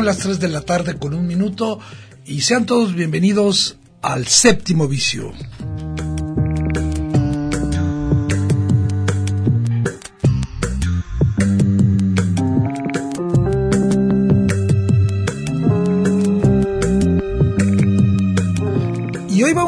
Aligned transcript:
Son 0.00 0.06
las 0.06 0.16
3 0.16 0.40
de 0.40 0.48
la 0.48 0.62
tarde 0.62 0.96
con 0.96 1.12
un 1.12 1.26
minuto 1.26 1.78
y 2.24 2.40
sean 2.40 2.64
todos 2.64 2.94
bienvenidos 2.94 3.76
al 4.00 4.26
séptimo 4.26 4.88
vicio. 4.88 5.30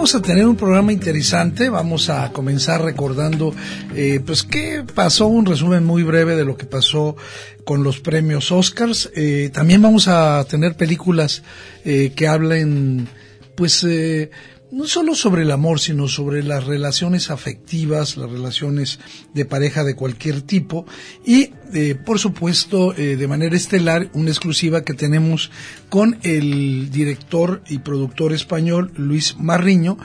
Vamos 0.03 0.17
a 0.17 0.22
tener 0.22 0.48
un 0.48 0.56
programa 0.56 0.92
interesante. 0.92 1.69
Vamos 1.69 2.08
a 2.08 2.33
comenzar 2.33 2.83
recordando, 2.83 3.55
eh, 3.95 4.19
pues, 4.19 4.42
qué 4.42 4.84
pasó, 4.97 5.28
un 5.28 5.47
resumen 5.47 5.84
muy 5.84 6.03
breve 6.03 6.34
de 6.34 6.44
lo 6.44 6.56
que 6.56 6.67
pasó 6.67 7.14
con 7.62 7.84
los 7.84 8.00
premios 8.00 8.50
Oscars. 8.50 9.12
Eh, 9.14 9.50
también 9.55 9.81
vamos 9.81 10.09
a 10.09 10.44
tener 10.50 10.75
películas 10.75 11.44
eh, 11.84 12.12
que 12.17 12.27
hablen, 12.27 13.06
pues, 13.55 13.84
eh, 13.84 14.33
no 14.72 14.89
solo 14.89 15.14
sobre 15.14 15.42
el 15.42 15.53
amor, 15.53 15.78
sino 15.78 16.09
sobre 16.09 16.42
las 16.42 16.64
relaciones 16.64 17.31
afectivas, 17.31 18.16
las 18.16 18.28
relaciones 18.28 18.98
de 19.34 19.44
pareja 19.44 19.84
de 19.84 19.94
cualquier 19.94 20.42
tipo 20.42 20.84
y, 21.25 21.50
eh, 21.73 21.95
por 21.95 22.19
supuesto, 22.19 22.95
eh, 22.95 23.17
de 23.17 23.28
manera 23.28 23.56
estelar, 23.56 24.09
una 24.12 24.31
exclusiva 24.31 24.83
que 24.83 24.95
tenemos 24.95 25.51
con 25.89 26.19
el 26.23 26.91
director 26.91 27.62
y 27.69 27.78
productor 27.78 28.33
español 28.33 28.92
Luis 28.97 29.37
Marriño, 29.39 29.97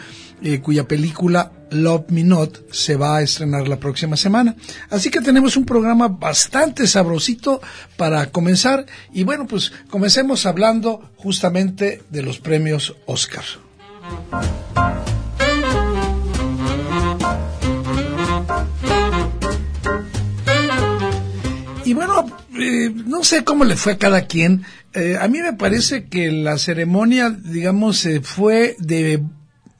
eh, 0.41 0.59
cuya 0.59 0.87
película 0.87 1.51
Love 1.71 2.09
Me 2.09 2.23
Not 2.23 2.71
se 2.71 2.95
va 2.95 3.17
a 3.17 3.21
estrenar 3.21 3.67
la 3.67 3.79
próxima 3.79 4.15
semana. 4.15 4.55
Así 4.89 5.09
que 5.09 5.21
tenemos 5.21 5.57
un 5.57 5.65
programa 5.65 6.07
bastante 6.07 6.87
sabrosito 6.87 7.61
para 7.97 8.31
comenzar 8.31 8.85
y 9.13 9.23
bueno, 9.23 9.47
pues 9.47 9.71
comencemos 9.89 10.45
hablando 10.45 11.11
justamente 11.15 12.01
de 12.09 12.23
los 12.23 12.39
premios 12.39 12.95
Oscar. 13.05 13.43
Y 21.87 21.93
bueno, 21.93 22.25
eh, 22.59 22.91
no 23.05 23.23
sé 23.23 23.45
cómo 23.45 23.63
le 23.63 23.77
fue 23.77 23.93
a 23.93 23.97
cada 23.97 24.25
quien. 24.25 24.65
Eh, 24.93 25.17
a 25.17 25.29
mí 25.29 25.39
me 25.39 25.53
parece 25.53 26.07
que 26.07 26.33
la 26.33 26.57
ceremonia, 26.57 27.29
digamos, 27.29 28.05
eh, 28.05 28.19
fue 28.21 28.75
de 28.77 29.23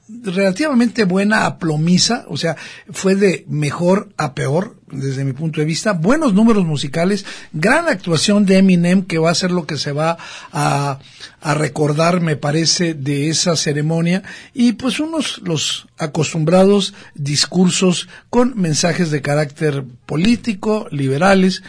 relativamente 0.08 1.04
buena 1.04 1.44
a 1.44 1.58
plomiza, 1.58 2.24
o 2.28 2.38
sea, 2.38 2.56
fue 2.90 3.14
de 3.14 3.44
mejor 3.46 4.08
a 4.16 4.34
peor 4.34 4.76
desde 4.90 5.22
mi 5.22 5.34
punto 5.34 5.60
de 5.60 5.66
vista, 5.66 5.92
buenos 5.92 6.32
números 6.32 6.64
musicales, 6.64 7.26
gran 7.52 7.88
actuación 7.88 8.46
de 8.46 8.56
Eminem 8.56 9.02
que 9.02 9.18
va 9.18 9.30
a 9.30 9.34
ser 9.34 9.50
lo 9.50 9.66
que 9.66 9.76
se 9.76 9.92
va 9.92 10.16
a, 10.50 10.98
a 11.42 11.54
recordar, 11.54 12.22
me 12.22 12.36
parece, 12.36 12.94
de 12.94 13.28
esa 13.28 13.54
ceremonia 13.54 14.22
y 14.54 14.72
pues 14.72 14.98
unos 14.98 15.42
los 15.44 15.88
acostumbrados 15.98 16.94
discursos 17.14 18.08
con 18.30 18.54
mensajes 18.56 19.10
de 19.10 19.20
carácter 19.20 19.84
político, 20.06 20.88
liberales, 20.90 21.62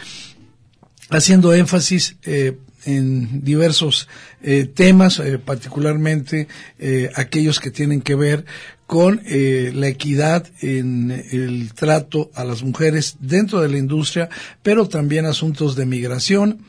haciendo 1.10 1.54
énfasis 1.54 2.16
eh, 2.24 2.56
en 2.84 3.44
diversos 3.44 4.08
eh, 4.42 4.64
temas, 4.64 5.18
eh, 5.18 5.38
particularmente 5.38 6.48
eh, 6.78 7.10
aquellos 7.14 7.60
que 7.60 7.70
tienen 7.70 8.00
que 8.00 8.14
ver 8.14 8.44
con 8.86 9.20
eh, 9.24 9.70
la 9.74 9.86
equidad 9.88 10.46
en 10.62 11.10
el 11.30 11.72
trato 11.74 12.30
a 12.34 12.44
las 12.44 12.62
mujeres 12.62 13.16
dentro 13.20 13.60
de 13.60 13.68
la 13.68 13.78
industria, 13.78 14.28
pero 14.62 14.88
también 14.88 15.26
asuntos 15.26 15.76
de 15.76 15.86
migración, 15.86 16.64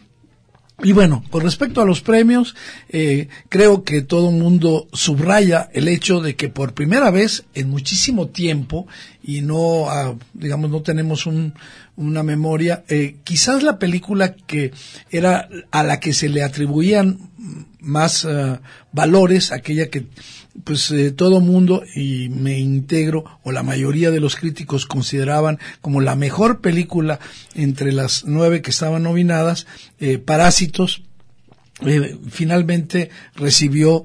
y 0.83 0.93
bueno, 0.93 1.23
con 1.29 1.43
respecto 1.43 1.81
a 1.81 1.85
los 1.85 2.01
premios, 2.01 2.55
eh, 2.89 3.27
creo 3.49 3.83
que 3.83 4.01
todo 4.01 4.29
el 4.29 4.35
mundo 4.35 4.87
subraya 4.93 5.69
el 5.73 5.87
hecho 5.87 6.21
de 6.21 6.35
que 6.35 6.49
por 6.49 6.73
primera 6.73 7.11
vez 7.11 7.43
en 7.53 7.69
muchísimo 7.69 8.29
tiempo, 8.29 8.87
y 9.23 9.41
no, 9.41 9.89
ah, 9.89 10.15
digamos, 10.33 10.69
no 10.69 10.81
tenemos 10.81 11.25
un, 11.25 11.53
una 11.95 12.23
memoria, 12.23 12.83
eh, 12.87 13.17
quizás 13.23 13.63
la 13.63 13.77
película 13.77 14.33
que 14.33 14.71
era 15.09 15.47
a 15.71 15.83
la 15.83 15.99
que 15.99 16.13
se 16.13 16.29
le 16.29 16.43
atribuían 16.43 17.29
más 17.79 18.25
uh, 18.25 18.57
valores, 18.91 19.51
aquella 19.51 19.89
que 19.89 20.07
pues 20.63 20.91
eh, 20.91 21.11
todo 21.11 21.39
mundo 21.39 21.83
y 21.95 22.29
me 22.29 22.59
integro 22.59 23.23
o 23.43 23.51
la 23.51 23.63
mayoría 23.63 24.11
de 24.11 24.19
los 24.19 24.35
críticos 24.35 24.85
consideraban 24.85 25.59
como 25.79 26.01
la 26.01 26.15
mejor 26.15 26.61
película 26.61 27.19
entre 27.55 27.91
las 27.91 28.25
nueve 28.25 28.61
que 28.61 28.71
estaban 28.71 29.03
nominadas, 29.03 29.65
eh, 29.99 30.17
Parásitos, 30.17 31.03
finalmente 32.29 33.09
recibió 33.33 34.03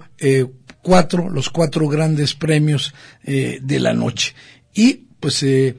cuatro, 0.80 1.28
los 1.28 1.50
cuatro 1.50 1.88
grandes 1.88 2.34
premios 2.34 2.94
de 3.22 3.80
la 3.80 3.92
noche. 3.92 4.34
Y 4.72 5.05
pues 5.26 5.42
eh, 5.42 5.74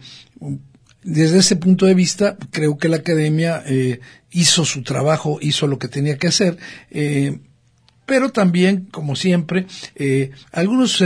desde 1.03 1.37
ese 1.37 1.55
punto 1.55 1.85
de 1.85 1.93
vista, 1.93 2.35
creo 2.51 2.77
que 2.77 2.89
la 2.89 2.97
academia 2.97 3.63
eh, 3.65 4.01
hizo 4.29 4.65
su 4.65 4.83
trabajo, 4.83 5.39
hizo 5.41 5.67
lo 5.67 5.79
que 5.79 5.87
tenía 5.87 6.17
que 6.17 6.27
hacer. 6.27 6.57
Eh, 6.91 7.39
pero 8.05 8.29
también, 8.33 8.89
como 8.91 9.15
siempre, 9.15 9.65
algunos 10.51 11.01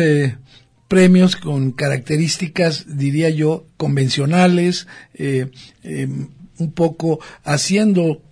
premios 0.88 1.36
con 1.36 1.72
características, 1.72 2.98
diría 2.98 3.30
yo, 3.30 3.68
convencionales, 3.78 4.88
un 6.58 6.72
poco 6.74 7.20
haciendo 7.44 8.24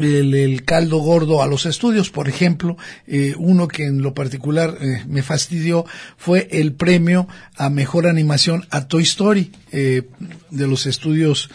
el, 0.00 0.34
el, 0.34 0.64
caldo 0.64 0.98
gordo 0.98 1.42
a 1.42 1.46
los 1.46 1.66
estudios. 1.66 2.10
Por 2.10 2.28
ejemplo, 2.28 2.76
eh, 3.06 3.34
uno 3.38 3.68
que 3.68 3.84
en 3.84 4.02
lo 4.02 4.14
particular 4.14 4.76
eh, 4.80 5.02
me 5.06 5.22
fastidió 5.22 5.84
fue 6.16 6.48
el 6.50 6.72
premio 6.72 7.28
a 7.56 7.70
mejor 7.70 8.06
animación 8.06 8.66
a 8.70 8.88
Toy 8.88 9.02
Story 9.02 9.52
eh, 9.72 10.02
de 10.50 10.66
los 10.66 10.86
estudios 10.86 11.50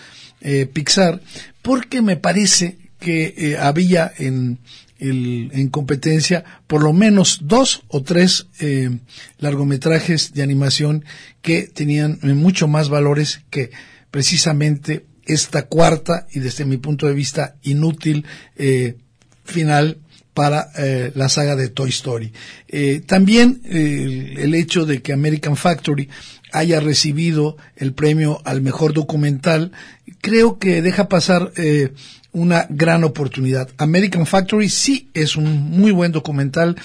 Pixar, 0.71 1.21
porque 1.61 2.01
me 2.01 2.15
parece 2.15 2.77
que 2.97 3.57
había 3.59 4.09
en 4.17 4.59
el, 4.99 5.49
en 5.53 5.69
competencia 5.69 6.43
por 6.67 6.83
lo 6.83 6.93
menos 6.93 7.39
dos 7.43 7.83
o 7.87 8.03
tres 8.03 8.47
eh, 8.59 8.99
largometrajes 9.39 10.33
de 10.33 10.43
animación 10.43 11.05
que 11.41 11.63
tenían 11.63 12.19
mucho 12.21 12.67
más 12.67 12.89
valores 12.89 13.41
que 13.49 13.71
precisamente 14.11 15.05
esta 15.29 15.67
cuarta 15.67 16.27
y 16.31 16.39
desde 16.39 16.65
mi 16.65 16.77
punto 16.77 17.07
de 17.07 17.13
vista 17.13 17.55
inútil 17.61 18.25
eh, 18.57 18.97
final 19.45 19.99
para 20.33 20.69
eh, 20.77 21.11
la 21.15 21.29
saga 21.29 21.55
de 21.55 21.69
Toy 21.69 21.89
Story. 21.89 22.33
Eh, 22.67 23.01
también 23.05 23.61
el 23.65 24.55
hecho 24.55 24.85
de 24.85 25.01
que 25.01 25.13
American 25.13 25.55
Factory 25.55 26.09
haya 26.51 26.79
recibido 26.79 27.57
el 27.75 27.93
premio 27.93 28.41
al 28.43 28.61
mejor 28.61 28.93
documental, 28.93 29.71
creo 30.19 30.57
que 30.57 30.81
deja 30.81 31.07
pasar 31.09 31.51
una 32.31 32.65
gran 32.69 33.03
oportunidad. 33.03 33.69
American 33.77 34.25
Factory 34.25 34.69
sí 34.69 35.09
es 35.13 35.35
un 35.35 35.45
muy 35.45 35.91
buen 35.91 36.11
documental 36.11 36.75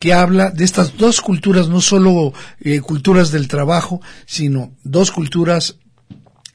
que 0.00 0.12
habla 0.12 0.50
de 0.50 0.64
estas 0.64 0.96
dos 0.96 1.20
culturas, 1.20 1.68
no 1.68 1.80
solo 1.80 2.32
culturas 2.82 3.30
del 3.30 3.46
trabajo, 3.46 4.00
sino 4.26 4.72
dos 4.82 5.12
culturas, 5.12 5.76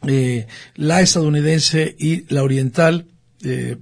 eh, 0.08 0.48
la 0.76 1.02
estadounidense 1.02 1.96
y 1.98 2.26
la 2.34 2.44
oriental, 2.44 3.06
eh, 3.44 3.78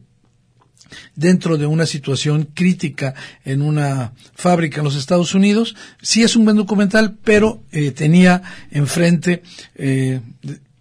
dentro 1.15 1.57
de 1.57 1.67
una 1.67 1.85
situación 1.85 2.49
crítica 2.53 3.13
en 3.45 3.61
una 3.61 4.13
fábrica 4.33 4.79
en 4.79 4.85
los 4.85 4.95
Estados 4.95 5.35
Unidos. 5.35 5.75
Sí 6.01 6.23
es 6.23 6.35
un 6.35 6.45
buen 6.45 6.57
documental, 6.57 7.15
pero 7.23 7.61
tenía 7.95 8.41
enfrente 8.71 9.43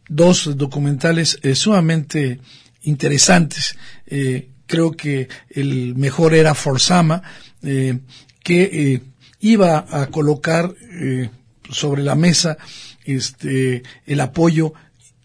dos 0.08 0.56
documentales 0.56 1.38
sumamente 1.52 2.40
interesantes. 2.84 3.76
creo 4.66 4.92
que 4.92 5.28
el 5.50 5.94
mejor 5.94 6.32
era 6.32 6.54
Forzama, 6.54 7.22
que 8.48 8.62
eh, 8.62 9.02
iba 9.40 9.84
a 9.90 10.06
colocar 10.06 10.74
eh, 10.92 11.28
sobre 11.70 12.02
la 12.02 12.14
mesa 12.14 12.56
este 13.04 13.82
el 14.06 14.20
apoyo 14.20 14.72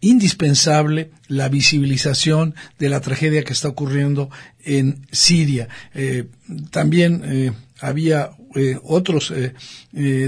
indispensable 0.04 1.12
la 1.28 1.50
visibilización 1.50 2.56
de 2.78 2.90
la 2.90 3.02
tragedia 3.02 3.44
que 3.44 3.54
está 3.54 3.70
ocurriendo 3.70 4.30
en 4.64 5.08
Siria. 5.12 5.68
Eh, 5.94 6.26
también 6.72 7.56
había 7.80 8.32
otros 8.84 9.34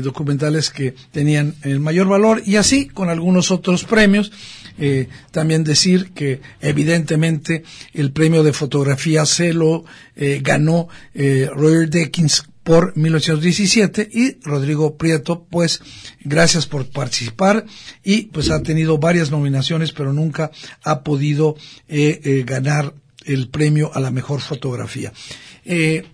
documentales 0.03 0.71
que 0.71 0.95
tenían 1.11 1.55
el 1.63 1.79
mayor 1.79 2.07
valor 2.07 2.41
y 2.45 2.55
así 2.55 2.87
con 2.87 3.09
algunos 3.09 3.51
otros 3.51 3.83
premios. 3.83 4.31
también 5.31 5.63
decir 5.63 6.11
que 6.11 6.41
evidentemente 6.59 7.63
el 7.93 8.11
premio 8.11 8.43
de 8.43 8.51
fotografía 8.51 9.25
se 9.25 9.53
lo 9.53 9.85
ganó 10.15 10.89
Roger 11.13 11.89
Deakins 11.89 12.45
por 12.65 12.97
1917 12.97 14.09
y 14.11 14.39
Rodrigo 14.41 14.97
Prieto, 14.97 15.45
pues 15.47 15.81
gracias 16.21 16.65
por 16.65 16.89
participar 16.89 17.63
y 18.03 18.23
pues 18.23 18.49
ha 18.49 18.63
tenido 18.63 18.97
varias 18.97 19.29
nominaciones 19.29 19.91
pero 19.91 20.11
nunca 20.11 20.49
ha 20.83 21.03
podido 21.03 21.55
eh, 21.87 22.19
eh, 22.23 22.43
ganar 22.43 22.95
el 23.23 23.49
premio 23.49 23.91
a 23.93 23.99
la 23.99 24.09
mejor 24.09 24.41
fotografía. 24.41 25.13
Eh, 25.63 26.05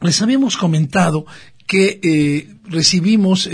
les 0.00 0.22
habíamos 0.22 0.56
comentado 0.56 1.26
que 1.66 2.56
recibimos, 2.66 3.48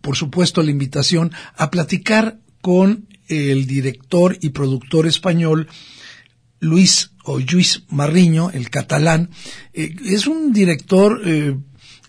por 0.00 0.16
supuesto, 0.16 0.62
la 0.62 0.70
invitación 0.70 1.32
a 1.56 1.70
platicar 1.70 2.38
con 2.60 3.08
el 3.26 3.66
director 3.66 4.36
y 4.40 4.50
productor 4.50 5.06
español 5.06 5.66
Luis 6.60 7.13
o 7.24 7.38
Luis 7.38 7.82
Marriño, 7.88 8.50
el 8.50 8.70
catalán, 8.70 9.30
eh, 9.72 9.94
es 10.04 10.26
un 10.26 10.52
director 10.52 11.20
eh, 11.24 11.56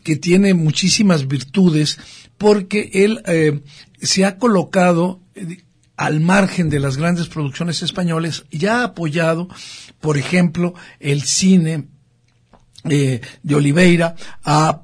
que 0.03 0.17
tiene 0.17 0.53
muchísimas 0.53 1.27
virtudes 1.27 1.97
porque 2.37 2.91
él 2.93 3.21
eh, 3.25 3.61
se 4.01 4.25
ha 4.25 4.37
colocado 4.37 5.21
al 5.95 6.19
margen 6.19 6.69
de 6.69 6.81
las 6.81 6.97
grandes 6.97 7.27
producciones 7.27 7.81
españoles 7.81 8.43
y 8.51 8.65
ha 8.65 8.83
apoyado, 8.83 9.47
por 10.01 10.17
ejemplo, 10.17 10.73
el 10.99 11.23
cine 11.23 11.87
de 12.83 13.21
Oliveira, 13.55 14.15
ha, 14.43 14.81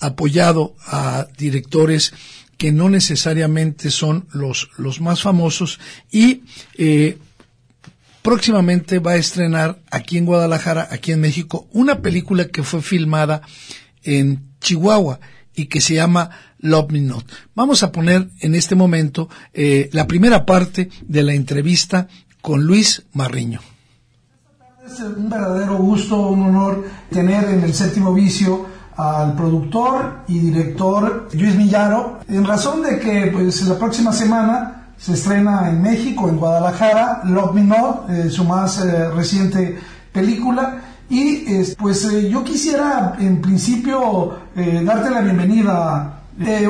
apoyado 0.00 0.76
a 0.86 1.26
directores 1.38 2.12
que 2.58 2.72
no 2.72 2.90
necesariamente 2.90 3.90
son 3.90 4.28
los, 4.32 4.68
los 4.76 5.00
más 5.00 5.22
famosos 5.22 5.80
y 6.10 6.42
próximamente 8.24 9.00
va 9.00 9.12
a 9.12 9.16
estrenar 9.16 9.82
aquí 9.90 10.16
en 10.16 10.24
Guadalajara, 10.24 10.88
aquí 10.90 11.12
en 11.12 11.20
México, 11.20 11.68
una 11.72 12.00
película 12.00 12.46
que 12.46 12.62
fue 12.62 12.80
filmada 12.80 13.42
en 14.02 14.54
Chihuahua 14.60 15.20
y 15.54 15.66
que 15.66 15.82
se 15.82 15.96
llama 15.96 16.30
Love 16.58 16.90
Me 16.90 17.00
Not. 17.00 17.26
Vamos 17.54 17.82
a 17.82 17.92
poner 17.92 18.30
en 18.40 18.54
este 18.54 18.76
momento 18.76 19.28
eh, 19.52 19.90
la 19.92 20.06
primera 20.06 20.46
parte 20.46 20.88
de 21.06 21.22
la 21.22 21.34
entrevista 21.34 22.08
con 22.40 22.64
Luis 22.64 23.02
Marriño. 23.12 23.60
Es 24.86 25.00
un 25.00 25.28
verdadero 25.28 25.76
gusto, 25.76 26.28
un 26.28 26.44
honor 26.44 26.82
tener 27.10 27.44
en 27.44 27.62
el 27.62 27.74
séptimo 27.74 28.14
vicio 28.14 28.64
al 28.96 29.36
productor 29.36 30.20
y 30.28 30.38
director 30.38 31.28
Luis 31.34 31.54
Millaro, 31.56 32.20
en 32.26 32.46
razón 32.46 32.82
de 32.82 32.98
que 32.98 33.30
pues 33.34 33.60
la 33.66 33.78
próxima 33.78 34.14
semana 34.14 34.83
se 34.96 35.12
estrena 35.12 35.68
en 35.68 35.82
México, 35.82 36.28
en 36.28 36.36
Guadalajara, 36.36 37.22
Love 37.24 37.54
Me 37.54 37.62
Not, 37.62 38.10
eh, 38.10 38.30
su 38.30 38.44
más 38.44 38.78
eh, 38.78 39.10
reciente 39.10 39.78
película. 40.12 40.78
Y 41.08 41.44
pues 41.78 42.04
eh, 42.06 42.30
yo 42.30 42.42
quisiera 42.42 43.14
en 43.18 43.40
principio 43.40 44.38
darte 44.54 45.10
la 45.10 45.20
bienvenida 45.20 46.22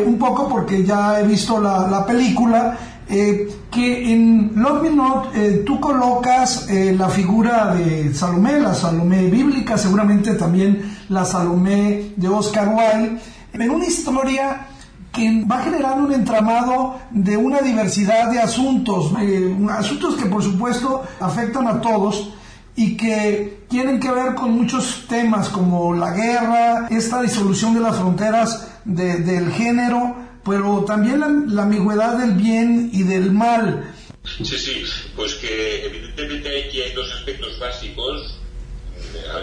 un 0.04 0.18
poco 0.18 0.48
porque 0.48 0.84
ya 0.84 1.20
he 1.20 1.26
visto 1.26 1.60
la, 1.60 1.86
la 1.86 2.04
película. 2.04 2.76
que 3.06 4.12
en 4.12 4.52
Love 4.56 4.82
Me 4.82 4.90
Not 4.90 5.32
tú 5.64 5.78
colocas 5.78 6.66
la 6.68 7.08
figura 7.08 7.74
de 7.76 8.12
Salomé, 8.12 8.58
la 8.58 8.74
Salomé 8.74 9.30
bíblica, 9.30 9.78
seguramente 9.78 10.34
también 10.34 10.96
la 11.08 11.24
Salomé 11.24 12.12
de 12.16 12.28
Oscar 12.28 12.68
Wilde, 12.68 13.20
en 13.52 13.70
una 13.70 13.86
historia 13.86 14.66
que 15.14 15.44
va 15.44 15.62
generando 15.62 16.04
un 16.04 16.12
entramado 16.12 17.00
de 17.10 17.36
una 17.36 17.60
diversidad 17.60 18.30
de 18.30 18.40
asuntos, 18.40 19.12
eh, 19.20 19.56
asuntos 19.70 20.16
que 20.16 20.26
por 20.26 20.42
supuesto 20.42 21.04
afectan 21.20 21.68
a 21.68 21.80
todos 21.80 22.30
y 22.76 22.96
que 22.96 23.64
tienen 23.68 24.00
que 24.00 24.10
ver 24.10 24.34
con 24.34 24.52
muchos 24.52 25.04
temas 25.08 25.48
como 25.48 25.94
la 25.94 26.12
guerra, 26.12 26.88
esta 26.90 27.22
disolución 27.22 27.74
de 27.74 27.80
las 27.80 27.96
fronteras 27.96 28.68
del 28.84 29.52
género, 29.52 30.16
pero 30.44 30.84
también 30.84 31.20
la, 31.20 31.28
la 31.28 31.62
ambigüedad 31.62 32.18
del 32.18 32.32
bien 32.32 32.90
y 32.92 33.04
del 33.04 33.30
mal. 33.30 33.92
Sí, 34.24 34.44
sí, 34.44 34.82
pues 35.14 35.34
que 35.34 35.86
evidentemente 35.86 36.48
aquí 36.66 36.80
hay 36.80 36.92
dos 36.92 37.12
aspectos 37.12 37.58
básicos 37.60 38.40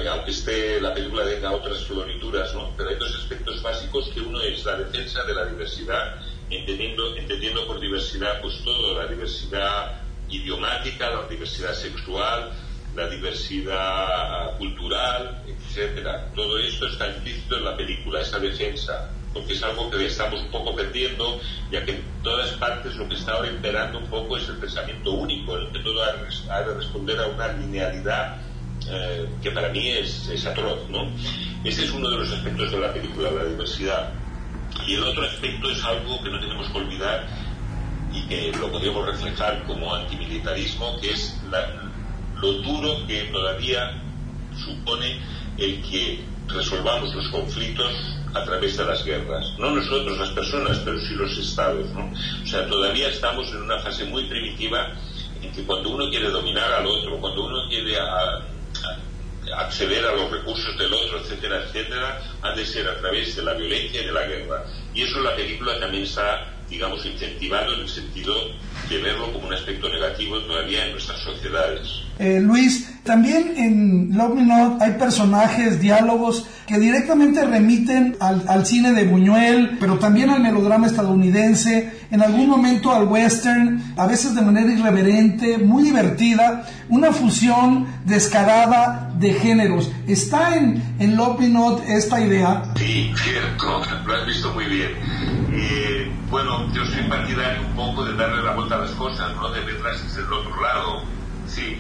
aunque 0.09 0.31
esté 0.31 0.81
la 0.81 0.94
película 0.94 1.25
tenga 1.25 1.51
otras 1.51 1.83
florituras, 1.85 2.53
¿no? 2.53 2.71
Pero 2.77 2.89
hay 2.89 2.95
dos 2.95 3.15
aspectos 3.15 3.62
básicos 3.62 4.09
que 4.13 4.21
uno 4.21 4.41
es 4.41 4.63
la 4.65 4.75
defensa 4.75 5.23
de 5.23 5.33
la 5.33 5.45
diversidad, 5.45 6.15
entendiendo, 6.50 7.15
entendiendo 7.15 7.65
por 7.68 7.79
diversidad 7.79 8.41
pues 8.41 8.62
todo, 8.63 8.97
la 8.97 9.07
diversidad 9.07 10.01
idiomática, 10.29 11.09
la 11.09 11.27
diversidad 11.27 11.73
sexual, 11.73 12.51
la 12.95 13.07
diversidad 13.07 14.57
cultural, 14.57 15.44
etcétera. 15.47 16.31
Todo 16.35 16.57
esto 16.59 16.88
está 16.88 17.07
implícito 17.07 17.57
en 17.57 17.65
la 17.65 17.77
película, 17.77 18.21
esa 18.21 18.39
defensa, 18.39 19.09
porque 19.33 19.53
es 19.53 19.63
algo 19.63 19.89
que 19.89 20.06
estamos 20.06 20.41
un 20.41 20.51
poco 20.51 20.75
perdiendo, 20.75 21.39
ya 21.72 21.86
que 21.86 21.91
en 21.91 22.03
todas 22.24 22.51
partes 22.53 22.96
lo 22.96 23.07
que 23.07 23.15
está 23.15 23.34
ahora 23.34 23.50
imperando 23.50 24.00
un 24.00 24.07
poco 24.07 24.38
es 24.38 24.48
el 24.50 24.57
pensamiento 24.57 25.12
único, 25.12 25.55
el 25.55 25.72
que 25.72 25.79
todo 25.79 26.03
ha 26.03 26.62
de 26.62 26.74
responder 26.74 27.19
a 27.19 27.27
una 27.27 27.48
linealidad 27.53 28.50
eh, 28.91 29.29
que 29.41 29.51
para 29.51 29.69
mí 29.69 29.88
es, 29.88 30.27
es 30.27 30.45
atroz, 30.45 30.89
¿no? 30.89 31.10
Ese 31.63 31.86
es 31.86 31.91
uno 31.91 32.10
de 32.10 32.17
los 32.17 32.31
aspectos 32.31 32.71
de 32.71 32.79
la 32.79 32.93
película, 32.93 33.31
la 33.31 33.45
diversidad. 33.45 34.13
Y 34.86 34.95
el 34.95 35.03
otro 35.03 35.24
aspecto 35.24 35.69
es 35.71 35.83
algo 35.83 36.21
que 36.24 36.29
no 36.29 36.39
tenemos 36.39 36.67
que 36.69 36.77
olvidar 36.77 37.27
y 38.13 38.27
que 38.27 38.51
lo 38.57 38.71
podríamos 38.71 39.05
reflejar 39.05 39.63
como 39.65 39.93
antimilitarismo, 39.95 41.00
que 41.00 41.12
es 41.12 41.39
lo 42.41 42.53
duro 42.53 43.07
que 43.07 43.24
todavía 43.25 44.01
supone 44.57 45.19
el 45.57 45.81
que 45.83 46.24
resolvamos 46.48 47.13
los 47.15 47.29
conflictos 47.29 47.93
a 48.33 48.43
través 48.43 48.77
de 48.77 48.86
las 48.86 49.05
guerras. 49.05 49.53
No 49.57 49.71
nosotros, 49.71 50.17
las 50.17 50.29
personas, 50.31 50.79
pero 50.79 51.00
sí 51.00 51.13
los 51.13 51.38
estados. 51.38 51.89
¿no? 51.91 52.12
O 52.43 52.45
sea, 52.45 52.67
todavía 52.67 53.10
estamos 53.10 53.50
en 53.51 53.63
una 53.63 53.79
fase 53.79 54.05
muy 54.05 54.25
primitiva 54.25 54.89
en 55.41 55.51
que 55.51 55.63
cuando 55.63 55.89
uno 55.89 56.10
quiere 56.10 56.29
dominar 56.29 56.71
al 56.74 56.86
otro, 56.86 57.19
cuando 57.19 57.45
uno 57.45 57.69
quiere 57.69 57.98
a, 57.98 58.41
acceder 59.57 60.05
a 60.05 60.13
los 60.13 60.31
recursos 60.31 60.77
del 60.77 60.93
otro, 60.93 61.19
etcétera, 61.19 61.63
etcétera, 61.63 62.21
ha 62.41 62.55
de 62.55 62.65
ser 62.65 62.88
a 62.88 63.00
través 63.00 63.36
de 63.36 63.43
la 63.43 63.53
violencia 63.53 64.01
y 64.01 64.05
de 64.05 64.12
la 64.12 64.25
guerra. 64.25 64.63
Y 64.93 65.03
eso 65.03 65.19
la 65.21 65.36
película 65.36 65.79
también 65.79 66.03
está, 66.03 66.61
digamos, 66.72 67.06
incentivando 67.06 67.74
en 67.74 67.82
el 67.82 67.90
sentido 67.90 68.34
de 68.90 68.98
verlo 69.01 69.32
como 69.34 69.48
un 69.48 69.54
aspecto 69.54 69.90
negativo 69.90 70.40
todavía 70.40 70.86
en 70.86 70.94
nuestras 70.94 71.20
sociedades. 71.20 72.01
Eh, 72.18 72.40
Luis, 72.40 72.90
también 73.04 73.54
en 73.58 74.18
Love 74.18 74.36
Me 74.36 74.44
Not 74.44 74.82
hay 74.82 74.92
personajes, 74.92 75.82
diálogos 75.82 76.46
que 76.68 76.80
directamente 76.80 77.44
remiten 77.44 78.16
al, 78.22 78.46
al, 78.48 78.66
cine 78.66 78.94
de 78.94 79.04
Buñuel, 79.04 79.78
pero 79.80 80.00
también 80.00 80.30
al 80.30 80.42
melodrama 80.42 80.88
estadounidense, 80.88 81.92
en 82.10 82.22
algún 82.22 82.48
momento 82.48 82.92
al 82.92 83.06
western, 83.06 83.94
a 83.98 84.08
veces 84.08 84.34
de 84.34 84.42
manera 84.42 84.72
irreverente, 84.72 85.58
muy 85.58 85.84
divertida, 85.84 86.66
una 86.88 87.12
fusión 87.12 87.88
descarada 88.06 89.12
de 89.20 89.34
géneros. 89.34 89.92
¿Está 90.08 90.56
en, 90.56 90.82
en 91.00 91.18
Love 91.18 91.42
Me 91.42 91.50
Not 91.50 91.84
esta 91.90 92.22
idea? 92.22 92.63
Sí, 92.78 93.12
cierto, 93.24 93.82
lo 94.06 94.16
has 94.16 94.25
visto 94.25 94.54
muy 94.54 94.66
bien. 94.66 94.92
Eh, 95.54 96.00
bueno, 96.31 96.71
yo 96.73 96.85
soy 96.85 97.03
partidario 97.03 97.61
un 97.61 97.75
poco 97.75 98.05
de 98.05 98.15
darle 98.15 98.41
la 98.41 98.53
vuelta 98.53 98.75
a 98.75 98.77
las 98.79 98.91
cosas, 98.91 99.35
¿no? 99.35 99.50
De 99.51 99.59
verlas 99.59 100.01
desde 100.01 100.21
el 100.21 100.31
otro 100.31 100.61
lado. 100.61 101.03
Sí, 101.45 101.77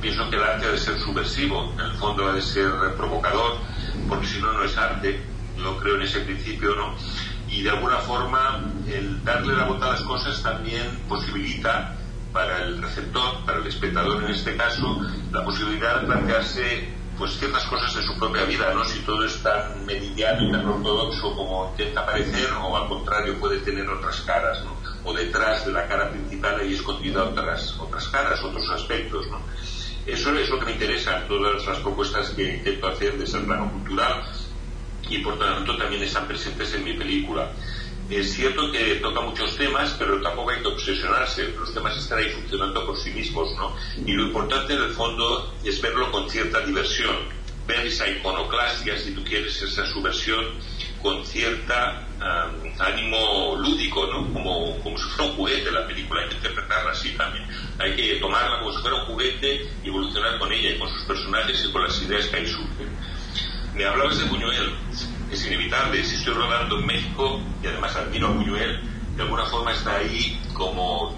pienso 0.00 0.28
que 0.30 0.36
el 0.36 0.42
arte 0.42 0.66
ha 0.66 0.70
de 0.70 0.78
ser 0.78 0.98
subversivo, 0.98 1.70
en 1.74 1.80
el 1.80 1.92
fondo 1.92 2.26
ha 2.26 2.32
de 2.32 2.40
ser 2.40 2.72
provocador, 2.96 3.58
porque 4.08 4.26
si 4.26 4.40
no, 4.40 4.52
no 4.52 4.64
es 4.64 4.76
arte. 4.78 5.20
No 5.58 5.76
creo 5.76 5.96
en 5.96 6.02
ese 6.02 6.20
principio, 6.20 6.74
¿no? 6.74 6.94
Y 7.46 7.60
de 7.60 7.68
alguna 7.68 7.98
forma, 7.98 8.64
el 8.88 9.22
darle 9.22 9.54
la 9.54 9.64
vuelta 9.64 9.86
a 9.86 9.90
las 9.90 10.00
cosas 10.00 10.42
también 10.42 10.86
posibilita 11.06 11.94
para 12.32 12.62
el 12.62 12.80
receptor, 12.80 13.44
para 13.44 13.58
el 13.58 13.66
espectador 13.66 14.24
en 14.24 14.30
este 14.30 14.56
caso, 14.56 14.98
la 15.30 15.44
posibilidad 15.44 16.00
de 16.00 16.06
plantearse 16.06 16.88
pues 17.20 17.38
ciertas 17.38 17.66
cosas 17.66 17.94
de 17.94 18.02
su 18.02 18.18
propia 18.18 18.44
vida, 18.44 18.72
¿no? 18.72 18.82
Si 18.82 19.00
todo 19.00 19.26
es 19.26 19.42
tan 19.42 19.84
meridiano 19.84 20.48
y 20.48 20.50
tan 20.50 20.66
ortodoxo 20.66 21.36
como 21.36 21.68
intenta 21.70 22.06
parecer, 22.06 22.50
o 22.54 22.74
al 22.74 22.88
contrario 22.88 23.38
puede 23.38 23.58
tener 23.58 23.86
otras 23.90 24.22
caras, 24.22 24.64
¿no? 24.64 24.74
O 25.04 25.12
detrás 25.12 25.66
de 25.66 25.72
la 25.72 25.86
cara 25.86 26.08
principal 26.08 26.58
hay 26.58 26.72
escondida 26.72 27.24
otras, 27.24 27.78
otras 27.78 28.08
caras, 28.08 28.42
otros 28.42 28.68
aspectos, 28.70 29.26
¿no? 29.28 29.38
Eso 30.06 30.34
es 30.34 30.48
lo 30.48 30.58
que 30.58 30.64
me 30.64 30.72
interesa 30.72 31.18
en 31.18 31.28
todas 31.28 31.66
las 31.66 31.78
propuestas 31.80 32.30
que 32.30 32.54
intento 32.54 32.88
hacer 32.88 33.18
desde 33.18 33.38
el 33.38 33.44
plano 33.44 33.70
cultural 33.70 34.24
y 35.10 35.18
por 35.18 35.38
tanto 35.38 35.76
también 35.76 36.02
están 36.02 36.26
presentes 36.26 36.72
en 36.72 36.84
mi 36.84 36.94
película. 36.94 37.52
Es 38.10 38.32
cierto 38.32 38.72
que 38.72 38.96
toca 38.96 39.20
muchos 39.20 39.56
temas, 39.56 39.94
pero 39.96 40.20
tampoco 40.20 40.50
hay 40.50 40.60
que 40.60 40.66
obsesionarse. 40.66 41.48
Los 41.56 41.72
temas 41.72 41.96
están 41.96 42.18
ahí 42.18 42.30
funcionando 42.30 42.84
por 42.84 42.98
sí 42.98 43.10
mismos, 43.10 43.54
¿no? 43.56 43.76
Y 44.04 44.12
lo 44.14 44.24
importante 44.24 44.74
en 44.74 44.82
el 44.82 44.90
fondo 44.90 45.54
es 45.64 45.80
verlo 45.80 46.10
con 46.10 46.28
cierta 46.28 46.58
diversión, 46.60 47.14
ver 47.68 47.86
esa 47.86 48.08
iconoclasia, 48.08 48.98
si 48.98 49.12
tú 49.12 49.22
quieres, 49.22 49.62
esa 49.62 49.86
subversión 49.86 50.44
con 51.00 51.24
cierta 51.24 52.04
ánimo 52.80 53.56
lúdico, 53.56 54.06
¿no? 54.08 54.32
Como, 54.32 54.76
como 54.82 54.98
si 54.98 55.04
fuera 55.10 55.30
un 55.30 55.36
juguete 55.36 55.70
la 55.70 55.86
película, 55.86 56.22
hay 56.22 56.28
que 56.30 56.34
interpretarla 56.34 56.90
así 56.90 57.10
también. 57.10 57.46
Hay 57.78 57.94
que 57.94 58.16
tomarla 58.16 58.58
como 58.58 58.72
si 58.72 58.82
fuera 58.82 58.96
un 58.96 59.06
juguete 59.06 59.68
y 59.84 59.88
evolucionar 59.88 60.36
con 60.40 60.52
ella 60.52 60.70
y 60.70 60.78
con 60.78 60.88
sus 60.88 61.04
personajes 61.04 61.64
y 61.64 61.72
con 61.72 61.84
las 61.84 62.02
ideas 62.02 62.26
que 62.26 62.36
ahí 62.36 62.46
surgen. 62.48 62.88
Me 63.74 63.84
hablabas 63.84 64.18
de 64.18 64.24
Buñuel, 64.24 64.74
es 65.32 65.46
inevitable, 65.46 66.04
si 66.04 66.16
estoy 66.16 66.34
rodando 66.34 66.78
en 66.78 66.86
México 66.86 67.40
y 67.62 67.66
además 67.66 67.94
admiro 67.96 68.28
a 68.28 68.30
Buñuel, 68.30 68.80
de 69.16 69.22
alguna 69.22 69.46
forma 69.46 69.72
está 69.72 69.96
ahí 69.96 70.40
como, 70.52 71.16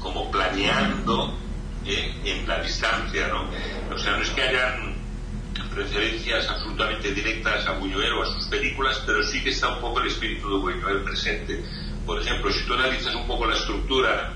como 0.00 0.30
planeando 0.30 1.36
¿eh? 1.84 2.14
en 2.24 2.46
la 2.46 2.60
distancia, 2.62 3.28
¿no? 3.28 3.48
O 3.94 3.98
sea, 3.98 4.16
no 4.16 4.22
es 4.22 4.30
que 4.30 4.42
hayan 4.42 4.96
referencias 5.74 6.48
absolutamente 6.48 7.12
directas 7.12 7.66
a 7.66 7.72
Buñuel 7.72 8.12
o 8.14 8.22
a 8.22 8.26
sus 8.26 8.46
películas, 8.46 9.02
pero 9.06 9.22
sí 9.22 9.42
que 9.42 9.50
está 9.50 9.74
un 9.74 9.80
poco 9.80 10.00
el 10.00 10.08
espíritu 10.08 10.48
de 10.48 10.56
Buñuel 10.56 11.02
presente. 11.02 11.62
Por 12.04 12.20
ejemplo, 12.20 12.52
si 12.52 12.64
tú 12.66 12.74
analizas 12.74 13.14
un 13.14 13.26
poco 13.26 13.46
la 13.46 13.56
estructura, 13.56 14.32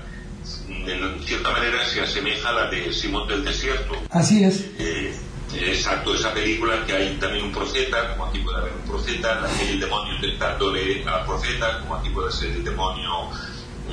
en 0.69 1.21
cierta 1.23 1.51
manera 1.51 1.85
se 1.85 2.01
asemeja 2.01 2.49
a 2.49 2.53
la 2.53 2.69
de 2.69 2.91
Simón 2.93 3.27
del 3.27 3.43
Desierto. 3.43 3.95
Así 4.09 4.43
es. 4.43 4.65
Eh, 4.77 5.15
exacto, 5.53 6.15
esa 6.15 6.33
película 6.33 6.85
que 6.85 6.93
hay 6.93 7.17
también 7.17 7.45
un 7.45 7.51
profeta, 7.51 8.11
como 8.11 8.25
aquí 8.25 8.39
puede 8.39 8.57
haber 8.57 8.73
un 8.73 8.89
profeta, 8.89 9.47
el 9.61 9.79
demonio 9.79 10.15
intentándole 10.15 11.03
al 11.05 11.25
profeta, 11.25 11.79
como 11.79 11.95
aquí 11.95 12.09
puede 12.09 12.31
ser 12.31 12.51
el 12.51 12.63
demonio 12.63 13.29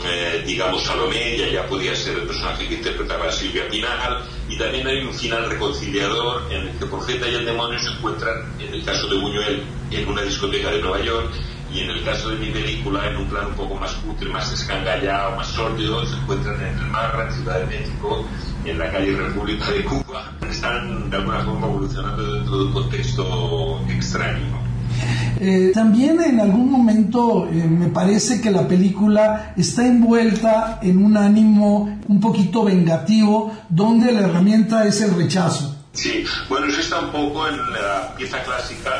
eh, 0.05 0.45
digamos, 0.47 0.85
Salomé, 0.85 1.35
ella 1.35 1.49
ya 1.49 1.67
podía 1.67 1.95
ser 1.97 2.19
el 2.19 2.27
personaje 2.27 2.69
que 2.69 2.75
interpretaba 2.75 3.33
Silvia 3.33 3.69
Pinal, 3.69 4.25
y 4.49 4.57
también 4.57 4.87
hay 4.87 5.01
un 5.01 5.13
final 5.13 5.51
reconciliador 5.51 6.47
en 6.53 6.69
el 6.69 6.79
que 6.79 6.85
el 6.85 6.91
profeta 6.91 7.29
y 7.29 7.35
el 7.35 7.45
demonio 7.45 7.79
se 7.81 7.91
encuentran, 7.91 8.55
en 8.61 8.75
el 8.75 8.85
caso 8.85 9.09
de 9.09 9.19
Buñuel, 9.19 9.65
en 9.91 10.09
una 10.09 10.23
discoteca 10.23 10.71
de 10.71 10.81
Nueva 10.81 11.01
York, 11.01 11.33
y 11.73 11.81
en 11.81 11.91
el 11.91 12.05
caso 12.05 12.31
de 12.31 12.37
mi 12.39 12.51
película, 12.51 13.07
en 13.09 13.17
un 13.17 13.27
plan 13.27 13.47
un 13.47 13.55
poco 13.55 13.75
más 13.75 13.93
cutre, 13.95 14.29
más 14.31 14.53
escangallado, 14.53 15.37
más 15.37 15.49
sórdido, 15.49 16.05
se 16.07 16.17
encuentran 16.17 16.57
en 16.61 16.79
el 16.79 16.87
Marra, 16.87 17.27
en 17.27 17.33
Ciudad 17.33 17.61
de 17.61 17.67
México, 17.67 18.25
en 18.65 18.79
la 18.79 18.91
calle 18.91 19.17
República 19.17 19.71
de 19.71 19.85
Cuba. 19.85 20.33
Están 20.49 21.11
de 21.11 21.17
alguna 21.17 21.41
forma 21.41 21.67
evolucionando 21.67 22.35
dentro 22.35 22.59
de 22.59 22.65
un 22.65 22.73
contexto 22.73 23.81
extraño. 23.89 24.69
Eh, 25.41 25.71
también 25.73 26.21
en 26.21 26.41
algún 26.41 26.71
momento 26.71 27.47
eh, 27.47 27.53
me 27.53 27.89
parece 27.89 28.41
que 28.41 28.51
la 28.51 28.67
película 28.67 29.53
está 29.57 29.87
envuelta 29.87 30.81
en 30.83 31.05
un 31.05 31.17
ánimo 31.17 32.01
un 32.09 32.21
poquito 32.21 32.65
vengativo, 32.65 33.53
donde 33.69 34.11
la 34.11 34.21
herramienta 34.21 34.85
es 34.87 35.01
el 35.01 35.15
rechazo. 35.15 35.77
Sí, 35.93 36.25
bueno, 36.49 36.67
eso 36.67 36.81
está 36.81 37.01
un 37.01 37.11
poco 37.11 37.47
en 37.49 37.57
la 37.73 38.15
pieza 38.17 38.43
clásica, 38.43 38.91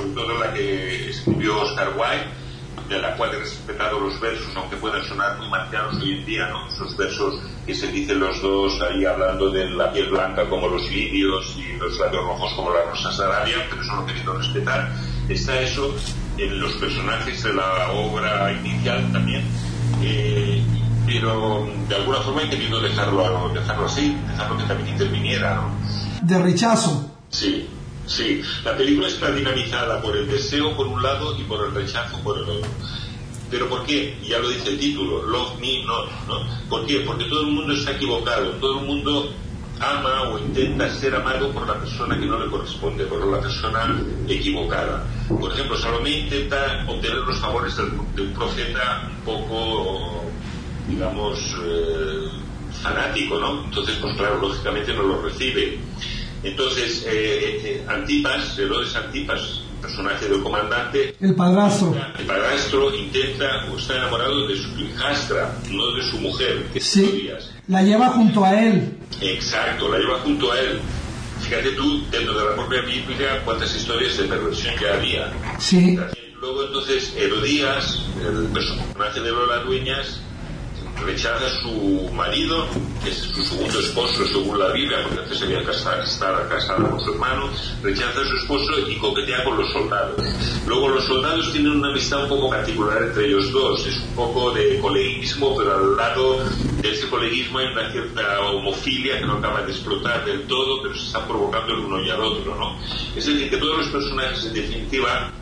sobre 0.00 0.14
todo 0.14 0.38
la 0.38 0.52
que 0.54 1.10
escribió 1.10 1.60
Oscar 1.60 1.90
Wilde, 1.90 2.88
de 2.88 2.98
la 2.98 3.16
cual 3.16 3.34
he 3.34 3.38
respetado 3.38 4.00
los 4.00 4.18
versos, 4.20 4.48
aunque 4.56 4.76
puedan 4.76 5.04
sonar 5.04 5.38
muy 5.38 5.48
marcianos 5.48 5.96
hoy 6.02 6.18
en 6.18 6.26
día, 6.26 6.48
¿no? 6.48 6.68
Esos 6.68 6.96
versos 6.96 7.40
que 7.66 7.74
se 7.74 7.88
dicen 7.88 8.18
los 8.18 8.40
dos 8.40 8.80
ahí 8.82 9.04
hablando 9.04 9.50
de 9.50 9.68
la 9.70 9.92
piel 9.92 10.10
blanca 10.10 10.48
como 10.48 10.68
los 10.68 10.90
lirios 10.90 11.54
y 11.56 11.76
los 11.78 11.98
labios 11.98 12.24
rojos 12.24 12.52
como 12.54 12.72
las 12.72 12.86
rosas 12.86 13.18
de 13.18 13.24
Arabia, 13.24 13.56
pero 13.68 13.82
eso 13.82 13.94
lo 13.96 14.02
he 14.02 14.06
querido 14.06 14.32
respetar 14.38 14.90
está 15.28 15.60
eso 15.60 15.94
en 16.38 16.60
los 16.60 16.72
personajes 16.72 17.42
de 17.42 17.52
la 17.52 17.92
obra 17.92 18.52
inicial 18.52 19.12
también, 19.12 19.44
eh, 20.02 20.62
pero 21.06 21.68
de 21.88 21.94
alguna 21.94 22.18
forma 22.18 22.42
he 22.42 22.50
querido 22.50 22.80
dejarlo, 22.80 23.50
dejarlo 23.50 23.86
así, 23.86 24.16
dejarlo 24.28 24.56
que 24.56 24.64
también 24.64 24.88
interviniera. 24.88 25.54
¿no? 25.56 26.26
De 26.26 26.38
rechazo. 26.38 27.10
Sí, 27.28 27.68
sí. 28.10 28.42
La 28.64 28.76
película 28.76 29.08
está 29.08 29.30
dinamizada 29.30 30.00
por 30.02 30.16
el 30.16 30.28
deseo 30.28 30.76
por 30.76 30.86
un 30.86 31.02
lado 31.02 31.38
y 31.38 31.44
por 31.44 31.64
el 31.66 31.74
rechazo 31.74 32.18
por 32.22 32.38
el 32.38 32.44
otro. 32.44 32.70
¿Pero 33.50 33.68
por 33.68 33.84
qué? 33.84 34.16
Ya 34.22 34.38
lo 34.38 34.48
dice 34.48 34.68
el 34.70 34.78
título, 34.78 35.22
Love 35.22 35.58
Me 35.60 35.84
Not, 35.84 36.10
¿no? 36.28 36.68
¿Por 36.68 36.86
qué? 36.86 37.00
Porque 37.00 37.24
todo 37.24 37.40
el 37.40 37.48
mundo 37.48 37.72
está 37.72 37.92
equivocado, 37.92 38.50
todo 38.52 38.80
el 38.80 38.86
mundo 38.86 39.32
ama 39.80 40.28
o 40.28 40.38
intenta 40.38 40.88
ser 40.90 41.14
amado 41.14 41.50
por 41.52 41.66
la 41.66 41.74
persona 41.74 42.18
que 42.18 42.26
no 42.26 42.38
le 42.38 42.50
corresponde, 42.50 43.06
por 43.06 43.26
la 43.26 43.40
persona 43.40 44.00
equivocada. 44.28 45.04
Por 45.28 45.52
ejemplo, 45.52 45.76
Salomé 45.78 46.10
intenta 46.10 46.84
obtener 46.86 47.18
los 47.18 47.38
favores 47.38 47.74
de 47.76 48.22
un 48.22 48.32
profeta 48.34 49.10
un 49.10 49.24
poco, 49.24 50.24
digamos, 50.86 51.56
eh, 51.64 52.28
fanático, 52.82 53.38
¿no? 53.38 53.64
Entonces, 53.64 53.96
pues 54.00 54.16
claro, 54.16 54.38
lógicamente 54.40 54.94
no 54.94 55.02
lo 55.02 55.22
recibe. 55.22 55.78
Entonces, 56.42 57.04
eh, 57.06 57.60
eh, 57.64 57.84
Antipas, 57.88 58.58
Herodes 58.58 58.94
Antipas, 58.96 59.60
personaje 59.80 60.28
del 60.28 60.42
comandante. 60.42 61.14
El 61.20 61.34
padrastro. 61.34 61.94
El 62.18 62.26
padrastro 62.26 62.94
intenta 62.94 63.66
o 63.70 63.78
está 63.78 63.96
enamorado 63.96 64.46
de 64.48 64.56
su 64.56 64.80
hijastra, 64.80 65.54
no 65.70 65.94
de 65.94 66.02
su 66.10 66.18
mujer, 66.18 66.64
que 66.72 66.80
sí. 66.80 67.30
La 67.68 67.82
lleva 67.82 68.08
junto 68.08 68.44
a 68.44 68.58
él. 68.58 68.96
Exacto, 69.20 69.90
la 69.90 69.98
lleva 69.98 70.18
junto 70.20 70.52
a 70.52 70.60
él. 70.60 70.80
Fíjate 71.40 71.70
tú, 71.72 72.04
dentro 72.10 72.38
de 72.38 72.44
la 72.44 72.54
propia 72.54 72.82
Biblia, 72.82 73.42
cuántas 73.44 73.74
historias 73.74 74.16
de 74.18 74.24
perversión 74.24 74.74
que 74.76 74.88
había. 74.88 75.32
Sí. 75.58 75.98
Luego 76.40 76.64
entonces 76.64 77.14
Herodías, 77.16 78.02
el 78.26 78.44
personaje 78.46 79.20
de 79.20 79.30
Lola 79.30 79.58
Dueñas, 79.58 80.20
rechaza 81.04 81.46
a 81.46 81.62
su 81.62 82.10
marido, 82.14 82.66
que 83.02 83.10
es 83.10 83.18
su 83.18 83.42
segundo 83.42 83.78
esposo 83.80 84.26
según 84.26 84.58
la 84.58 84.72
Biblia, 84.72 84.98
porque 85.04 85.20
antes 85.20 85.42
había 85.42 85.64
casado, 85.64 86.02
estaba 86.02 86.48
casada 86.48 86.88
con 86.88 87.00
su 87.00 87.12
hermano, 87.12 87.50
rechaza 87.82 88.20
a 88.20 88.24
su 88.24 88.36
esposo 88.36 88.88
y 88.88 88.96
coquetea 88.96 89.44
con 89.44 89.58
los 89.58 89.72
soldados. 89.72 90.20
Luego 90.66 90.88
los 90.88 91.04
soldados 91.04 91.52
tienen 91.52 91.72
una 91.72 91.88
amistad 91.88 92.24
un 92.24 92.28
poco 92.28 92.50
particular 92.50 93.02
entre 93.02 93.26
ellos 93.26 93.52
dos, 93.52 93.86
es 93.86 93.96
un 93.96 94.14
poco 94.14 94.52
de 94.52 94.78
coleguismo, 94.78 95.56
pero 95.56 95.76
al 95.76 95.96
lado 95.96 96.44
de 96.80 96.90
ese 96.90 97.08
coleguismo 97.08 97.58
hay 97.58 97.66
una 97.66 97.90
cierta 97.90 98.40
homofilia 98.40 99.18
que 99.18 99.26
no 99.26 99.34
acaba 99.34 99.62
de 99.62 99.72
explotar 99.72 100.24
del 100.24 100.42
todo, 100.42 100.82
pero 100.82 100.94
se 100.94 101.06
está 101.06 101.26
provocando 101.26 101.72
el 101.72 101.80
uno 101.80 102.02
y 102.02 102.10
al 102.10 102.20
otro, 102.20 102.54
¿no? 102.54 102.78
Es 103.16 103.26
decir, 103.26 103.50
que 103.50 103.56
todos 103.56 103.78
los 103.78 103.88
personajes 103.88 104.44
en 104.44 104.54
definitiva 104.54 105.32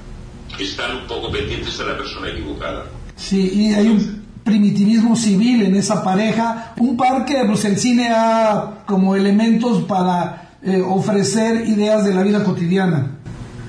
están 0.58 0.96
un 0.96 1.06
poco 1.06 1.30
pendientes 1.30 1.76
de 1.78 1.84
la 1.84 1.96
persona 1.96 2.28
equivocada. 2.30 2.90
Sí, 3.16 3.50
y 3.52 3.74
hay 3.74 3.88
un 3.88 4.17
primitivismo 4.48 5.14
civil 5.14 5.62
en 5.62 5.76
esa 5.76 6.02
pareja, 6.02 6.72
un 6.78 6.96
par 6.96 7.24
que 7.24 7.44
pues, 7.46 7.64
el 7.64 7.76
cine 7.78 8.08
ha 8.10 8.84
como 8.86 9.14
elementos 9.14 9.82
para 9.84 10.56
eh, 10.62 10.82
ofrecer 10.84 11.68
ideas 11.68 12.04
de 12.04 12.14
la 12.14 12.22
vida 12.22 12.42
cotidiana. 12.42 13.18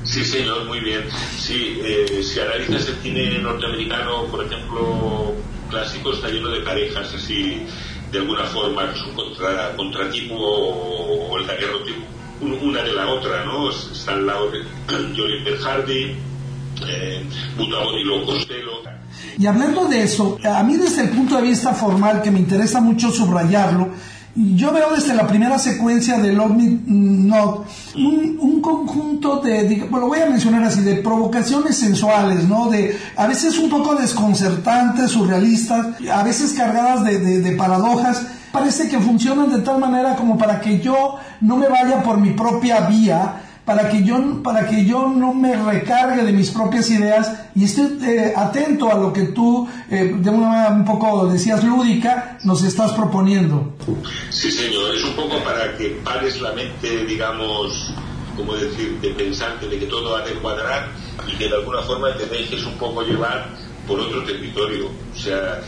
Sí, 0.04 0.24
señor, 0.24 0.66
muy 0.66 0.80
bien. 0.80 1.04
Sí, 1.38 1.80
eh, 1.84 2.24
si 2.24 2.40
analizas 2.40 2.88
el 2.88 2.96
cine 3.04 3.40
norteamericano, 3.40 4.24
por 4.32 4.46
ejemplo, 4.46 5.34
clásico, 5.70 6.14
está 6.14 6.30
lleno 6.30 6.50
de 6.50 6.62
parejas 6.62 7.14
así, 7.14 7.66
de 8.12 8.20
alguna 8.20 8.46
forma, 8.46 8.92
que 8.92 9.00
son 9.00 9.14
contra, 9.14 9.76
contratipo 9.76 10.36
o, 10.36 11.38
el 11.38 11.46
daguerrotipo 11.46 12.06
una 12.42 12.82
de 12.82 12.94
la 12.94 13.06
otra, 13.10 13.44
¿no? 13.44 13.70
Está 13.70 14.14
al 14.14 14.26
lado 14.26 14.50
de 14.50 14.64
Jolie 14.88 15.58
Hardy, 15.58 16.16
eh, 16.88 17.26
y 17.58 18.04
Lo 18.06 18.26
Costello. 18.26 18.99
Y 19.40 19.48
hablando 19.48 19.86
de 19.86 20.04
eso, 20.04 20.38
a 20.44 20.62
mí 20.64 20.76
desde 20.76 21.04
el 21.04 21.10
punto 21.12 21.38
de 21.38 21.44
vista 21.44 21.74
formal, 21.74 22.22
que 22.22 22.30
me 22.30 22.40
interesa 22.40 22.82
mucho 22.82 23.10
subrayarlo, 23.10 23.88
yo 24.36 24.74
veo 24.74 24.94
desde 24.94 25.16
la 25.16 25.28
primera 25.28 25.58
secuencia 25.58 26.18
de 26.20 26.34
Love 26.34 26.52
Me 26.52 26.80
Not 26.86 27.66
un, 27.96 28.62
conjunto 28.62 29.38
de, 29.38 29.88
bueno, 29.90 30.08
voy 30.08 30.20
a 30.20 30.26
mencionar 30.26 30.64
así, 30.64 30.82
de 30.82 30.96
provocaciones 30.96 31.78
sensuales, 31.78 32.44
¿no? 32.50 32.70
De, 32.70 32.98
a 33.16 33.26
veces 33.28 33.58
un 33.58 33.70
poco 33.70 33.96
desconcertantes, 33.96 35.12
surrealistas, 35.12 35.88
a 36.14 36.24
veces 36.24 36.52
cargadas 36.52 37.06
de, 37.06 37.40
de 37.40 37.52
paradojas, 37.54 38.28
parece 38.52 38.90
que 38.90 39.00
funcionan 39.00 39.50
de 39.50 39.60
tal 39.60 39.80
manera 39.80 40.18
como 40.18 40.38
para 40.38 40.60
que 40.60 40.80
yo 40.80 41.16
no 41.40 41.56
me 41.56 41.70
vaya 41.70 42.04
por 42.04 42.18
mi 42.18 42.32
propia 42.32 42.82
vía, 42.82 43.42
para 43.70 43.88
que 43.88 44.04
yo, 44.04 44.42
para 44.42 44.68
que 44.68 44.84
yo 44.84 45.08
no 45.08 45.32
me 45.32 45.56
recargue 45.56 46.24
de 46.24 46.32
mis 46.32 46.50
propias 46.50 46.90
ideas 46.90 47.32
y 47.54 47.66
esté 47.66 47.84
eh, 48.02 48.34
atento 48.36 48.92
a 48.92 48.96
lo 48.96 49.14
que 49.14 49.26
tú, 49.26 49.70
eh, 49.92 50.12
de 50.18 50.30
una 50.32 50.48
manera 50.48 50.70
un 50.70 50.86
poco, 50.86 51.28
decías, 51.28 51.64
lúdica, 51.64 52.40
nos 52.46 52.64
estás 52.64 52.94
proponiendo. 52.94 53.76
Sí, 54.32 54.52
señor, 54.52 54.96
es 54.96 55.04
un 55.04 55.14
poco 55.14 55.38
para 55.44 55.78
que 55.78 55.90
pares 56.04 56.42
la 56.42 56.52
mente, 56.54 57.06
digamos, 57.06 57.94
como 58.36 58.56
decir, 58.56 59.00
de 59.02 59.10
pensarte 59.10 59.68
de 59.68 59.78
que 59.78 59.86
todo 59.86 60.14
va 60.14 60.22
a 60.22 60.42
cuadrar 60.42 60.88
y 61.28 61.38
que 61.38 61.48
de 61.48 61.54
alguna 61.54 61.84
forma 61.84 62.18
te 62.18 62.26
dejes 62.26 62.66
un 62.66 62.74
poco 62.74 63.04
llevar 63.04 63.50
por 63.88 64.00
otro 64.00 64.24
territorio. 64.24 64.88
O 65.14 65.16
sea, 65.16 65.62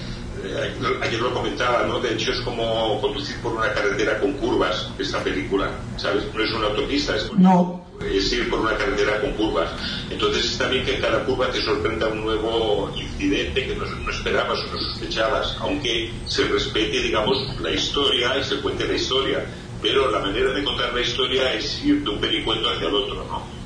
eh, 0.43 0.73
ayer 1.01 1.19
lo 1.19 1.33
comentaba, 1.33 1.85
¿no? 1.85 1.99
De 1.99 2.13
hecho 2.13 2.31
es 2.31 2.41
como 2.41 2.99
conducir 3.01 3.37
por 3.41 3.53
una 3.53 3.73
carretera 3.73 4.19
con 4.19 4.33
curvas, 4.33 4.89
esta 4.97 5.23
película, 5.23 5.71
¿sabes? 5.97 6.23
No 6.33 6.43
es 6.43 6.51
una 6.51 6.67
autopista, 6.67 7.15
es, 7.15 7.31
no. 7.33 7.85
es 8.01 8.31
ir 8.33 8.49
por 8.49 8.59
una 8.59 8.75
carretera 8.77 9.21
con 9.21 9.31
curvas. 9.33 9.71
Entonces 10.09 10.45
está 10.45 10.67
bien 10.67 10.85
que 10.85 10.95
en 10.95 11.01
cada 11.01 11.23
curva 11.25 11.51
te 11.51 11.61
sorprenda 11.61 12.07
un 12.07 12.21
nuevo 12.21 12.91
incidente 12.95 13.67
que 13.67 13.75
no, 13.75 13.85
no 13.85 14.11
esperabas 14.11 14.59
o 14.59 14.73
no 14.73 14.79
sospechabas, 14.79 15.57
aunque 15.59 16.11
se 16.25 16.47
respete, 16.47 17.01
digamos, 17.01 17.37
la 17.59 17.71
historia 17.71 18.37
y 18.37 18.43
se 18.43 18.57
cuente 18.61 18.87
la 18.87 18.93
historia. 18.93 19.45
Pero 19.81 20.11
la 20.11 20.19
manera 20.19 20.53
de 20.53 20.63
contar 20.63 20.93
la 20.93 21.01
historia 21.01 21.53
es 21.53 21.83
ir 21.83 22.03
de 22.03 22.09
un 22.11 22.19
pericuento 22.19 22.69
hacia 22.69 22.87
el 22.87 22.95
otro, 22.95 23.25
¿no? 23.25 23.61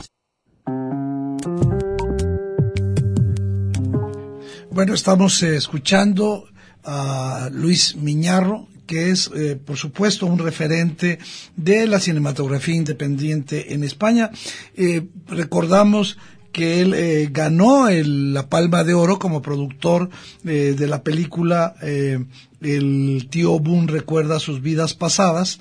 Bueno, 4.75 4.93
estamos 4.93 5.41
eh, 5.41 5.55
escuchando 5.55 6.49
a 6.85 7.49
Luis 7.51 7.95
Miñarro, 7.95 8.67
que 8.85 9.09
es, 9.09 9.31
eh, 9.35 9.55
por 9.55 9.77
supuesto, 9.77 10.25
un 10.25 10.39
referente 10.39 11.19
de 11.55 11.87
la 11.87 11.99
cinematografía 11.99 12.75
independiente 12.75 13.73
en 13.73 13.83
España. 13.83 14.31
Eh, 14.75 15.07
recordamos 15.27 16.17
que 16.51 16.81
él 16.81 16.93
eh, 16.93 17.29
ganó 17.31 17.89
el, 17.89 18.33
la 18.33 18.47
Palma 18.47 18.83
de 18.83 18.93
Oro 18.93 19.19
como 19.19 19.41
productor 19.41 20.09
de 20.43 20.87
la 20.87 21.03
película 21.03 21.75
El 21.81 23.27
tío 23.29 23.59
Boone 23.59 23.91
recuerda 23.91 24.39
sus 24.39 24.61
vidas 24.61 24.93
pasadas. 24.93 25.59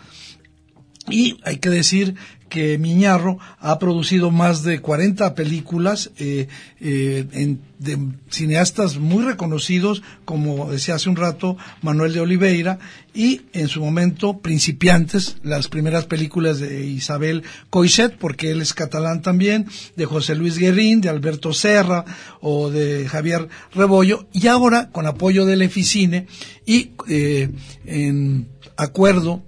Y 1.11 1.39
hay 1.45 1.57
que 1.59 1.69
decir 1.69 2.15
que 2.55 2.79
Miñarro 2.79 3.41
ha 3.59 3.81
producido 3.81 4.31
más 4.31 4.63
de 4.63 4.81
40 4.81 5.35
películas 5.35 6.13
eh, 6.19 6.47
eh, 6.81 7.57
de 7.81 7.99
cineastas 8.31 8.97
muy 8.97 9.25
reconocidos, 9.25 10.05
como 10.25 10.71
decía 10.71 10.95
hace 10.95 11.09
un 11.09 11.17
rato 11.17 11.57
Manuel 11.83 12.13
de 12.13 12.21
Oliveira, 12.21 12.79
y 13.13 13.41
en 13.55 13.67
su 13.67 13.81
momento 13.81 14.39
principiantes, 14.39 15.39
las 15.43 15.67
primeras 15.67 16.07
películas 16.07 16.61
de 16.61 16.87
Isabel 16.87 17.43
Coixet, 17.71 18.17
porque 18.19 18.53
él 18.53 18.63
es 18.63 18.73
catalán 18.73 19.21
también, 19.21 19.67
de 19.97 20.07
José 20.07 20.37
Luis 20.37 20.57
Guerrín, 20.57 21.01
de 21.01 21.09
Alberto 21.09 21.53
Serra 21.53 22.05
o 22.41 22.71
de 22.71 23.09
Javier 23.09 23.49
Rebollo, 23.75 24.29
y 24.33 24.47
ahora 24.47 24.91
con 24.93 25.09
apoyo 25.09 25.45
del 25.45 25.63
Eficine 25.63 26.29
y 26.65 26.93
eh, 27.09 27.51
en 27.85 28.47
acuerdo 28.77 29.43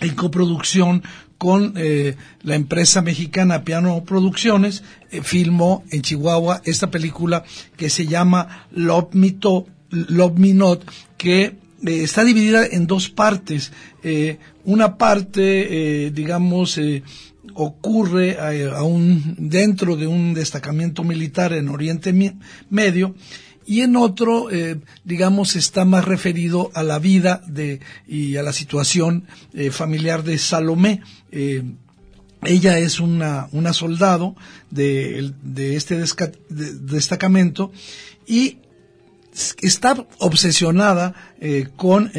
en 0.00 0.16
coproducción 0.16 1.04
con 1.38 1.74
eh, 1.76 2.16
la 2.42 2.54
empresa 2.54 3.02
mexicana 3.02 3.64
Piano 3.64 4.04
Producciones, 4.04 4.82
eh, 5.10 5.20
filmó 5.22 5.84
en 5.90 6.02
Chihuahua 6.02 6.62
esta 6.64 6.90
película 6.90 7.44
que 7.76 7.90
se 7.90 8.06
llama 8.06 8.66
Love 8.70 9.14
Me, 9.14 9.30
to, 9.32 9.66
Love 9.90 10.38
Me 10.38 10.54
Not, 10.54 10.84
que 11.16 11.42
eh, 11.44 11.56
está 11.82 12.24
dividida 12.24 12.66
en 12.66 12.86
dos 12.86 13.08
partes. 13.08 13.72
una 14.64 14.96
parte, 14.96 16.10
digamos, 16.10 16.78
ocurre 17.54 18.38
a, 18.38 18.50
dentro 19.38 19.96
de 19.96 20.06
un 20.06 20.34
destacamento 20.34 21.04
militar 21.04 21.52
en 21.52 21.68
Oriente 21.68 22.12
Medio 22.70 23.14
y 23.66 23.80
en 23.80 23.96
otro, 23.96 24.50
eh, 24.50 24.76
digamos, 25.04 25.56
está 25.56 25.84
más 25.84 26.04
referido 26.04 26.70
a 26.74 26.82
la 26.82 26.98
vida 26.98 27.42
de, 27.46 27.80
y 28.06 28.36
a 28.36 28.42
la 28.42 28.52
situación 28.52 29.26
eh, 29.54 29.70
familiar 29.70 30.22
de 30.22 30.38
Salomé. 30.38 31.02
Eh, 31.32 31.62
ella 32.42 32.78
es 32.78 33.00
una, 33.00 33.48
una 33.52 33.72
soldado 33.72 34.36
de, 34.70 35.32
de 35.42 35.76
este 35.76 35.96
de, 35.96 36.72
destacamento 36.80 37.72
y 38.26 38.58
está 39.62 40.06
obsesionada 40.18 41.14
eh, 41.40 41.68
con 41.76 42.12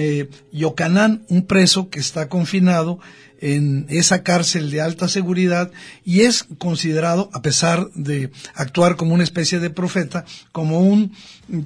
Yocanán, 0.51 1.25
un 1.29 1.45
preso 1.45 1.89
que 1.89 1.99
está 1.99 2.27
confinado 2.27 2.99
en 3.41 3.85
esa 3.89 4.23
cárcel 4.23 4.71
de 4.71 4.81
alta 4.81 5.07
seguridad 5.07 5.71
y 6.03 6.21
es 6.21 6.45
considerado, 6.57 7.29
a 7.33 7.41
pesar 7.41 7.89
de 7.95 8.31
actuar 8.53 8.95
como 8.95 9.13
una 9.13 9.23
especie 9.23 9.59
de 9.59 9.69
profeta, 9.69 10.25
como 10.51 10.79
un 10.79 11.11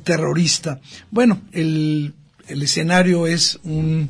terrorista. 0.04 0.80
Bueno, 1.12 1.42
el, 1.52 2.14
el 2.48 2.64
escenario 2.64 3.28
es 3.28 3.60
un, 3.64 4.10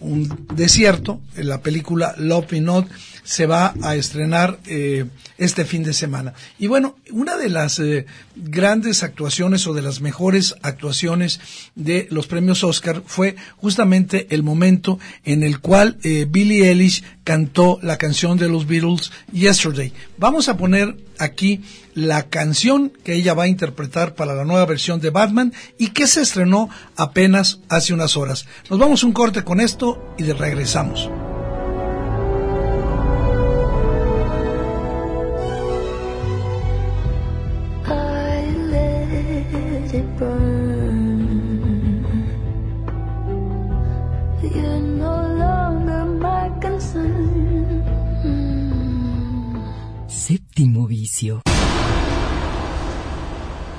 un 0.00 0.46
desierto, 0.54 1.20
la 1.36 1.60
película 1.60 2.14
Love 2.18 2.52
Me 2.52 2.60
Not 2.60 2.88
se 3.26 3.46
va 3.46 3.74
a 3.82 3.96
estrenar 3.96 4.60
eh, 4.66 5.04
este 5.36 5.64
fin 5.64 5.82
de 5.82 5.92
semana. 5.92 6.32
Y 6.58 6.68
bueno, 6.68 6.96
una 7.10 7.36
de 7.36 7.50
las 7.50 7.80
eh, 7.80 8.06
grandes 8.36 9.02
actuaciones 9.02 9.66
o 9.66 9.74
de 9.74 9.82
las 9.82 10.00
mejores 10.00 10.54
actuaciones 10.62 11.40
de 11.74 12.06
los 12.10 12.28
premios 12.28 12.62
Oscar 12.62 13.02
fue 13.04 13.34
justamente 13.56 14.28
el 14.30 14.44
momento 14.44 15.00
en 15.24 15.42
el 15.42 15.58
cual 15.58 15.98
eh, 16.04 16.26
Billie 16.30 16.68
Eilish 16.68 17.02
cantó 17.24 17.80
la 17.82 17.98
canción 17.98 18.38
de 18.38 18.48
los 18.48 18.66
Beatles 18.68 19.10
Yesterday. 19.32 19.92
Vamos 20.18 20.48
a 20.48 20.56
poner 20.56 20.96
aquí 21.18 21.62
la 21.94 22.28
canción 22.28 22.92
que 23.02 23.14
ella 23.14 23.34
va 23.34 23.44
a 23.44 23.48
interpretar 23.48 24.14
para 24.14 24.34
la 24.34 24.44
nueva 24.44 24.66
versión 24.66 25.00
de 25.00 25.10
Batman 25.10 25.52
y 25.78 25.88
que 25.88 26.06
se 26.06 26.20
estrenó 26.22 26.70
apenas 26.94 27.58
hace 27.68 27.92
unas 27.92 28.16
horas. 28.16 28.46
Nos 28.70 28.78
vamos 28.78 29.02
un 29.02 29.12
corte 29.12 29.42
con 29.42 29.60
esto 29.60 30.14
y 30.16 30.30
regresamos. 30.30 31.10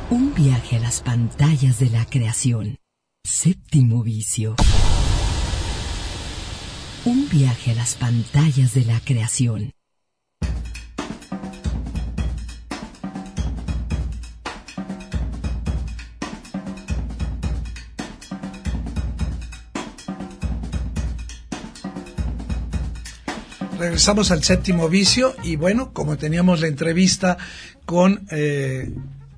Un 0.09 0.33
viaje 0.35 0.77
a 0.77 0.79
las 0.79 1.01
pantallas 1.01 1.77
de 1.77 1.89
la 1.91 2.05
creación. 2.05 2.77
Séptimo 3.23 4.01
vicio. 4.01 4.55
Un 7.05 7.29
viaje 7.29 7.71
a 7.71 7.75
las 7.75 7.93
pantallas 7.95 8.73
de 8.73 8.85
la 8.85 8.99
creación. 9.01 9.71
Regresamos 23.97 24.29
al 24.29 24.43
séptimo 24.43 24.89
vicio 24.89 25.35
y 25.41 25.55
bueno, 25.55 25.91
como 25.91 26.17
teníamos 26.17 26.61
la 26.61 26.67
entrevista 26.67 27.35
con 27.83 28.27
eh, 28.29 28.93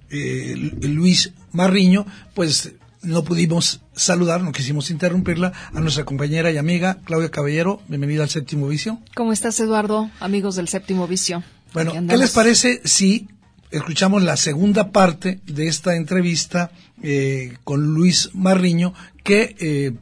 eh, 0.10 0.54
Luis 0.82 1.32
Marriño, 1.54 2.06
pues 2.34 2.74
no 3.02 3.24
pudimos 3.24 3.80
saludar, 3.96 4.42
no 4.42 4.52
quisimos 4.52 4.92
interrumpirla, 4.92 5.54
a 5.74 5.80
nuestra 5.80 6.04
compañera 6.04 6.52
y 6.52 6.58
amiga 6.58 6.98
Claudia 7.06 7.32
Caballero. 7.32 7.82
Bienvenida 7.88 8.24
al 8.24 8.30
séptimo 8.30 8.68
vicio. 8.68 9.00
¿Cómo 9.16 9.32
estás, 9.32 9.58
Eduardo? 9.62 10.12
Amigos 10.20 10.58
del 10.58 10.68
séptimo 10.68 11.08
vicio. 11.08 11.42
Bueno, 11.72 11.94
¿qué 11.94 12.18
les 12.18 12.32
parece 12.32 12.82
si 12.84 13.30
escuchamos 13.72 14.24
la 14.24 14.36
segunda 14.36 14.92
parte 14.92 15.40
de 15.46 15.68
esta 15.70 15.96
entrevista 15.96 16.72
eh, 17.02 17.56
con 17.64 17.94
Luis 17.94 18.32
Marriño, 18.34 18.94
que 19.24 19.56
eh, 19.58 19.94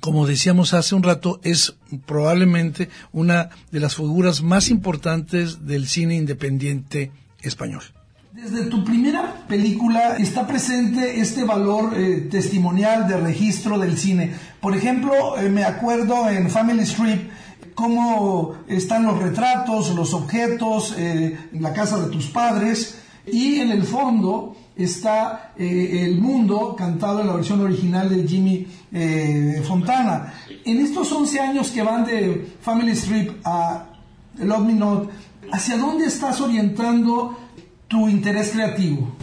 como 0.00 0.26
decíamos 0.26 0.74
hace 0.74 0.94
un 0.94 1.02
rato, 1.02 1.40
es 1.42 1.76
probablemente 2.06 2.88
una 3.12 3.50
de 3.70 3.80
las 3.80 3.96
figuras 3.96 4.42
más 4.42 4.68
importantes 4.70 5.66
del 5.66 5.86
cine 5.88 6.16
independiente 6.16 7.12
español. 7.42 7.82
Desde 8.32 8.66
tu 8.66 8.84
primera 8.84 9.44
película 9.48 10.16
está 10.16 10.46
presente 10.46 11.20
este 11.20 11.44
valor 11.44 11.92
eh, 11.96 12.28
testimonial 12.30 13.06
de 13.08 13.16
registro 13.16 13.78
del 13.78 13.98
cine. 13.98 14.32
Por 14.60 14.76
ejemplo, 14.76 15.36
eh, 15.36 15.48
me 15.48 15.64
acuerdo 15.64 16.28
en 16.28 16.48
Family 16.48 16.84
Strip 16.84 17.30
cómo 17.74 18.54
están 18.68 19.04
los 19.04 19.18
retratos, 19.18 19.94
los 19.94 20.14
objetos, 20.14 20.94
eh, 20.96 21.38
la 21.52 21.72
casa 21.72 21.98
de 22.00 22.10
tus 22.10 22.26
padres 22.26 22.98
y 23.26 23.60
en 23.60 23.70
el 23.70 23.82
fondo 23.82 24.56
está 24.76 25.52
eh, 25.58 26.04
El 26.04 26.20
Mundo, 26.20 26.74
cantado 26.76 27.20
en 27.20 27.26
la 27.26 27.34
versión 27.34 27.60
original 27.60 28.08
de 28.08 28.26
Jimmy 28.26 28.66
eh, 28.92 29.62
Fontana. 29.66 30.32
En 30.64 30.78
estos 30.78 31.10
11 31.10 31.40
años 31.40 31.68
que 31.68 31.82
van 31.82 32.04
de 32.04 32.54
Family 32.60 32.92
Strip 32.92 33.40
a 33.44 33.86
Love 34.38 34.66
Me 34.66 34.72
Not, 34.74 35.10
¿hacia 35.52 35.76
dónde 35.76 36.06
estás 36.06 36.40
orientando 36.40 37.38
tu 37.88 38.08
interés 38.08 38.50
creativo? 38.50 39.14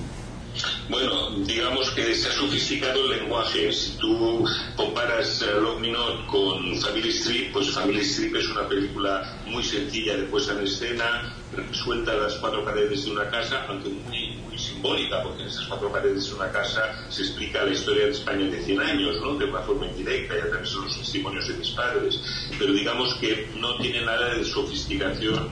Bueno, 0.89 1.31
digamos 1.45 1.89
que 1.91 2.15
se 2.15 2.29
ha 2.29 2.31
sofisticado 2.31 3.03
el 3.03 3.19
lenguaje. 3.19 3.73
Si 3.73 3.97
tú 3.97 4.45
comparas 4.77 5.41
uh, 5.41 5.59
Love 5.59 5.81
Me 5.81 5.91
Not 5.91 6.27
con 6.27 6.79
Family 6.79 7.09
Strip, 7.09 7.51
pues 7.51 7.71
Family 7.71 7.99
Strip 7.99 8.33
es 8.37 8.47
una 8.47 8.69
película 8.69 9.37
muy 9.45 9.63
sencilla 9.63 10.15
de 10.15 10.23
puesta 10.23 10.53
en 10.53 10.59
escena, 10.59 11.35
suelta 11.73 12.13
las 12.13 12.35
cuatro 12.35 12.63
paredes 12.63 13.03
de 13.03 13.11
una 13.11 13.29
casa, 13.29 13.65
aunque 13.67 13.89
muy, 13.89 14.37
muy 14.47 14.57
simbólica, 14.57 15.21
porque 15.23 15.41
en 15.41 15.49
esas 15.49 15.65
cuatro 15.65 15.91
paredes 15.91 16.29
de 16.29 16.35
una 16.35 16.49
casa 16.53 17.05
se 17.09 17.23
explica 17.23 17.65
la 17.65 17.73
historia 17.73 18.05
de 18.05 18.11
España 18.11 18.49
de 18.49 18.63
100 18.63 18.79
años, 18.79 19.17
¿no? 19.21 19.35
de 19.35 19.43
una 19.43 19.59
forma 19.63 19.87
indirecta, 19.87 20.35
y 20.37 20.39
a 20.39 20.49
través 20.49 20.73
de 20.73 20.81
los 20.81 20.97
testimonios 20.97 21.49
de 21.49 21.53
mis 21.55 21.71
padres. 21.71 22.21
Pero 22.57 22.71
digamos 22.71 23.13
que 23.15 23.49
no 23.57 23.75
tiene 23.77 24.05
nada 24.05 24.33
de 24.35 24.45
sofisticación 24.45 25.49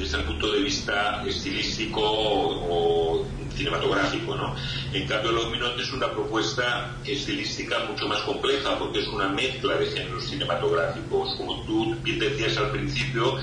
desde 0.00 0.16
el 0.18 0.24
punto 0.24 0.50
de 0.50 0.62
vista 0.62 1.22
estilístico 1.26 2.00
o, 2.02 3.26
cinematográfico, 3.54 4.34
¿no? 4.34 4.56
En 4.94 5.06
cambio, 5.06 5.32
Los 5.32 5.50
Minotes 5.50 5.88
es 5.88 5.92
una 5.92 6.10
propuesta 6.10 6.96
estilística 7.04 7.80
mucho 7.80 8.08
más 8.08 8.22
compleja 8.22 8.78
porque 8.78 9.00
es 9.00 9.08
una 9.08 9.28
mezcla 9.28 9.76
de 9.76 9.86
géneros 9.86 10.24
cinematográficos. 10.24 11.36
Como 11.36 11.62
tú 11.64 11.94
bien 12.02 12.18
decías 12.18 12.56
al 12.56 12.70
principio, 12.70 13.36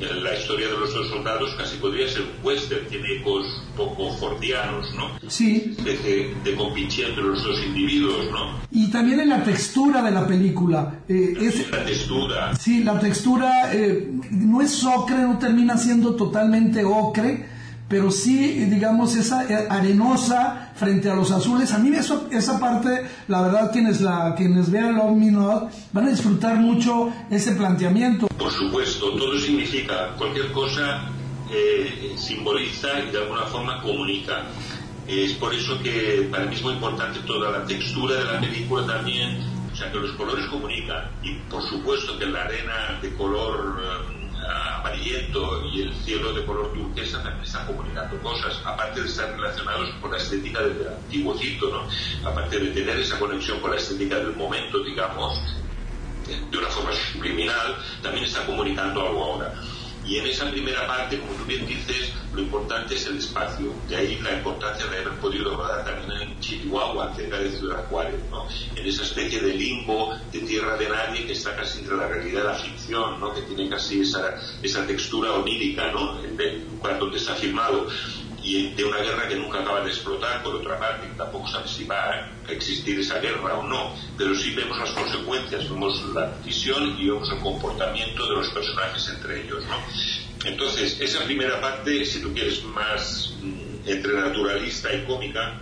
la 0.00 0.34
historia 0.36 0.66
de 0.68 0.76
los 0.78 0.92
dos 0.92 1.08
soldados 1.08 1.54
casi 1.56 1.76
podría 1.76 2.08
ser 2.08 2.22
un 2.22 2.44
western, 2.46 2.86
tiene 2.88 3.06
ecos 3.20 3.46
poco 3.76 4.12
fordianos, 4.14 4.92
¿no? 4.94 5.10
Sí. 5.30 5.76
De, 5.84 6.34
de 6.42 6.54
compinche 6.56 7.06
entre 7.08 7.22
los 7.22 7.42
dos 7.42 7.58
individuos, 7.64 8.26
¿no? 8.30 8.58
Y 8.72 8.90
también 8.90 9.20
en 9.20 9.28
la 9.28 9.42
textura 9.44 10.02
de 10.02 10.10
la 10.10 10.26
película. 10.26 11.00
Eh, 11.08 11.34
es, 11.40 11.70
La 11.70 11.84
textura. 11.84 12.56
sí, 12.56 12.82
la 12.82 12.98
textura 12.98 13.72
eh, 13.72 14.10
no 14.30 14.60
es 14.60 14.84
ocre, 14.84 15.18
no 15.18 15.38
termina 15.38 15.76
siendo 15.78 16.14
totalmente 16.16 16.84
ocre, 16.84 17.53
pero 17.88 18.10
sí, 18.10 18.64
digamos, 18.64 19.14
esa 19.14 19.44
eh, 19.44 19.66
arenosa 19.68 20.72
frente 20.74 21.10
a 21.10 21.14
los 21.14 21.30
azules. 21.30 21.72
A 21.72 21.78
mí 21.78 21.94
eso, 21.94 22.28
esa 22.30 22.58
parte, 22.58 23.06
la 23.28 23.42
verdad, 23.42 23.70
quienes, 23.72 24.00
la, 24.00 24.34
quienes 24.36 24.70
vean 24.70 24.96
Love 24.96 25.16
Me 25.16 25.30
Not 25.30 25.70
van 25.92 26.06
a 26.06 26.10
disfrutar 26.10 26.56
mucho 26.56 27.12
ese 27.30 27.52
planteamiento. 27.52 28.26
Por 28.38 28.50
supuesto, 28.50 29.10
todo 29.12 29.38
significa, 29.38 30.14
cualquier 30.16 30.50
cosa 30.52 31.10
eh, 31.50 32.14
simboliza 32.16 32.88
y 33.00 33.10
de 33.10 33.18
alguna 33.18 33.42
forma 33.46 33.82
comunica. 33.82 34.44
Es 35.06 35.34
por 35.34 35.54
eso 35.54 35.78
que 35.82 36.28
para 36.30 36.46
mí 36.46 36.54
es 36.54 36.62
muy 36.62 36.74
importante 36.74 37.20
toda 37.26 37.50
la 37.50 37.66
textura 37.66 38.16
de 38.16 38.24
la 38.24 38.40
película 38.40 38.86
también, 38.86 39.38
o 39.70 39.76
sea 39.76 39.92
que 39.92 39.98
los 39.98 40.12
colores 40.12 40.46
comunican 40.46 41.10
y 41.22 41.34
por 41.50 41.62
supuesto 41.62 42.18
que 42.18 42.24
la 42.24 42.44
arena 42.44 42.98
de 43.02 43.14
color 43.14 43.82
eh, 43.82 44.23
amarillento 44.44 45.64
y 45.72 45.82
el 45.82 45.94
cielo 45.94 46.32
de 46.32 46.44
color 46.44 46.72
turquesa 46.72 47.22
también 47.22 47.44
están 47.44 47.66
comunicando 47.66 48.18
cosas, 48.20 48.60
aparte 48.64 49.00
de 49.00 49.08
estar 49.08 49.30
relacionados 49.30 49.90
con 50.00 50.10
la 50.10 50.18
estética 50.18 50.62
del 50.62 50.88
antiguo 50.88 51.36
cito, 51.38 51.70
¿no? 51.70 52.28
aparte 52.28 52.58
de 52.58 52.70
tener 52.70 52.98
esa 52.98 53.18
conexión 53.18 53.60
con 53.60 53.70
la 53.70 53.76
estética 53.76 54.16
del 54.16 54.36
momento, 54.36 54.82
digamos, 54.82 55.40
de 56.50 56.58
una 56.58 56.68
forma 56.68 56.92
subliminal, 56.92 57.76
también 58.02 58.24
está 58.24 58.44
comunicando 58.46 59.00
algo 59.06 59.24
ahora. 59.24 59.54
Y 60.06 60.18
en 60.18 60.26
esa 60.26 60.50
primera 60.50 60.86
parte, 60.86 61.18
como 61.18 61.32
tú 61.32 61.44
bien 61.44 61.66
dices, 61.66 62.12
lo 62.32 62.42
importante 62.42 62.94
es 62.94 63.06
el 63.06 63.18
espacio. 63.18 63.72
De 63.88 63.96
ahí 63.96 64.18
la 64.22 64.32
importancia 64.32 64.86
de 64.86 64.98
haber 64.98 65.18
podido 65.18 65.56
rodar 65.56 65.84
también 65.84 66.10
en 66.20 66.40
Chihuahua, 66.40 67.14
cerca 67.14 67.38
de 67.38 67.50
Ciudad 67.50 67.86
Juárez, 67.88 68.20
¿no? 68.30 68.46
En 68.76 68.86
esa 68.86 69.02
especie 69.02 69.40
de 69.40 69.54
limbo, 69.54 70.14
de 70.30 70.40
tierra 70.40 70.76
de 70.76 70.88
nadie 70.88 71.26
que 71.26 71.32
está 71.32 71.56
casi 71.56 71.80
entre 71.80 71.96
la 71.96 72.08
realidad 72.08 72.42
y 72.42 72.46
la 72.46 72.54
ficción, 72.54 73.20
¿no? 73.20 73.32
Que 73.34 73.42
tiene 73.42 73.68
casi 73.68 74.00
esa, 74.00 74.34
esa 74.62 74.86
textura 74.86 75.32
onírica, 75.32 75.90
¿no? 75.92 76.20
Lugar 76.22 76.98
donde 76.98 77.16
está 77.16 77.34
filmado 77.34 77.86
y 78.44 78.74
de 78.74 78.84
una 78.84 78.98
guerra 78.98 79.26
que 79.26 79.36
nunca 79.36 79.60
acaba 79.60 79.80
de 79.80 79.88
explotar, 79.88 80.42
por 80.42 80.56
otra 80.56 80.78
parte, 80.78 81.08
tampoco 81.16 81.48
sabe 81.48 81.66
si 81.66 81.84
va 81.84 82.10
a 82.10 82.52
existir 82.52 83.00
esa 83.00 83.18
guerra 83.18 83.58
o 83.58 83.62
no, 83.62 83.96
pero 84.18 84.34
sí 84.34 84.54
vemos 84.54 84.78
las 84.78 84.90
consecuencias, 84.90 85.68
vemos 85.68 86.02
la 86.14 86.26
visión 86.44 86.94
y 86.98 87.08
vemos 87.08 87.30
el 87.30 87.38
comportamiento 87.38 88.28
de 88.28 88.34
los 88.36 88.50
personajes 88.50 89.08
entre 89.08 89.44
ellos, 89.44 89.64
¿no? 89.66 89.82
Entonces, 90.44 91.00
esa 91.00 91.24
primera 91.24 91.58
parte, 91.58 92.04
si 92.04 92.20
tú 92.20 92.34
quieres 92.34 92.62
más 92.64 93.32
mm, 93.40 93.88
entre 93.88 94.12
naturalista 94.12 94.92
y 94.92 95.04
cómica, 95.04 95.58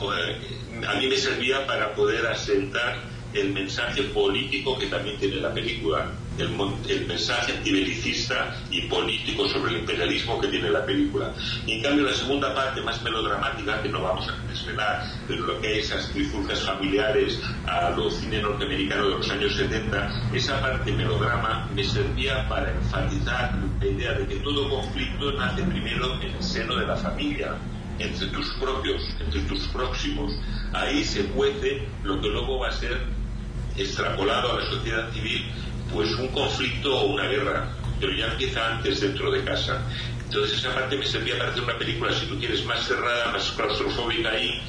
eh, 0.00 0.86
a 0.88 0.94
mí 0.94 1.06
me 1.06 1.16
servía 1.16 1.66
para 1.66 1.94
poder 1.94 2.26
asentar 2.26 3.15
el 3.36 3.52
mensaje 3.52 4.02
político 4.04 4.78
que 4.78 4.86
también 4.86 5.18
tiene 5.18 5.36
la 5.36 5.52
película, 5.52 6.10
el, 6.38 6.50
el 6.88 7.06
mensaje 7.06 7.52
antibelicista 7.52 8.56
y 8.70 8.82
político 8.82 9.48
sobre 9.48 9.74
el 9.74 9.80
imperialismo 9.80 10.40
que 10.40 10.48
tiene 10.48 10.70
la 10.70 10.84
película. 10.84 11.32
Y 11.66 11.72
en 11.72 11.82
cambio 11.82 12.04
la 12.04 12.14
segunda 12.14 12.54
parte, 12.54 12.80
más 12.82 13.02
melodramática, 13.02 13.82
que 13.82 13.88
no 13.88 14.02
vamos 14.02 14.28
a 14.28 14.36
desvelar, 14.48 15.04
pero 15.26 15.46
lo 15.46 15.60
que 15.60 15.68
hay 15.68 15.78
esas 15.80 16.10
trifulcas 16.10 16.60
familiares 16.60 17.40
a 17.66 17.90
los 17.90 18.14
cine 18.16 18.40
norteamericano 18.40 19.08
de 19.08 19.14
los 19.16 19.30
años 19.30 19.54
70, 19.56 20.30
esa 20.32 20.60
parte 20.60 20.92
melodrama 20.92 21.68
me 21.74 21.84
servía 21.84 22.48
para 22.48 22.72
enfatizar 22.72 23.54
la 23.80 23.86
idea 23.86 24.12
de 24.12 24.26
que 24.26 24.36
todo 24.36 24.68
conflicto 24.68 25.32
nace 25.32 25.62
primero 25.62 26.14
en 26.14 26.30
el 26.34 26.42
seno 26.42 26.76
de 26.76 26.86
la 26.86 26.96
familia, 26.96 27.56
entre 27.98 28.26
tus 28.28 28.48
propios, 28.54 29.02
entre 29.20 29.40
tus 29.42 29.66
próximos. 29.68 30.32
Ahí 30.72 31.04
se 31.04 31.24
cuece 31.26 31.86
lo 32.02 32.20
que 32.20 32.28
luego 32.28 32.58
va 32.60 32.68
a 32.68 32.72
ser 32.72 33.00
extrapolado 33.76 34.52
a 34.52 34.60
la 34.60 34.66
sociedad 34.66 35.12
civil, 35.12 35.46
pues 35.92 36.10
un 36.14 36.28
conflicto 36.28 36.96
o 36.96 37.14
una 37.14 37.24
guerra, 37.24 37.72
pero 38.00 38.12
ya 38.14 38.26
empieza 38.26 38.76
antes 38.76 39.00
dentro 39.00 39.30
de 39.30 39.44
casa. 39.44 39.82
Entonces 40.24 40.58
esa 40.58 40.74
parte 40.74 40.96
me 40.96 41.06
servía 41.06 41.38
para 41.38 41.50
hacer 41.50 41.62
una 41.62 41.78
película, 41.78 42.12
si 42.12 42.26
tú 42.26 42.38
quieres, 42.38 42.64
más 42.64 42.86
cerrada, 42.86 43.32
más 43.32 43.52
claustrofóbica 43.52 44.30
ahí, 44.30 44.60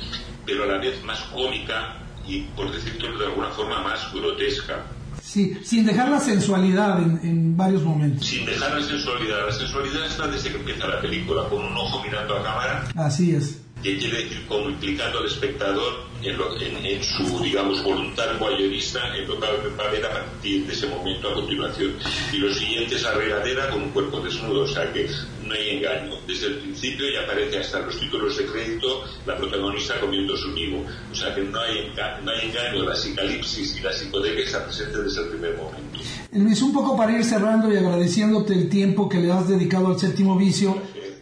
pero 0.45 0.63
a 0.63 0.67
la 0.67 0.77
vez 0.77 1.03
más 1.03 1.19
cómica 1.33 1.97
y, 2.27 2.41
por 2.55 2.71
decirlo 2.71 3.17
de 3.17 3.25
alguna 3.25 3.49
forma, 3.49 3.81
más 3.81 4.13
grotesca. 4.13 4.85
Sí, 5.21 5.57
sin 5.63 5.85
dejar 5.85 6.09
la 6.09 6.19
sensualidad 6.19 7.01
en, 7.01 7.19
en 7.23 7.57
varios 7.57 7.83
momentos. 7.83 8.25
Sin 8.25 8.45
dejar 8.45 8.79
la 8.79 8.85
sensualidad. 8.85 9.47
La 9.47 9.51
sensualidad 9.51 10.05
está 10.05 10.27
desde 10.27 10.51
que 10.51 10.57
empieza 10.57 10.87
la 10.87 11.01
película, 11.01 11.49
con 11.49 11.65
un 11.65 11.75
ojo 11.75 12.03
mirando 12.03 12.37
a 12.37 12.43
cámara 12.43 12.87
Así 12.95 13.35
es. 13.35 13.61
Que 13.83 13.97
quiere 13.97 14.23
decir 14.23 14.45
como 14.47 14.69
implicando 14.69 15.19
al 15.19 15.25
espectador 15.27 16.07
en, 16.23 16.35
lo- 16.37 16.59
en- 16.59 16.83
en 16.83 17.03
su, 17.03 17.39
digamos, 17.43 17.83
voluntad 17.83 18.37
voyeurista 18.39 19.15
en 19.15 19.27
lo 19.27 19.39
que 19.39 19.47
va 19.77 19.87
a 19.87 19.91
ver 19.91 20.03
a 20.05 20.11
partir 20.11 20.65
de 20.65 20.73
ese 20.73 20.87
momento 20.87 21.29
a 21.29 21.33
continuación. 21.35 21.93
Y 22.33 22.37
lo 22.37 22.51
siguiente 22.53 22.95
es 22.95 23.03
la 23.03 23.11
regadera 23.13 23.69
con 23.69 23.83
un 23.83 23.89
cuerpo 23.91 24.19
desnudo, 24.21 24.61
o 24.61 24.67
sea 24.67 24.91
que 24.91 25.07
no 25.45 25.53
hay 25.53 25.77
engaño. 25.77 26.15
Desde 26.27 26.47
el 26.47 26.55
principio 26.55 27.05
ya 27.13 27.21
aparece 27.21 27.59
hasta 27.59 27.79
los 27.81 27.99
títulos 27.99 28.35
de 28.35 28.45
crédito 28.47 29.03
la 29.27 29.37
protagonista 29.37 29.99
comiendo 29.99 30.35
su 30.35 30.51
nivo. 30.53 30.83
O 31.11 31.15
sea 31.15 31.33
que 31.35 31.41
no 31.41 31.59
hay, 31.61 31.91
enga- 31.93 32.19
no 32.23 32.31
hay 32.31 32.49
engaño, 32.49 32.83
la 32.83 32.95
psicalipsis 32.95 33.77
y 33.77 33.81
la 33.81 33.93
psicodelia 33.93 34.43
está 34.43 34.65
presente 34.65 35.03
desde 35.03 35.21
el 35.21 35.27
primer 35.29 35.55
momento. 35.55 35.99
Luis, 36.33 36.61
un 36.63 36.73
poco 36.73 36.97
para 36.97 37.15
ir 37.15 37.23
cerrando 37.23 37.71
y 37.71 37.77
agradeciéndote 37.77 38.53
el 38.53 38.69
tiempo 38.69 39.07
que 39.07 39.19
le 39.19 39.31
has 39.31 39.47
dedicado 39.47 39.87
al 39.87 39.99
séptimo 39.99 40.35
vicio, 40.35 40.77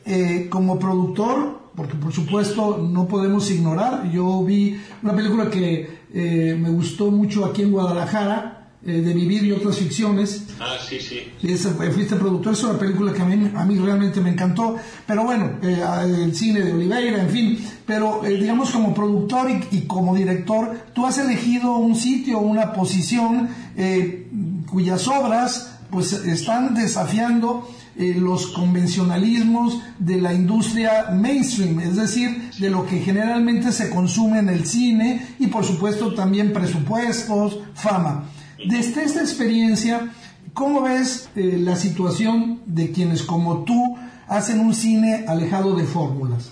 eh, 0.05 0.47
como 0.49 0.79
productor, 0.79 1.64
porque 1.75 1.95
por 1.95 2.11
supuesto 2.13 2.77
no 2.77 3.07
podemos 3.07 3.49
ignorar, 3.51 4.09
yo 4.11 4.43
vi 4.43 4.79
una 5.03 5.15
película 5.15 5.49
que 5.49 6.05
eh, 6.13 6.57
me 6.59 6.69
gustó 6.69 7.11
mucho 7.11 7.45
aquí 7.45 7.63
en 7.63 7.71
Guadalajara, 7.71 8.51
eh, 8.87 9.01
de 9.01 9.13
Vivir 9.15 9.43
y 9.45 9.51
otras 9.51 9.77
ficciones, 9.77 10.43
Ah, 10.59 10.77
sí, 10.79 10.99
sí. 10.99 11.23
es, 11.41 11.65
eh, 11.65 11.69
fuiste 11.91 12.15
productor, 12.17 12.53
es 12.53 12.63
una 12.63 12.77
película 12.77 13.11
que 13.13 13.21
a 13.21 13.25
mí, 13.25 13.51
a 13.55 13.65
mí 13.65 13.79
realmente 13.79 14.21
me 14.21 14.29
encantó, 14.29 14.75
pero 15.07 15.23
bueno, 15.23 15.53
eh, 15.63 15.83
el 16.23 16.35
cine 16.35 16.61
de 16.61 16.71
Oliveira, 16.71 17.19
en 17.19 17.29
fin, 17.29 17.59
pero 17.85 18.21
digamos 18.23 18.69
como 18.69 18.93
productor 18.93 19.49
y, 19.49 19.77
y 19.77 19.81
como 19.87 20.15
director, 20.15 20.77
tú 20.93 21.03
has 21.05 21.17
elegido 21.17 21.77
un 21.77 21.95
sitio, 21.95 22.37
una 22.39 22.73
posición 22.73 23.49
eh, 23.75 24.27
cuyas 24.69 25.07
obras 25.07 25.71
pues 25.89 26.13
están 26.13 26.75
desafiando 26.75 27.67
eh, 27.97 28.13
los 28.17 28.47
convencionalismos 28.47 29.81
de 29.99 30.19
la 30.19 30.33
industria 30.33 31.11
mainstream, 31.13 31.79
es 31.79 31.95
decir, 31.95 32.51
de 32.59 32.69
lo 32.69 32.85
que 32.85 32.99
generalmente 32.99 33.71
se 33.71 33.89
consume 33.89 34.39
en 34.39 34.49
el 34.49 34.65
cine 34.65 35.35
y 35.39 35.47
por 35.47 35.63
supuesto 35.63 36.13
también 36.13 36.51
presupuestos, 36.51 37.59
fama. 37.73 38.29
Desde 38.67 39.03
esta 39.03 39.21
experiencia, 39.21 40.11
¿cómo 40.53 40.81
ves 40.81 41.29
eh, 41.35 41.57
la 41.59 41.75
situación 41.75 42.61
de 42.65 42.91
quienes 42.91 43.23
como 43.23 43.63
tú 43.63 43.97
hacen 44.27 44.59
un 44.59 44.73
cine 44.73 45.23
alejado 45.27 45.75
de 45.75 45.85
fórmulas? 45.85 46.51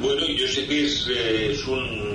Bueno, 0.00 0.22
yo 0.26 0.46
sé 0.48 0.66
que 0.66 0.86
es, 0.86 1.06
eh, 1.10 1.54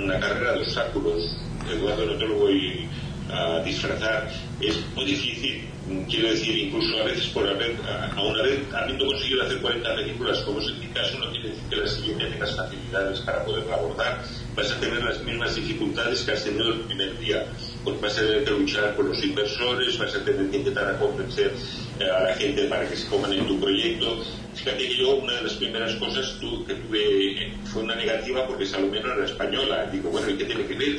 una 0.02 0.18
carrera 0.18 0.52
de 0.52 0.60
obstáculos, 0.62 1.36
Eduardo, 1.72 2.06
no 2.06 2.18
te 2.18 2.26
lo 2.26 2.38
voy 2.38 2.88
a 3.32 3.62
disfrazar. 3.62 4.30
Es 4.60 4.76
muy 4.94 5.04
difícil, 5.04 5.62
quiero 6.08 6.30
decir, 6.30 6.56
incluso 6.56 7.00
a 7.00 7.04
veces 7.04 7.26
por 7.28 7.48
haber, 7.48 7.76
a, 7.86 8.22
una 8.22 8.42
vez, 8.42 8.60
habiendo 8.72 9.06
conseguido 9.06 9.42
hacer 9.42 9.60
40 9.60 9.94
películas, 9.96 10.38
como 10.40 10.60
es 10.60 10.72
mi 10.76 10.86
caso, 10.88 11.18
no 11.18 11.30
quiere 11.30 11.50
decir 11.50 11.64
que 11.68 11.76
la 11.76 11.86
siguiente 11.86 12.24
tengas 12.26 12.56
facilidades 12.56 13.20
para 13.20 13.44
poderla 13.44 13.74
abordar. 13.74 14.22
Vas 14.54 14.70
a 14.70 14.80
tener 14.80 15.02
las 15.02 15.22
mismas 15.22 15.54
dificultades 15.54 16.22
que 16.22 16.32
has 16.32 16.44
tenido 16.44 16.68
el 16.68 16.80
primer 16.80 17.18
día. 17.18 17.46
pues 17.84 18.00
vas 18.00 18.18
a 18.18 18.20
tener 18.20 18.44
que 18.44 18.50
luchar 18.50 18.94
con 18.94 19.08
los 19.08 19.24
inversores, 19.24 19.98
vas 19.98 20.14
a 20.14 20.24
tener 20.24 20.50
que 20.50 20.56
intentar 20.58 20.98
convencer 20.98 21.52
eh, 21.98 22.04
a 22.04 22.22
la 22.24 22.34
gente 22.34 22.64
para 22.64 22.88
que 22.88 22.96
se 22.96 23.08
coman 23.08 23.32
en 23.32 23.46
tu 23.46 23.58
proyecto. 23.58 24.22
Fíjate 24.54 24.88
que 24.88 24.96
yo 24.96 25.16
una 25.16 25.34
de 25.34 25.42
las 25.42 25.54
primeras 25.54 25.94
cosas 25.94 26.36
que 26.66 26.74
tuve 26.74 27.52
fue 27.64 27.82
una 27.82 27.94
negativa 27.94 28.46
porque 28.46 28.66
Salomé 28.66 29.00
no 29.00 29.14
era 29.14 29.24
española. 29.24 29.86
Digo, 29.90 30.10
bueno, 30.10 30.28
¿y 30.28 30.36
qué 30.36 30.44
tiene 30.44 30.66
que 30.66 30.74
ver? 30.74 30.96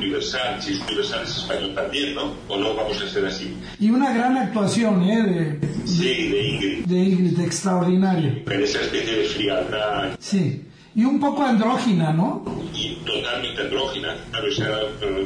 Universal, 0.00 0.62
si 0.62 0.72
es 0.72 0.80
Universal 0.80 1.22
es 1.24 1.36
español 1.36 1.74
también, 1.74 2.14
¿no? 2.14 2.34
¿O 2.48 2.56
no 2.56 2.74
vamos 2.74 3.00
a 3.00 3.08
ser 3.08 3.26
así? 3.26 3.56
Y 3.78 3.90
una 3.90 4.12
gran 4.12 4.36
actuación, 4.36 5.02
¿eh? 5.02 5.22
De, 5.22 5.86
sí, 5.86 6.28
de 6.28 6.48
Ingrid. 6.48 6.84
De 6.86 6.98
Ingrid, 6.98 7.40
extraordinaria. 7.40 8.42
En 8.46 8.62
esa 8.62 8.80
especie 8.80 9.16
de 9.16 9.24
frialdad. 9.24 10.16
Sí 10.18 10.64
y 10.94 11.04
un 11.04 11.20
poco 11.20 11.44
andrógina, 11.44 12.12
¿no? 12.12 12.44
Y 12.74 12.96
totalmente 13.06 13.62
andrógina, 13.62 14.16
claro, 14.30 14.48
ese 14.48 14.62
era 14.64 14.80
uno 15.06 15.16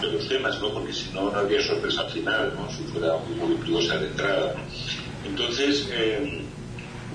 de 0.00 0.12
los, 0.12 0.28
temas, 0.28 0.60
¿no? 0.60 0.72
Porque 0.72 0.92
si 0.92 1.10
no, 1.12 1.30
no 1.30 1.38
habría 1.38 1.62
sorpresa 1.62 2.02
al 2.02 2.10
final, 2.10 2.52
¿no? 2.56 2.70
Si 2.70 2.82
fuera 2.84 3.16
muy 3.28 3.38
voluptuosa 3.38 3.96
de 3.98 4.08
entrada. 4.08 4.54
Entonces, 5.24 5.88
eh, 5.92 6.42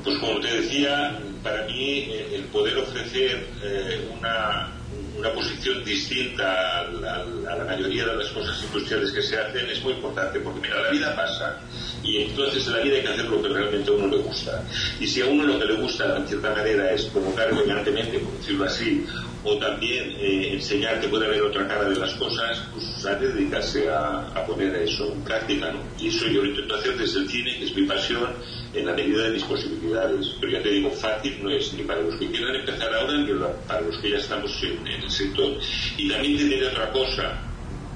pues 0.04 0.18
como 0.20 0.40
te 0.40 0.62
decía, 0.62 1.20
para 1.44 1.66
mí 1.66 2.06
eh, 2.08 2.36
el 2.36 2.44
poder 2.46 2.78
ofrecer 2.78 3.48
eh, 3.64 4.10
una, 4.18 4.70
una 5.20 5.34
posición 5.34 5.84
distinta 5.84 6.80
a 6.80 6.84
la, 6.86 7.66
mayoría 7.66 8.06
de 8.06 8.16
las 8.16 8.30
cosas 8.30 8.64
industriales 8.64 9.12
que 9.12 9.22
se 9.22 9.38
hacen 9.38 9.70
es 9.70 9.84
muy 9.84 9.94
importante, 9.94 10.40
porque 10.40 10.62
mira, 10.62 10.82
la 10.82 10.90
vida 10.90 11.16
pasa 11.16 11.60
y 12.04 12.24
entonces 12.24 12.66
en 12.68 12.74
la 12.74 12.80
vida 12.80 12.96
hay 12.96 13.02
que 13.02 13.08
hacer 13.10 13.26
lo 13.26 13.42
que 13.42 13.50
realmente 13.50 13.90
a 13.90 13.94
uno 13.94 14.08
le 14.08 14.18
gusta. 14.18 14.64
Y 15.00 15.08
si 15.08 15.22
a 15.22 15.26
uno 15.26 15.44
lo 15.44 15.60
que 15.60 15.66
le 15.66 15.76
gusta, 15.76 16.18
en 16.18 16.28
cierta 16.28 16.52
manera, 16.52 16.92
es 16.92 17.04
provocar 17.06 17.50
elegantemente, 17.50 18.20
por 18.20 18.38
decirlo 18.38 18.66
así, 18.66 19.06
o 19.44 19.58
también 19.58 20.16
eh, 20.20 20.54
enseñar 20.54 21.00
que 21.00 21.08
puede 21.08 21.26
haber 21.26 21.42
otra 21.42 21.68
cara 21.68 21.90
de 21.90 21.96
las 21.96 22.14
cosas, 22.16 22.62
pues 22.74 23.06
hay 23.06 23.20
que 23.20 23.28
dedicarse 23.28 23.90
a, 23.90 24.28
a 24.36 24.46
poner 24.46 24.76
eso 24.76 25.12
en 25.14 25.22
práctica, 25.22 25.72
¿no? 25.72 25.80
Y 25.98 26.10
eso 26.10 26.28
yo 26.28 26.42
lo 26.44 26.50
intento 26.50 26.76
hacer 26.76 26.98
desde 26.98 27.20
el 27.20 27.30
cine, 27.30 27.58
que 27.58 27.66
es 27.66 27.76
mi 27.76 27.84
pasión, 27.84 28.30
en 28.74 28.86
la 28.86 28.94
medida 28.94 29.24
de 29.24 29.32
mis 29.32 29.44
posibilidades. 29.44 30.36
Pero 30.40 30.52
ya 30.52 30.62
te 30.62 30.70
digo, 30.70 30.92
fácil 30.92 31.38
no 31.42 31.50
es 31.50 31.74
ni 31.74 31.84
para 31.84 32.02
los 32.02 32.16
que 32.16 32.30
quieran 32.30 32.56
empezar 32.56 32.94
ahora 32.94 33.18
ni 33.18 33.32
para 33.68 33.82
los 33.82 33.98
que 34.00 34.12
ya 34.12 34.18
estamos 34.18 34.52
en, 34.64 34.88
en 34.88 35.04
el 35.04 35.12
sector. 35.12 35.58
Y 35.98 36.10
también 36.10 36.38
te 36.38 36.44
diré 36.44 36.68
otra 36.68 36.92
cosa. 36.92 37.42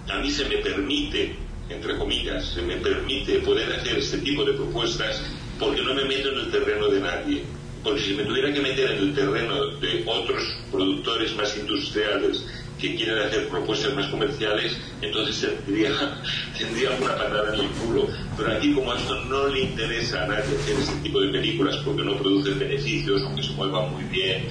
A 0.09 0.19
mí 0.19 0.31
se 0.31 0.45
me 0.45 0.57
permite 0.57 1.43
entre 1.69 1.97
comillas, 1.97 2.45
se 2.53 2.61
me 2.61 2.77
permite 2.77 3.39
poder 3.39 3.71
hacer 3.73 3.97
este 3.97 4.17
tipo 4.19 4.43
de 4.43 4.53
propuestas 4.53 5.23
porque 5.59 5.81
no 5.81 5.93
me 5.93 6.05
meto 6.05 6.29
en 6.29 6.39
el 6.39 6.51
terreno 6.51 6.87
de 6.89 6.99
nadie. 6.99 7.43
Porque 7.83 8.01
si 8.01 8.13
me 8.13 8.23
tuviera 8.23 8.53
que 8.53 8.61
meter 8.61 8.91
en 8.91 8.97
el 8.99 9.13
terreno 9.13 9.67
de 9.79 10.03
otros 10.05 10.41
productores 10.71 11.35
más 11.35 11.57
industriales 11.57 12.45
que 12.79 12.95
quieren 12.95 13.17
hacer 13.19 13.47
propuestas 13.49 13.93
más 13.93 14.07
comerciales, 14.07 14.77
entonces 15.01 15.49
tendría, 15.65 15.91
tendría 16.57 16.91
una 16.91 17.15
patada 17.15 17.53
en 17.53 17.61
el 17.61 17.69
culo. 17.71 18.07
Pero 18.37 18.51
aquí 18.51 18.73
como 18.73 18.93
esto 18.93 19.15
no 19.25 19.47
le 19.47 19.61
interesa 19.61 20.23
a 20.23 20.27
nadie 20.27 20.57
hacer 20.57 20.75
este 20.79 20.95
tipo 21.03 21.21
de 21.21 21.31
películas 21.31 21.77
porque 21.85 22.03
no 22.03 22.17
producen 22.17 22.59
beneficios, 22.59 23.21
aunque 23.23 23.43
se 23.43 23.51
muevan 23.51 23.91
muy 23.91 24.03
bien, 24.05 24.47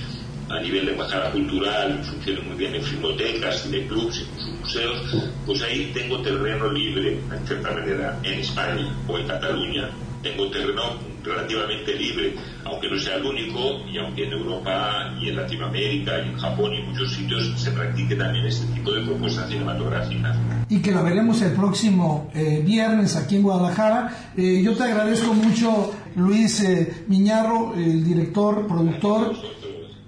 a 0.48 0.60
nivel 0.60 0.86
de 0.86 0.92
embajada 0.92 1.30
cultural, 1.30 2.04
funciona 2.04 2.40
muy 2.42 2.56
bien 2.56 2.74
en 2.74 2.82
filmotecas, 2.82 3.62
cineclubs, 3.62 4.20
incluso 4.20 4.52
museos, 4.60 5.16
pues 5.46 5.62
ahí 5.62 5.90
tengo 5.94 6.20
terreno 6.20 6.70
libre, 6.70 7.18
en 7.30 7.46
cierta 7.46 7.70
manera, 7.70 8.18
en 8.22 8.40
España 8.40 8.94
o 9.08 9.18
en 9.18 9.26
Cataluña. 9.26 9.90
Tengo 10.22 10.48
terreno 10.50 10.82
relativamente 11.24 11.94
libre, 11.94 12.34
aunque 12.64 12.88
no 12.88 12.98
sea 12.98 13.16
el 13.16 13.24
único, 13.24 13.86
y 13.90 13.98
aunque 13.98 14.26
en 14.26 14.32
Europa 14.32 15.14
y 15.20 15.28
en 15.28 15.36
Latinoamérica 15.36 16.18
y 16.18 16.28
en 16.30 16.38
Japón 16.38 16.72
y 16.74 16.82
muchos 16.82 17.12
sitios 17.12 17.52
se 17.60 17.70
practique 17.70 18.16
también 18.16 18.46
este 18.46 18.66
tipo 18.74 18.92
de 18.92 19.02
propuestas 19.02 19.48
cinematográficas. 19.48 20.36
Y 20.68 20.80
que 20.80 20.92
la 20.92 21.02
veremos 21.02 21.42
el 21.42 21.52
próximo 21.52 22.30
eh, 22.34 22.62
viernes 22.64 23.16
aquí 23.16 23.36
en 23.36 23.42
Guadalajara. 23.42 24.32
Eh, 24.36 24.62
yo 24.64 24.74
te 24.74 24.84
agradezco 24.84 25.34
mucho, 25.34 25.92
Luis 26.16 26.60
eh, 26.62 27.04
Miñarro, 27.08 27.74
el 27.74 28.04
director, 28.04 28.66
productor. 28.66 29.34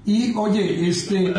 Y 0.07 0.35
oye, 0.37 0.88
este. 0.88 1.33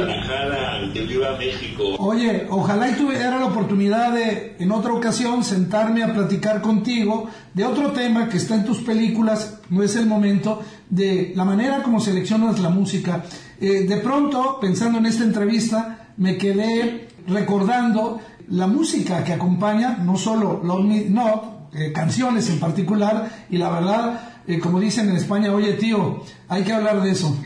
México. 1.38 1.84
Oye, 2.00 2.48
ojalá 2.50 2.90
y 2.90 2.94
tuviera 2.94 3.38
la 3.38 3.46
oportunidad 3.46 4.14
de, 4.14 4.56
en 4.58 4.72
otra 4.72 4.92
ocasión, 4.92 5.44
sentarme 5.44 6.04
a 6.04 6.14
platicar 6.14 6.62
contigo 6.62 7.30
de 7.54 7.64
otro 7.64 7.92
tema 7.92 8.28
que 8.28 8.38
está 8.38 8.56
en 8.56 8.66
tus 8.66 8.80
películas, 8.80 9.60
no 9.70 9.84
es 9.84 9.96
el 9.96 10.08
momento, 10.08 10.64
de 10.90 11.34
la 11.36 11.46
manera 11.46 11.84
como 11.84 12.00
seleccionas 12.00 12.60
la 12.60 12.70
música. 12.70 13.24
Eh, 13.62 13.86
de 13.88 13.98
pronto, 13.98 14.58
pensando 14.60 14.98
en 14.98 15.06
esta 15.06 15.24
entrevista, 15.24 16.10
me 16.18 16.38
quedé 16.38 17.08
recordando 17.28 18.20
la 18.50 18.66
música 18.66 19.24
que 19.24 19.34
acompaña, 19.34 19.98
no 19.98 20.18
solo 20.18 20.62
no, 20.64 21.70
eh, 21.74 21.92
canciones 21.94 22.50
en 22.50 22.60
particular, 22.60 23.30
y 23.50 23.58
la 23.60 23.70
verdad, 23.70 24.22
eh, 24.48 24.60
como 24.60 24.80
dicen 24.80 25.10
en 25.10 25.18
España, 25.18 25.54
oye 25.54 25.74
tío, 25.74 26.24
hay 26.48 26.64
que 26.64 26.74
hablar 26.74 27.04
de 27.04 27.12
eso. 27.12 27.38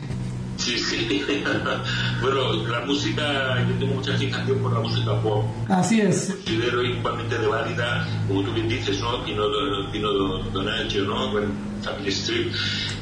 Sí, 0.60 0.78
sí. 0.78 1.24
bueno, 2.20 2.52
la 2.68 2.80
música, 2.80 3.66
yo 3.66 3.74
tengo 3.78 3.94
mucha 3.94 4.16
fijación 4.18 4.58
por 4.58 4.72
la 4.74 4.80
música 4.80 5.18
pop. 5.22 5.46
Así 5.68 6.02
es. 6.02 6.36
Considero 6.44 6.82
igualmente 6.84 7.38
de 7.38 7.46
válida, 7.46 8.06
como 8.28 8.42
tú 8.42 8.52
bien 8.52 8.68
dices, 8.68 9.00
¿no? 9.00 9.24
Pino, 9.24 9.44
Pino 9.90 10.12
Donaggio, 10.52 11.04
¿no? 11.04 11.32
Bueno, 11.32 11.48
Family 11.82 12.10
Street. 12.10 12.52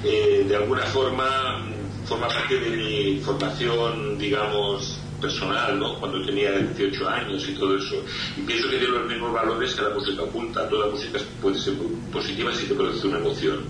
Eh, 0.04 0.46
de 0.48 0.56
alguna 0.56 0.82
forma, 0.82 1.64
forma 2.06 2.28
parte 2.28 2.60
de 2.60 2.76
mi 2.76 3.20
formación, 3.22 4.16
digamos, 4.18 5.00
personal, 5.20 5.80
¿no? 5.80 5.98
Cuando 5.98 6.24
tenía 6.24 6.52
18 6.52 7.08
años 7.08 7.44
y 7.48 7.54
todo 7.54 7.76
eso. 7.76 7.96
Y 8.36 8.42
pienso 8.42 8.70
que 8.70 8.78
tiene 8.78 8.94
los 8.94 9.08
mismos 9.08 9.32
valores 9.32 9.74
que 9.74 9.82
la 9.82 9.90
música 9.90 10.22
oculta. 10.22 10.68
Toda 10.68 10.90
música 10.92 11.18
puede 11.42 11.58
ser 11.58 11.74
positiva 12.12 12.54
si 12.54 12.66
te 12.66 12.74
produce 12.74 13.08
una 13.08 13.18
emoción. 13.18 13.64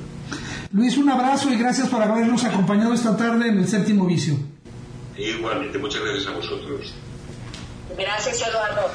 Luis, 0.73 0.97
un 0.97 1.09
abrazo 1.09 1.51
y 1.51 1.57
gracias 1.57 1.89
por 1.89 2.03
habernos 2.03 2.45
acompañado 2.45 2.93
esta 2.93 3.17
tarde 3.17 3.49
en 3.49 3.59
el 3.59 3.69
séptimo 3.69 4.07
vicio. 4.07 4.35
Igualmente, 5.17 5.79
muchas 5.79 6.03
gracias 6.03 6.27
a 6.27 6.33
vosotros. 6.33 6.95
Gracias, 7.97 8.43
Eduardo. 8.47 8.91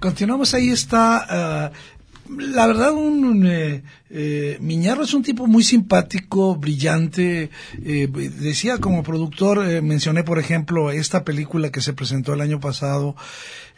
Continuamos, 0.00 0.54
ahí 0.54 0.70
está 0.70 1.72
uh, 1.72 1.97
la 2.36 2.66
verdad, 2.66 2.92
un, 2.92 3.46
eh, 3.46 3.82
eh, 4.10 4.56
Miñarro 4.60 5.04
es 5.04 5.12
un 5.12 5.22
tipo 5.22 5.46
muy 5.46 5.62
simpático, 5.62 6.56
brillante. 6.56 7.50
Eh, 7.84 8.08
decía 8.40 8.78
como 8.78 9.02
productor, 9.02 9.66
eh, 9.68 9.82
mencioné 9.82 10.24
por 10.24 10.38
ejemplo 10.38 10.90
esta 10.90 11.24
película 11.24 11.70
que 11.70 11.80
se 11.80 11.92
presentó 11.92 12.34
el 12.34 12.40
año 12.40 12.60
pasado 12.60 13.16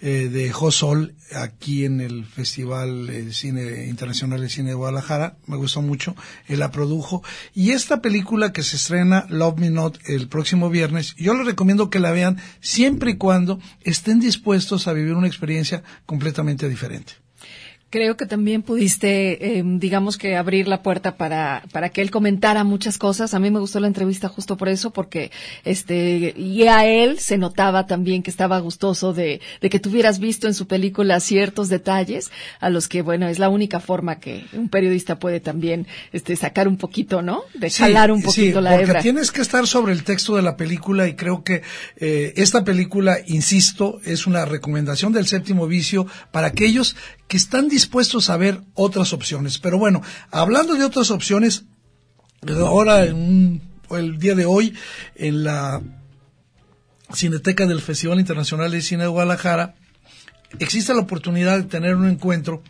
de 0.01 0.51
Josol 0.51 1.15
aquí 1.35 1.85
en 1.85 2.01
el 2.01 2.25
Festival 2.25 3.11
Cine 3.33 3.85
Internacional 3.87 4.41
de 4.41 4.49
Cine 4.49 4.71
de 4.71 4.75
Guadalajara. 4.75 5.37
Me 5.47 5.59
gustó 5.59 5.83
mucho. 5.83 6.17
Él 6.49 6.61
la 6.61 6.71
produjo. 6.71 7.23
Y 7.55 7.73
esta 7.73 8.01
película 8.01 8.51
que 8.51 8.63
se 8.63 8.77
estrena, 8.77 9.27
Love 9.29 9.59
Me 9.59 9.69
Not, 9.69 9.99
el 10.07 10.29
próximo 10.29 10.71
viernes, 10.71 11.15
yo 11.19 11.35
les 11.35 11.45
recomiendo 11.45 11.91
que 11.91 11.99
la 11.99 12.13
vean 12.13 12.39
siempre 12.61 13.11
y 13.11 13.17
cuando 13.19 13.61
estén 13.83 14.21
dispuestos 14.21 14.89
a 14.89 14.95
vivir 14.95 15.13
una 15.13 15.27
experiencia 15.27 15.83
completamente 16.07 16.67
diferente. 16.67 17.13
Creo 17.91 18.17
que 18.17 18.25
también 18.25 18.63
pudiste, 18.63 19.59
eh, 19.59 19.65
digamos 19.67 20.17
que 20.17 20.37
abrir 20.37 20.69
la 20.69 20.81
puerta 20.81 21.17
para, 21.17 21.65
para 21.73 21.89
que 21.89 22.03
él 22.03 22.13
comentara 22.13 22.63
muchas 22.63 22.99
cosas. 22.99 23.35
A 23.35 23.41
mí 23.41 23.51
me 23.51 23.59
gustó 23.59 23.81
la 23.81 23.89
entrevista 23.89 24.29
justo 24.29 24.57
por 24.57 24.69
eso, 24.69 24.93
porque 24.93 25.33
este, 25.65 26.33
y 26.37 26.63
a 26.69 26.87
él 26.87 27.19
se 27.19 27.37
notaba 27.37 27.89
también 27.89 28.23
que 28.23 28.31
estaba 28.31 28.61
gustoso 28.61 29.13
de, 29.13 29.41
de 29.61 29.71
que 29.71 29.81
tuvieras 29.81 30.21
visto 30.21 30.47
en 30.47 30.55
su 30.55 30.69
película 30.69 31.19
ciertos 31.19 31.69
detalles 31.69 32.31
a 32.61 32.71
los 32.71 32.87
que, 32.87 33.03
bueno, 33.03 33.27
es 33.27 33.41
la 33.41 33.49
única 33.49 33.81
forma 33.81 34.21
que 34.21 34.45
un 34.53 34.69
periodista 34.69 35.19
puede 35.19 35.41
también, 35.41 35.89
este, 36.13 36.37
sacar 36.37 36.69
un 36.69 36.77
poquito, 36.77 37.23
¿no? 37.23 37.43
De 37.55 37.71
jalar 37.71 38.13
un 38.13 38.23
poquito 38.23 38.59
sí, 38.59 38.65
la 38.65 38.71
porque 38.71 38.85
hebra. 38.85 39.03
tienes 39.03 39.33
que 39.33 39.41
estar 39.41 39.67
sobre 39.67 39.95
el 39.95 40.05
texto 40.05 40.37
de 40.37 40.43
la 40.43 40.57
película 40.57 41.09
y 41.09 41.17
creo 41.17 41.43
que, 41.43 41.63
eh, 41.97 42.35
esta 42.37 42.63
película, 42.65 43.19
insisto, 43.27 44.01
es 44.05 44.29
una 44.29 44.45
recomendación 44.45 45.13
del 45.13 45.27
séptimo 45.27 45.67
vicio 45.67 46.07
para 46.31 46.47
aquellos 46.47 46.95
que 47.27 47.37
están 47.37 47.69
dispuestos 47.69 47.80
a 48.29 48.37
ver 48.37 48.61
otras 48.75 49.13
opciones. 49.13 49.59
Pero 49.59 49.79
bueno, 49.79 50.03
hablando 50.31 50.75
de 50.75 50.85
otras 50.85 51.11
opciones, 51.11 51.65
ahora 52.49 53.05
en 53.05 53.63
el 53.91 54.19
día 54.19 54.35
de 54.35 54.47
hoy 54.47 54.75
en 55.15 55.45
la 55.45 55.83
Cineteca 57.13 57.67
del 57.67 57.81
Festival 57.81 58.21
Internacional 58.21 58.71
de 58.71 58.83
Cine 58.83 59.05
de 59.05 59.09
Guadalajara 59.09 59.75
existe 60.59 60.95
la 60.95 61.01
oportunidad 61.01 61.59
de 61.59 61.65
tener 61.65 61.97
un 61.97 62.09
encuentro 62.09 62.63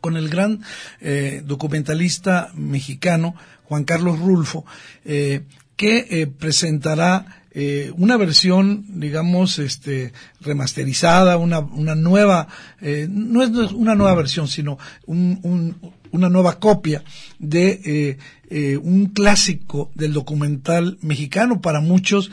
con 0.00 0.16
el 0.16 0.28
gran 0.28 0.62
eh, 1.00 1.42
documentalista 1.44 2.50
mexicano 2.54 3.34
Juan 3.64 3.84
Carlos 3.84 4.18
Rulfo, 4.18 4.64
eh, 5.04 5.42
que 5.76 6.06
eh, 6.10 6.26
presentará 6.26 7.39
eh, 7.52 7.92
una 7.96 8.16
versión, 8.16 8.84
digamos, 9.00 9.58
este, 9.58 10.12
remasterizada, 10.40 11.36
una, 11.36 11.58
una 11.58 11.94
nueva, 11.94 12.48
eh, 12.80 13.08
no 13.10 13.42
es 13.42 13.50
una 13.72 13.94
nueva 13.94 14.14
versión, 14.14 14.46
sino 14.46 14.78
un, 15.06 15.76
una 16.12 16.28
nueva 16.28 16.60
copia 16.60 17.02
de 17.38 17.80
eh, 17.84 18.18
eh, 18.50 18.76
un 18.76 19.06
clásico 19.06 19.90
del 19.94 20.12
documental 20.12 20.98
mexicano. 21.02 21.60
Para 21.60 21.80
muchos 21.80 22.30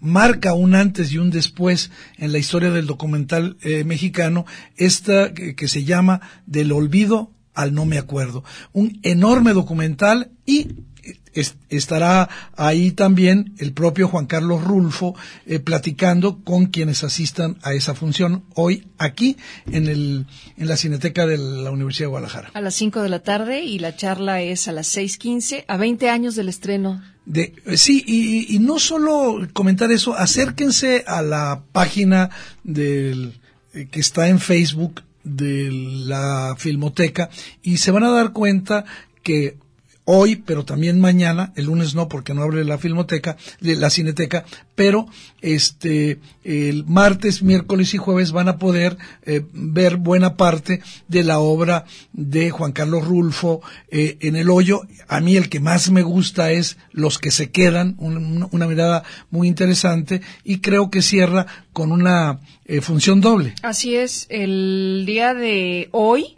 marca 0.00 0.54
un 0.54 0.74
antes 0.74 1.12
y 1.12 1.18
un 1.18 1.30
después 1.30 1.90
en 2.18 2.32
la 2.32 2.38
historia 2.38 2.70
del 2.70 2.86
documental 2.86 3.56
mexicano, 3.84 4.46
esta 4.76 5.32
que 5.32 5.68
se 5.68 5.84
llama 5.84 6.20
Del 6.46 6.72
olvido 6.72 7.30
al 7.54 7.72
no 7.72 7.86
me 7.86 7.98
acuerdo. 7.98 8.44
Un 8.72 8.98
enorme 9.02 9.52
documental 9.52 10.30
y 10.44 10.68
estará 11.68 12.28
ahí 12.56 12.92
también 12.92 13.54
el 13.58 13.72
propio 13.72 14.08
Juan 14.08 14.26
Carlos 14.26 14.62
Rulfo 14.62 15.14
eh, 15.46 15.58
platicando 15.58 16.42
con 16.44 16.66
quienes 16.66 17.04
asistan 17.04 17.56
a 17.62 17.72
esa 17.74 17.94
función 17.94 18.44
hoy 18.54 18.86
aquí 18.98 19.36
en, 19.66 19.88
el, 19.88 20.26
en 20.56 20.68
la 20.68 20.76
Cineteca 20.76 21.26
de 21.26 21.38
la 21.38 21.70
Universidad 21.70 22.06
de 22.06 22.10
Guadalajara. 22.10 22.50
A 22.54 22.60
las 22.60 22.74
5 22.74 23.02
de 23.02 23.08
la 23.08 23.20
tarde 23.20 23.62
y 23.64 23.78
la 23.78 23.96
charla 23.96 24.42
es 24.42 24.68
a 24.68 24.72
las 24.72 24.96
6.15, 24.96 25.64
a 25.66 25.76
20 25.76 26.10
años 26.10 26.36
del 26.36 26.48
estreno. 26.48 27.02
De, 27.26 27.54
eh, 27.66 27.76
sí, 27.76 28.04
y, 28.06 28.54
y, 28.54 28.58
no 28.58 28.78
solo 28.78 29.48
comentar 29.52 29.90
eso, 29.90 30.14
acérquense 30.14 31.04
a 31.06 31.22
la 31.22 31.64
página 31.72 32.30
del, 32.62 33.40
eh, 33.72 33.88
que 33.90 34.00
está 34.00 34.28
en 34.28 34.38
Facebook 34.38 35.02
de 35.24 35.70
la 35.72 36.54
Filmoteca 36.58 37.30
y 37.62 37.78
se 37.78 37.90
van 37.90 38.04
a 38.04 38.10
dar 38.10 38.32
cuenta 38.32 38.84
que 39.22 39.56
hoy, 40.04 40.36
pero 40.36 40.64
también 40.64 41.00
mañana, 41.00 41.52
el 41.56 41.66
lunes 41.66 41.94
no 41.94 42.08
porque 42.08 42.34
no 42.34 42.42
abre 42.42 42.64
la 42.64 42.78
filmoteca, 42.78 43.36
la 43.60 43.90
cineteca, 43.90 44.44
pero 44.74 45.06
este 45.40 46.18
el 46.42 46.84
martes, 46.84 47.42
miércoles 47.42 47.94
y 47.94 47.98
jueves 47.98 48.32
van 48.32 48.48
a 48.48 48.58
poder 48.58 48.96
eh, 49.22 49.42
ver 49.52 49.96
buena 49.96 50.36
parte 50.36 50.82
de 51.08 51.24
la 51.24 51.38
obra 51.38 51.84
de 52.12 52.50
Juan 52.50 52.72
Carlos 52.72 53.04
Rulfo 53.04 53.62
eh, 53.90 54.18
en 54.20 54.36
el 54.36 54.50
hoyo. 54.50 54.82
A 55.08 55.20
mí 55.20 55.36
el 55.36 55.48
que 55.48 55.60
más 55.60 55.90
me 55.90 56.02
gusta 56.02 56.52
es 56.52 56.76
Los 56.92 57.18
que 57.18 57.30
se 57.30 57.50
quedan, 57.50 57.96
una 57.98 58.66
mirada 58.66 59.04
muy 59.30 59.48
interesante 59.48 60.20
y 60.44 60.58
creo 60.58 60.90
que 60.90 61.02
cierra 61.02 61.46
con 61.72 61.92
una 61.92 62.40
eh, 62.66 62.80
función 62.80 63.20
doble. 63.20 63.54
Así 63.62 63.96
es, 63.96 64.26
el 64.28 65.04
día 65.06 65.34
de 65.34 65.88
hoy 65.92 66.36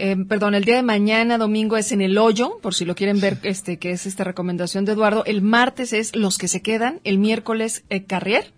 eh, 0.00 0.16
perdón, 0.28 0.54
el 0.54 0.64
día 0.64 0.76
de 0.76 0.82
mañana, 0.82 1.38
domingo, 1.38 1.76
es 1.76 1.92
en 1.92 2.00
el 2.00 2.18
hoyo, 2.18 2.58
por 2.62 2.74
si 2.74 2.84
lo 2.84 2.94
quieren 2.94 3.20
ver, 3.20 3.38
este, 3.42 3.78
que 3.78 3.90
es 3.90 4.06
esta 4.06 4.24
recomendación 4.24 4.84
de 4.84 4.92
Eduardo. 4.92 5.24
El 5.26 5.42
martes 5.42 5.92
es 5.92 6.16
Los 6.16 6.38
que 6.38 6.48
se 6.48 6.62
quedan, 6.62 7.00
el 7.04 7.18
miércoles 7.18 7.84
eh, 7.90 8.04
Carrier 8.04 8.52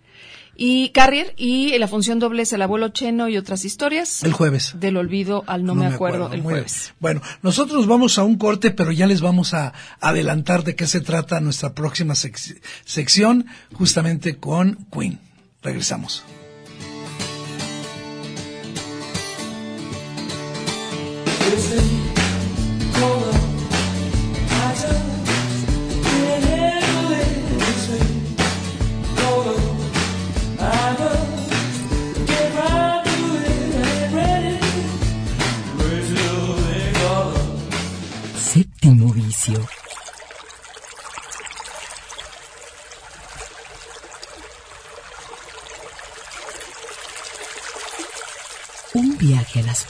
y 0.55 0.89
Carrier 0.89 1.33
y 1.35 1.77
la 1.77 1.87
función 1.87 2.19
doble 2.19 2.43
es 2.43 2.53
El 2.53 2.61
abuelo 2.61 2.89
Cheno 2.89 3.27
y 3.27 3.37
otras 3.37 3.65
historias. 3.65 4.23
El 4.23 4.33
jueves. 4.33 4.75
Del 4.79 4.97
olvido 4.97 5.43
al 5.47 5.65
no, 5.65 5.75
me, 5.75 5.87
acuerdo, 5.87 6.31
el 6.31 6.41
jueves. 6.41 6.93
Bueno, 6.99 7.21
nosotros 7.41 7.87
vamos 7.87 8.17
a 8.17 8.23
un 8.23 8.37
corte, 8.37 8.71
pero 8.71 8.91
ya 8.91 9.07
les 9.07 9.21
vamos 9.21 9.53
a 9.53 9.73
adelantar 9.99 10.63
de 10.63 10.75
qué 10.75 10.87
se 10.87 11.01
trata 11.01 11.39
nuestra 11.39 11.73
próxima 11.73 12.13
sección, 12.15 13.47
justamente 13.73 14.37
con 14.37 14.87
Queen. 14.91 15.19
Regresamos. 15.61 16.23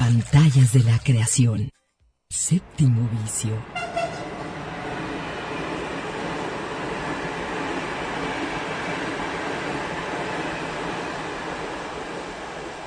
Pantallas 0.05 0.73
de 0.73 0.83
la 0.83 0.99
creación. 0.99 1.69
Séptimo 2.29 3.09
vicio. 3.21 3.53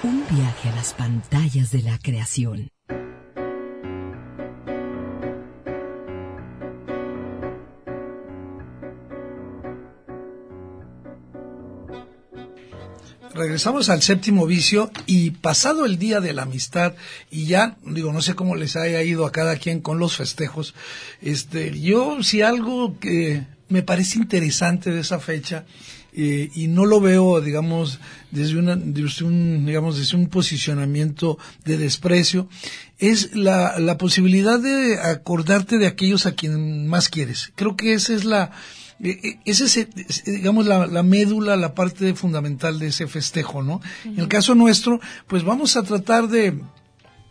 Un 0.03 0.27
viaje 0.29 0.69
a 0.69 0.75
las 0.75 0.93
pantallas 0.93 1.71
de 1.71 1.81
la 1.81 1.97
creación. 1.97 2.69
Regresamos 13.57 13.89
al 13.89 14.03
séptimo 14.03 14.45
vicio 14.45 14.91
y 15.07 15.31
pasado 15.31 15.87
el 15.87 15.97
día 15.97 16.21
de 16.21 16.35
la 16.35 16.43
amistad 16.43 16.93
y 17.31 17.47
ya 17.47 17.79
digo 17.87 18.13
no 18.13 18.21
sé 18.21 18.35
cómo 18.35 18.55
les 18.55 18.77
haya 18.77 19.03
ido 19.03 19.25
a 19.25 19.33
cada 19.33 19.57
quien 19.57 19.81
con 19.81 19.99
los 19.99 20.15
festejos 20.15 20.75
este 21.23 21.81
yo 21.81 22.23
si 22.23 22.43
algo 22.43 22.99
que 22.99 23.45
me 23.71 23.83
parece 23.83 24.19
interesante 24.19 24.91
de 24.91 25.01
esa 25.01 25.21
fecha 25.21 25.65
eh, 26.13 26.51
y 26.55 26.67
no 26.67 26.85
lo 26.85 27.01
veo 27.01 27.41
digamos 27.41 27.99
desde 28.31 28.59
una 28.59 28.77
desde 28.77 29.25
un 29.25 29.65
digamos 29.65 29.97
desde 29.97 30.19
un 30.19 30.27
posicionamiento 30.27 31.39
de 31.65 31.79
desprecio 31.79 32.51
es 32.99 33.35
la, 33.35 33.79
la 33.79 33.97
posibilidad 33.97 34.61
de 34.61 34.99
acordarte 35.01 35.79
de 35.79 35.87
aquellos 35.87 36.27
a 36.27 36.33
quien 36.33 36.89
más 36.89 37.11
quieres. 37.11 37.53
Creo 37.55 37.77
que 37.77 37.93
esa 37.93 38.15
es 38.15 38.25
la 38.25 38.53
eh, 39.03 39.21
eh, 39.23 39.41
ese 39.45 39.65
es, 39.65 39.77
eh, 39.77 39.89
digamos, 40.27 40.67
la, 40.67 41.03
médula, 41.03 41.57
la 41.57 41.75
parte 41.75 42.15
fundamental 42.15 42.79
de 42.79 42.89
ese 42.89 43.07
festejo, 43.07 43.63
¿no? 43.63 43.81
En 44.05 44.19
el 44.19 44.29
caso 44.29 44.55
nuestro, 44.55 45.01
pues 45.27 45.45
vamos 45.45 45.77
a 45.77 45.83
tratar 45.83 46.29
de, 46.29 46.61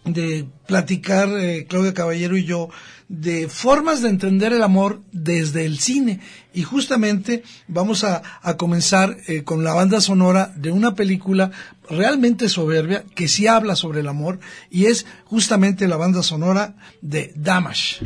de 0.06 0.48
platicar, 0.68 1.30
Claudia 1.68 1.94
Caballero 1.94 2.38
y 2.38 2.46
yo, 2.46 2.70
de 3.08 3.48
formas 3.48 4.02
de 4.02 4.10
entender 4.10 4.54
el 4.54 4.64
amor 4.64 5.02
desde 5.12 5.66
el 5.66 5.80
cine. 5.80 6.20
Y 6.54 6.64
justamente 6.64 7.44
vamos 7.68 8.04
a, 8.04 8.22
a 8.42 8.58
comenzar 8.58 9.18
con 9.44 9.64
la 9.64 9.74
banda 9.74 10.02
sonora 10.02 10.54
de 10.56 10.72
una 10.72 10.96
película 10.96 11.52
realmente 11.90 12.50
soberbia 12.50 13.04
que 13.16 13.28
sí 13.28 13.48
habla 13.48 13.76
sobre 13.76 14.00
el 14.00 14.08
amor 14.08 14.40
y 14.70 14.86
es 14.86 15.06
justamente 15.26 15.88
la 15.88 15.98
banda 15.98 16.24
sonora 16.24 16.76
de 17.02 17.32
Damash. 17.36 18.02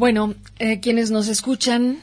Bueno, 0.00 0.34
eh, 0.58 0.80
quienes 0.80 1.10
nos 1.10 1.28
escuchan 1.28 1.98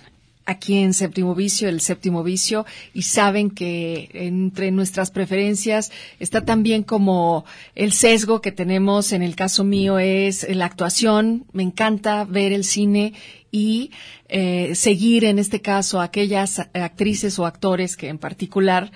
aquí 0.46 0.78
en 0.78 0.94
Séptimo 0.94 1.34
Vicio, 1.34 1.68
el 1.68 1.82
Séptimo 1.82 2.22
Vicio, 2.24 2.64
y 2.94 3.02
saben 3.02 3.50
que 3.50 4.12
entre 4.14 4.70
nuestras 4.70 5.10
preferencias 5.10 5.92
está 6.20 6.46
también 6.46 6.84
como 6.84 7.44
el 7.74 7.92
sesgo 7.94 8.40
que 8.40 8.52
tenemos, 8.52 9.14
en 9.14 9.24
el 9.24 9.36
caso 9.36 9.64
mío, 9.64 9.98
es 9.98 10.48
la 10.48 10.66
actuación. 10.66 11.46
Me 11.54 11.64
encanta 11.64 12.24
ver 12.24 12.54
el 12.54 12.66
cine 12.66 13.14
y 13.50 13.90
eh, 14.30 14.76
seguir, 14.76 15.26
en 15.26 15.40
este 15.40 15.64
caso, 15.64 16.00
aquellas 16.00 16.60
actrices 16.60 17.40
o 17.40 17.48
actores 17.48 17.98
que 17.98 18.10
en 18.10 18.20
particular, 18.20 18.92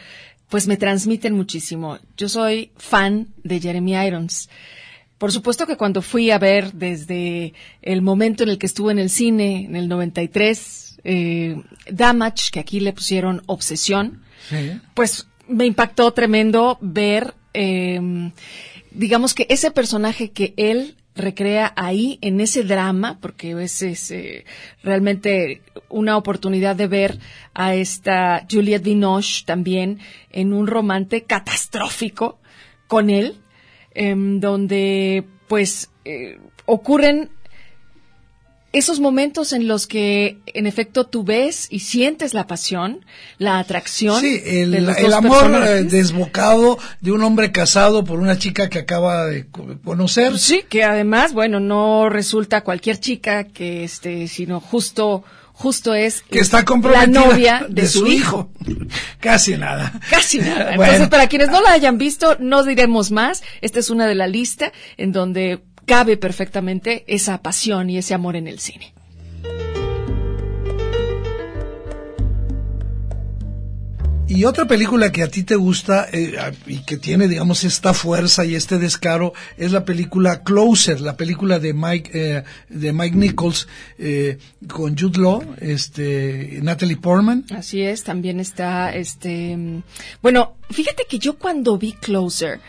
pues 0.47 0.67
me 0.67 0.77
transmiten 0.77 1.33
muchísimo. 1.33 1.97
Yo 2.17 2.29
soy 2.29 2.69
fan 2.77 3.29
de 3.43 3.59
Jeremy 3.59 3.95
Irons. 3.95 4.47
Por 5.21 5.31
supuesto 5.31 5.67
que 5.67 5.77
cuando 5.77 6.01
fui 6.01 6.31
a 6.31 6.39
ver 6.39 6.73
desde 6.73 7.53
el 7.83 8.01
momento 8.01 8.41
en 8.41 8.49
el 8.49 8.57
que 8.57 8.65
estuvo 8.65 8.89
en 8.89 8.97
el 8.97 9.11
cine, 9.11 9.65
en 9.65 9.75
el 9.75 9.87
93, 9.87 10.97
eh, 11.03 11.61
Damage, 11.91 12.49
que 12.51 12.59
aquí 12.59 12.79
le 12.79 12.91
pusieron 12.91 13.43
Obsesión, 13.45 14.23
pues 14.95 15.27
me 15.47 15.67
impactó 15.67 16.11
tremendo 16.13 16.79
ver, 16.81 17.35
em, 17.53 18.31
digamos 18.89 19.35
que 19.35 19.45
ese 19.51 19.69
personaje 19.69 20.31
que 20.31 20.55
él 20.57 20.95
recrea 21.13 21.71
ahí 21.75 22.17
en 22.23 22.41
ese 22.41 22.63
drama, 22.63 23.19
porque 23.21 23.51
es, 23.61 23.83
es 23.83 24.09
eh, 24.09 24.43
realmente 24.81 25.61
una 25.87 26.17
oportunidad 26.17 26.75
de 26.75 26.87
ver 26.87 27.19
a 27.53 27.75
esta 27.75 28.47
Juliette 28.49 28.85
Binoche 28.85 29.43
también 29.45 29.99
en 30.31 30.51
un 30.51 30.65
romance 30.65 31.25
catastrófico 31.25 32.39
con 32.87 33.11
él, 33.11 33.40
donde 33.95 35.25
pues 35.47 35.89
eh, 36.05 36.39
ocurren 36.65 37.29
esos 38.73 39.01
momentos 39.01 39.51
en 39.51 39.67
los 39.67 39.85
que 39.85 40.37
en 40.45 40.65
efecto 40.65 41.05
tú 41.05 41.25
ves 41.25 41.67
y 41.69 41.79
sientes 41.79 42.33
la 42.33 42.47
pasión, 42.47 43.05
la 43.37 43.59
atracción. 43.59 44.21
Sí, 44.21 44.41
el, 44.45 44.71
de 44.71 44.79
los 44.79 44.97
el 44.97 45.05
dos 45.07 45.13
amor 45.15 45.37
eh, 45.37 45.39
personajes. 45.41 45.91
desbocado 45.91 46.77
de 47.01 47.11
un 47.11 47.21
hombre 47.23 47.51
casado 47.51 48.05
por 48.05 48.19
una 48.19 48.37
chica 48.39 48.69
que 48.69 48.79
acaba 48.79 49.25
de 49.25 49.47
co- 49.47 49.67
conocer. 49.83 50.39
Sí, 50.39 50.63
que 50.69 50.85
además, 50.85 51.33
bueno, 51.33 51.59
no 51.59 52.07
resulta 52.07 52.61
cualquier 52.63 52.97
chica 52.97 53.43
que 53.43 53.83
este, 53.83 54.29
sino 54.29 54.61
justo, 54.61 55.25
justo 55.61 55.93
es 55.93 56.23
que 56.23 56.39
está 56.39 56.57
la 56.57 56.65
comprometida 56.65 57.07
novia 57.07 57.65
de, 57.69 57.87
su, 57.87 58.07
hijo. 58.07 58.51
Casi 59.19 59.57
nada. 59.57 59.93
Casi 60.09 60.39
nada. 60.39 60.71
Bueno. 60.75 60.93
Entonces, 60.93 61.09
para 61.09 61.27
quienes 61.27 61.49
no 61.49 61.61
la 61.61 61.71
hayan 61.73 61.97
visto, 61.97 62.37
no 62.39 62.63
diremos 62.63 63.11
más. 63.11 63.43
Esta 63.61 63.79
es 63.79 63.89
una 63.89 64.07
de 64.07 64.15
la 64.15 64.25
lista 64.25 64.71
en 64.97 65.11
donde 65.11 65.61
cabe 65.85 66.17
perfectamente 66.17 67.03
esa 67.07 67.41
pasión 67.41 67.89
y 67.89 67.97
ese 67.97 68.13
amor 68.13 68.35
en 68.35 68.47
el 68.47 68.59
cine. 68.59 68.93
Y 74.33 74.45
otra 74.45 74.65
película 74.65 75.11
que 75.11 75.23
a 75.23 75.27
ti 75.27 75.43
te 75.43 75.57
gusta 75.57 76.07
eh, 76.09 76.37
y 76.65 76.85
que 76.85 76.95
tiene, 76.95 77.27
digamos, 77.27 77.65
esta 77.65 77.93
fuerza 77.93 78.45
y 78.45 78.55
este 78.55 78.79
descaro 78.79 79.33
es 79.57 79.73
la 79.73 79.83
película 79.83 80.41
Closer, 80.41 81.01
la 81.01 81.17
película 81.17 81.59
de 81.59 81.73
Mike 81.73 82.11
eh, 82.13 82.43
de 82.69 82.93
Mike 82.93 83.17
Nichols 83.17 83.67
eh, 83.97 84.37
con 84.69 84.97
Jude 84.97 85.19
Law, 85.19 85.43
este 85.59 86.59
Natalie 86.61 86.95
Portman. 86.95 87.43
Así 87.53 87.81
es, 87.81 88.05
también 88.05 88.39
está 88.39 88.95
este 88.95 89.83
bueno, 90.21 90.53
fíjate 90.69 91.03
que 91.09 91.19
yo 91.19 91.37
cuando 91.37 91.77
vi 91.77 91.91
Closer 91.91 92.61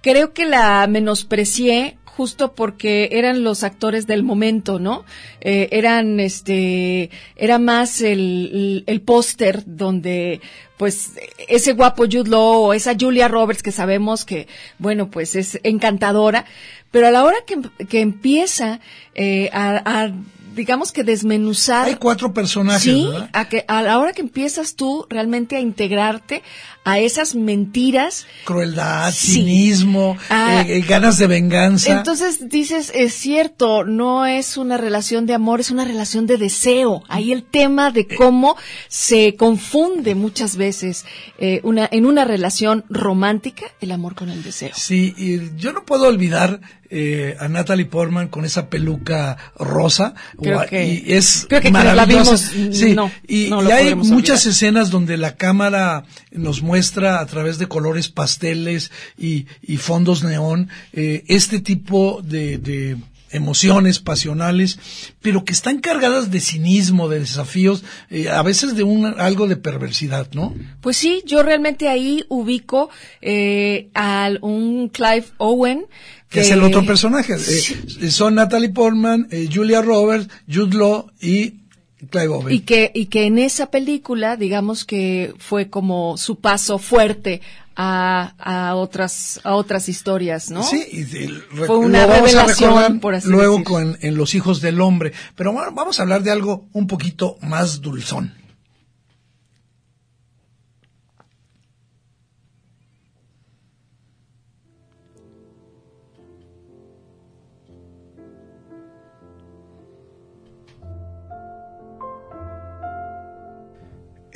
creo 0.00 0.32
que 0.32 0.46
la 0.46 0.86
menosprecié 0.86 1.98
justo 2.16 2.54
porque 2.54 3.10
eran 3.12 3.44
los 3.44 3.62
actores 3.62 4.06
del 4.06 4.22
momento, 4.22 4.78
¿no? 4.78 5.04
Eh, 5.40 5.68
eran, 5.70 6.18
este, 6.18 7.10
era 7.36 7.58
más 7.58 8.00
el, 8.00 8.50
el, 8.52 8.84
el 8.86 9.00
póster 9.02 9.62
donde, 9.66 10.40
pues, 10.78 11.12
ese 11.48 11.72
guapo 11.74 12.04
Jude 12.04 12.30
Law 12.30 12.62
o 12.62 12.72
esa 12.72 12.94
Julia 12.98 13.28
Roberts 13.28 13.62
que 13.62 13.72
sabemos 13.72 14.24
que, 14.24 14.48
bueno, 14.78 15.10
pues 15.10 15.36
es 15.36 15.60
encantadora, 15.62 16.46
pero 16.90 17.08
a 17.08 17.10
la 17.10 17.24
hora 17.24 17.36
que, 17.46 17.60
que 17.86 18.00
empieza 18.00 18.80
eh, 19.14 19.50
a, 19.52 19.82
a, 19.84 20.12
digamos 20.54 20.90
que 20.92 21.04
desmenuzar 21.04 21.86
Hay 21.86 21.96
cuatro 21.96 22.32
personajes, 22.32 22.82
Sí, 22.82 23.06
¿verdad? 23.12 23.28
a, 23.34 23.48
que, 23.48 23.64
a 23.68 23.82
la 23.82 23.98
hora 23.98 24.12
que 24.14 24.22
empiezas 24.22 24.74
tú 24.74 25.06
realmente 25.10 25.56
a 25.56 25.60
integrarte 25.60 26.42
a 26.86 26.98
esas 27.00 27.34
mentiras. 27.34 28.26
Crueldad, 28.44 29.12
Sí. 29.12 29.32
cinismo, 29.34 30.16
Ah. 30.30 30.62
eh, 30.66 30.76
eh, 30.78 30.80
ganas 30.88 31.18
de 31.18 31.26
venganza. 31.26 31.90
Entonces 31.92 32.48
dices, 32.48 32.92
es 32.94 33.12
cierto, 33.12 33.82
no 33.84 34.24
es 34.24 34.56
una 34.56 34.76
relación 34.78 35.26
de 35.26 35.34
amor, 35.34 35.58
es 35.60 35.70
una 35.72 35.84
relación 35.84 36.26
de 36.26 36.36
deseo. 36.38 37.02
Ahí 37.08 37.32
el 37.32 37.42
tema 37.42 37.90
de 37.90 38.06
cómo 38.06 38.56
se 38.88 39.34
confunde 39.34 40.14
muchas 40.14 40.56
veces 40.56 41.04
eh, 41.38 41.60
una, 41.64 41.88
en 41.90 42.06
una 42.06 42.24
relación 42.24 42.84
romántica 42.88 43.66
el 43.80 43.90
amor 43.90 44.14
con 44.14 44.30
el 44.30 44.42
deseo. 44.44 44.70
Sí, 44.76 45.12
y 45.18 45.56
yo 45.56 45.72
no 45.72 45.84
puedo 45.84 46.06
olvidar 46.06 46.60
eh, 46.88 47.36
a 47.40 47.48
Natalie 47.48 47.86
Portman 47.86 48.28
con 48.28 48.44
esa 48.44 48.70
peluca 48.70 49.36
rosa. 49.58 50.14
Creo 50.40 50.60
Gua- 50.60 50.68
que- 50.68 50.86
y 50.86 51.12
es 51.12 51.44
creo 51.48 51.60
que 51.60 51.70
quienes 51.72 51.84
la 51.84 51.94
maravillosa. 51.94 52.52
vimos, 52.54 52.76
sí, 52.78 52.94
no, 52.94 53.10
y, 53.26 53.48
no 53.50 53.60
y 53.60 53.64
lo 53.64 53.74
hay 53.74 53.94
muchas 53.96 54.38
olvidar. 54.46 54.52
escenas 54.52 54.90
donde 54.90 55.16
la 55.16 55.34
cámara 55.34 56.04
nos 56.30 56.62
muestra 56.62 56.75
a 57.20 57.26
través 57.26 57.58
de 57.58 57.66
colores 57.66 58.08
pasteles 58.08 58.90
y, 59.18 59.46
y 59.62 59.76
fondos 59.78 60.22
neón 60.22 60.68
eh, 60.92 61.24
este 61.28 61.60
tipo 61.60 62.20
de, 62.22 62.58
de 62.58 62.96
emociones 63.30 63.98
pasionales, 63.98 64.78
pero 65.20 65.44
que 65.44 65.52
están 65.52 65.80
cargadas 65.80 66.30
de 66.30 66.40
cinismo, 66.40 67.08
de 67.08 67.20
desafíos, 67.20 67.84
eh, 68.10 68.28
a 68.28 68.42
veces 68.42 68.76
de 68.76 68.82
un 68.82 69.06
algo 69.06 69.46
de 69.46 69.56
perversidad, 69.56 70.28
¿no? 70.32 70.54
Pues 70.80 70.96
sí, 70.96 71.22
yo 71.26 71.42
realmente 71.42 71.88
ahí 71.88 72.24
ubico 72.28 72.90
eh, 73.20 73.88
a 73.94 74.30
un 74.40 74.88
Clive 74.88 75.26
Owen. 75.38 75.86
que 76.28 76.40
es 76.40 76.50
el 76.50 76.62
otro 76.62 76.84
personaje. 76.84 77.34
Eh, 77.34 78.10
son 78.10 78.36
Natalie 78.36 78.70
Portman, 78.70 79.28
Julia 79.52 79.82
Roberts, 79.82 80.28
Jude 80.52 80.76
Law 80.76 81.10
y 81.20 81.65
Clive 82.10 82.28
Owen. 82.28 82.54
Y 82.54 82.60
que, 82.60 82.90
y 82.94 83.06
que 83.06 83.24
en 83.24 83.38
esa 83.38 83.70
película, 83.70 84.36
digamos 84.36 84.84
que 84.84 85.34
fue 85.38 85.70
como 85.70 86.16
su 86.18 86.36
paso 86.36 86.78
fuerte 86.78 87.40
a, 87.74 88.34
a 88.38 88.74
otras, 88.74 89.40
a 89.44 89.54
otras 89.54 89.88
historias, 89.88 90.50
¿no? 90.50 90.62
Sí, 90.62 90.82
y 90.92 91.04
Fue 91.04 91.76
una 91.76 92.06
revelación, 92.06 93.00
por 93.00 93.14
así 93.14 93.28
luego 93.28 93.58
decir. 93.58 93.64
con 93.66 93.98
en 94.00 94.16
Los 94.16 94.34
Hijos 94.34 94.60
del 94.60 94.80
Hombre. 94.80 95.12
Pero 95.34 95.52
bueno, 95.52 95.72
vamos 95.72 95.98
a 95.98 96.02
hablar 96.02 96.22
de 96.22 96.30
algo 96.30 96.68
un 96.72 96.86
poquito 96.86 97.36
más 97.42 97.80
dulzón. 97.80 98.34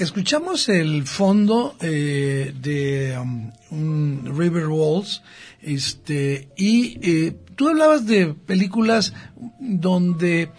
Escuchamos 0.00 0.70
el 0.70 1.06
fondo 1.06 1.76
eh, 1.82 2.54
de 2.58 3.18
um, 3.18 3.52
un 3.70 4.34
River 4.34 4.68
Walls, 4.68 5.22
este, 5.60 6.48
y 6.56 6.98
eh, 7.02 7.36
tú 7.54 7.68
hablabas 7.68 8.06
de 8.06 8.32
películas 8.32 9.12
donde, 9.58 10.52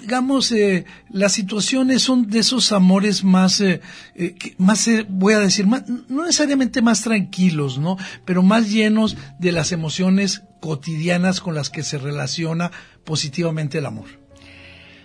digamos, 0.00 0.52
eh, 0.52 0.84
las 1.10 1.32
situaciones 1.32 2.02
son 2.02 2.30
de 2.30 2.38
esos 2.38 2.70
amores 2.70 3.24
más, 3.24 3.60
eh, 3.60 3.80
eh, 4.14 4.36
más, 4.56 4.86
eh, 4.86 5.04
voy 5.08 5.34
a 5.34 5.40
decir, 5.40 5.66
más, 5.66 5.88
no 5.88 6.22
necesariamente 6.22 6.80
más 6.80 7.02
tranquilos, 7.02 7.80
¿no? 7.80 7.96
Pero 8.24 8.44
más 8.44 8.70
llenos 8.70 9.16
de 9.40 9.50
las 9.50 9.72
emociones 9.72 10.42
cotidianas 10.60 11.40
con 11.40 11.56
las 11.56 11.70
que 11.70 11.82
se 11.82 11.98
relaciona 11.98 12.70
positivamente 13.04 13.78
el 13.78 13.86
amor. 13.86 14.17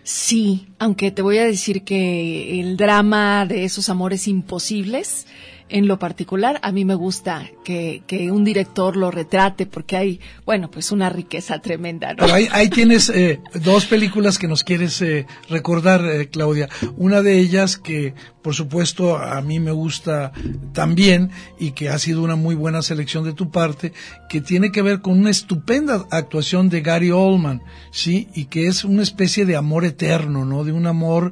Sí, 0.03 0.67
aunque 0.79 1.11
te 1.11 1.21
voy 1.21 1.37
a 1.37 1.45
decir 1.45 1.83
que 1.83 2.59
el 2.59 2.75
drama 2.75 3.45
de 3.45 3.63
esos 3.63 3.89
amores 3.89 4.27
imposibles, 4.27 5.25
en 5.69 5.87
lo 5.87 5.97
particular, 5.97 6.59
a 6.61 6.71
mí 6.71 6.83
me 6.83 6.93
gusta 6.93 7.49
que, 7.63 8.03
que 8.05 8.29
un 8.29 8.43
director 8.43 8.97
lo 8.97 9.11
retrate 9.11 9.65
porque 9.65 9.97
hay, 9.97 10.19
bueno, 10.45 10.69
pues 10.69 10.91
una 10.91 11.09
riqueza 11.09 11.59
tremenda, 11.59 12.09
¿no? 12.13 12.17
Pero 12.19 12.33
ahí, 12.33 12.47
ahí 12.51 12.69
tienes 12.69 13.09
eh, 13.09 13.39
dos 13.55 13.85
películas 13.85 14.37
que 14.37 14.47
nos 14.47 14.63
quieres 14.63 15.01
eh, 15.01 15.25
recordar, 15.49 16.05
eh, 16.05 16.27
Claudia. 16.27 16.69
Una 16.97 17.21
de 17.21 17.39
ellas 17.39 17.77
que, 17.77 18.13
por 18.43 18.53
supuesto, 18.53 19.17
a 19.17 19.41
mí 19.41 19.59
me 19.59 19.71
gusta 19.71 20.33
también 20.73 21.31
y 21.57 21.71
que 21.71 21.89
ha 21.89 21.97
sido 21.97 22.21
una 22.21 22.35
muy 22.35 22.55
buena 22.55 22.81
selección 22.81 23.23
de 23.23 23.33
tu 23.33 23.49
parte, 23.49 23.93
que 24.29 24.41
tiene 24.41 24.71
que 24.71 24.81
ver 24.81 24.99
con 24.99 25.17
una 25.17 25.29
estupenda 25.29 26.05
actuación 26.11 26.69
de 26.69 26.81
Gary 26.81 27.11
Oldman, 27.11 27.63
¿sí? 27.91 28.27
Y 28.35 28.45
que 28.45 28.67
es 28.67 28.83
una 28.83 29.01
especie 29.01 29.45
de 29.45 29.55
amor 29.55 29.85
eterno, 29.85 30.43
¿no? 30.45 30.65
De 30.65 30.73
un 30.73 30.87
amor 30.87 31.31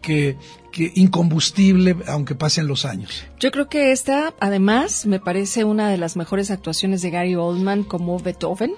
que, 0.00 0.36
que 0.70 0.92
incombustible 0.94 1.96
aunque 2.06 2.34
pasen 2.34 2.68
los 2.68 2.84
años. 2.84 3.24
Yo 3.40 3.50
creo 3.50 3.68
que 3.68 3.90
esta, 3.90 4.32
además, 4.38 5.04
me 5.04 5.18
parece 5.18 5.64
una 5.64 5.88
de 5.90 5.98
las 5.98 6.16
mejores 6.16 6.50
actuaciones 6.52 7.02
de 7.02 7.10
Gary 7.10 7.34
Oldman 7.34 7.82
como 7.82 8.18
Beethoven, 8.20 8.72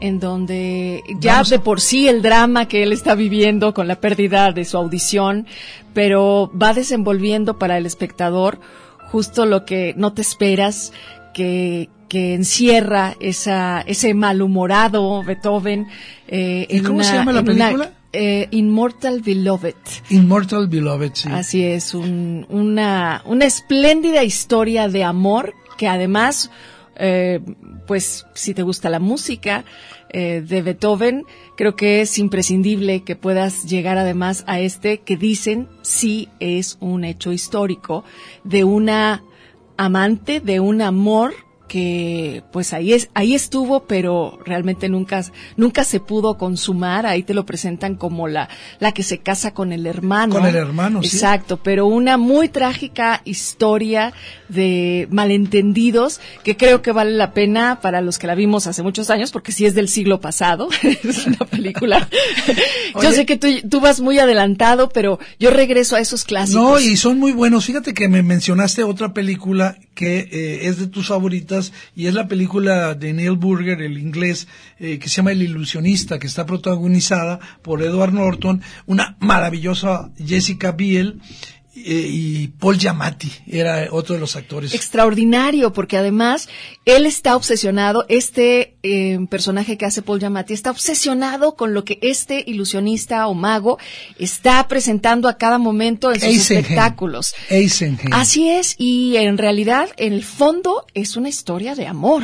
en 0.00 0.20
donde 0.20 1.02
ya 1.20 1.34
Vamos 1.34 1.50
de 1.50 1.58
por 1.58 1.80
sí 1.80 2.08
el 2.08 2.22
drama 2.22 2.66
que 2.68 2.82
él 2.82 2.92
está 2.92 3.14
viviendo 3.14 3.72
con 3.74 3.88
la 3.88 4.00
pérdida 4.00 4.52
de 4.52 4.64
su 4.64 4.76
audición, 4.76 5.46
pero 5.94 6.50
va 6.60 6.72
desenvolviendo 6.74 7.58
para 7.58 7.76
el 7.78 7.86
espectador 7.86 8.58
justo 9.10 9.46
lo 9.46 9.64
que 9.64 9.94
no 9.96 10.12
te 10.12 10.20
esperas, 10.22 10.92
que, 11.34 11.88
que 12.08 12.34
encierra 12.34 13.14
esa, 13.20 13.80
ese 13.86 14.12
malhumorado 14.14 15.22
Beethoven. 15.24 15.86
eh, 16.26 16.66
¿Y 16.68 16.78
en 16.78 16.84
cómo 16.84 17.02
se 17.02 17.14
llama 17.14 17.32
la 17.32 17.40
una, 17.40 17.46
película? 17.68 17.92
eh, 18.12 18.48
Immortal 18.50 19.20
Beloved. 19.22 19.74
Immortal 20.10 20.68
Beloved, 20.68 21.10
sí. 21.14 21.28
Así 21.32 21.62
es, 21.64 21.94
un- 21.94 22.44
una, 22.50 23.22
una 23.24 23.44
espléndida 23.46 24.24
historia 24.24 24.88
de 24.88 25.04
amor 25.04 25.54
que 25.78 25.86
además, 25.88 26.50
eh, 26.98 27.40
pues 27.86 28.26
si 28.34 28.54
te 28.54 28.62
gusta 28.62 28.90
la 28.90 28.98
música 28.98 29.64
eh, 30.10 30.42
de 30.46 30.62
Beethoven, 30.62 31.24
creo 31.56 31.76
que 31.76 32.00
es 32.00 32.18
imprescindible 32.18 33.04
que 33.04 33.16
puedas 33.16 33.64
llegar 33.64 33.98
además 33.98 34.44
a 34.46 34.60
este 34.60 34.98
que 34.98 35.16
dicen 35.16 35.68
sí 35.82 36.28
es 36.40 36.76
un 36.80 37.04
hecho 37.04 37.32
histórico 37.32 38.04
de 38.44 38.64
una 38.64 39.22
amante, 39.76 40.40
de 40.40 40.60
un 40.60 40.82
amor 40.82 41.34
que 41.68 42.42
pues 42.50 42.72
ahí 42.72 42.92
es 42.92 43.10
ahí 43.14 43.34
estuvo 43.34 43.84
pero 43.86 44.38
realmente 44.44 44.88
nunca 44.88 45.24
nunca 45.56 45.84
se 45.84 46.00
pudo 46.00 46.36
consumar. 46.38 47.06
Ahí 47.06 47.22
te 47.22 47.34
lo 47.34 47.46
presentan 47.46 47.94
como 47.94 48.26
la 48.26 48.48
la 48.80 48.92
que 48.92 49.02
se 49.02 49.18
casa 49.18 49.54
con 49.54 49.72
el 49.72 49.86
hermano. 49.86 50.34
Con 50.34 50.46
el 50.46 50.56
hermano 50.56 51.00
exacto 51.00 51.58
pero 51.62 51.86
una 51.86 52.16
muy 52.16 52.48
trágica 52.48 53.22
historia 53.24 54.12
de 54.48 55.06
malentendidos 55.10 56.20
que 56.42 56.56
creo 56.56 56.82
que 56.82 56.92
vale 56.92 57.12
la 57.12 57.32
pena 57.32 57.80
para 57.80 58.00
los 58.00 58.18
que 58.18 58.26
la 58.26 58.34
vimos 58.34 58.66
hace 58.66 58.82
muchos 58.82 59.10
años 59.10 59.30
porque 59.30 59.52
sí 59.52 59.66
es 59.66 59.74
del 59.74 59.88
siglo 59.88 60.20
pasado 60.20 60.68
es 60.82 61.26
una 61.26 61.38
película. 61.38 62.08
Yo 63.02 63.12
sé 63.12 63.26
que 63.26 63.36
tú, 63.36 63.48
tú 63.68 63.80
vas 63.80 64.00
muy 64.00 64.18
adelantado 64.18 64.88
pero 64.88 65.18
yo 65.38 65.50
regreso 65.50 65.96
a 65.96 66.00
esos 66.00 66.24
clásicos. 66.24 66.62
No 66.62 66.80
y 66.80 66.96
son 66.96 67.18
muy 67.18 67.32
buenos. 67.32 67.64
Fíjate 67.64 67.94
que 67.94 68.08
me 68.08 68.22
mencionaste 68.22 68.82
otra 68.82 69.12
película 69.12 69.76
que 69.98 70.28
eh, 70.30 70.68
es 70.68 70.78
de 70.78 70.86
tus 70.86 71.08
favoritas 71.08 71.72
y 71.96 72.06
es 72.06 72.14
la 72.14 72.28
película 72.28 72.94
de 72.94 73.12
Neil 73.12 73.32
Burger, 73.32 73.82
el 73.82 73.98
inglés, 73.98 74.46
eh, 74.78 75.00
que 75.00 75.08
se 75.08 75.16
llama 75.16 75.32
El 75.32 75.42
ilusionista, 75.42 76.20
que 76.20 76.28
está 76.28 76.46
protagonizada 76.46 77.40
por 77.62 77.82
Edward 77.82 78.12
Norton, 78.12 78.62
una 78.86 79.16
maravillosa 79.18 80.12
Jessica 80.16 80.70
Biel 80.70 81.20
eh, 81.74 82.06
y 82.08 82.46
Paul 82.46 82.78
Giamatti 82.78 83.32
era 83.48 83.88
otro 83.90 84.14
de 84.14 84.20
los 84.20 84.36
actores. 84.36 84.72
Extraordinario, 84.72 85.72
porque 85.72 85.96
además 85.96 86.48
él 86.84 87.04
está 87.04 87.34
obsesionado, 87.34 88.04
este 88.08 88.76
eh, 88.82 89.18
personaje 89.28 89.76
que 89.76 89.86
hace 89.86 90.02
Paul 90.02 90.20
Giamatti 90.20 90.54
está 90.54 90.70
obsesionado 90.70 91.56
con 91.56 91.74
lo 91.74 91.84
que 91.84 91.98
este 92.02 92.44
ilusionista 92.46 93.26
o 93.26 93.34
mago 93.34 93.78
está 94.18 94.66
presentando 94.68 95.28
a 95.28 95.36
cada 95.36 95.58
momento 95.58 96.12
en 96.12 96.20
sus 96.20 96.50
espectáculos. 96.50 97.34
Así 98.12 98.48
es, 98.48 98.76
y 98.78 99.16
en 99.16 99.36
realidad, 99.38 99.88
en 99.96 100.12
el 100.12 100.24
fondo, 100.24 100.86
es 100.94 101.16
una 101.16 101.28
historia 101.28 101.74
de 101.74 101.86
amor. 101.86 102.22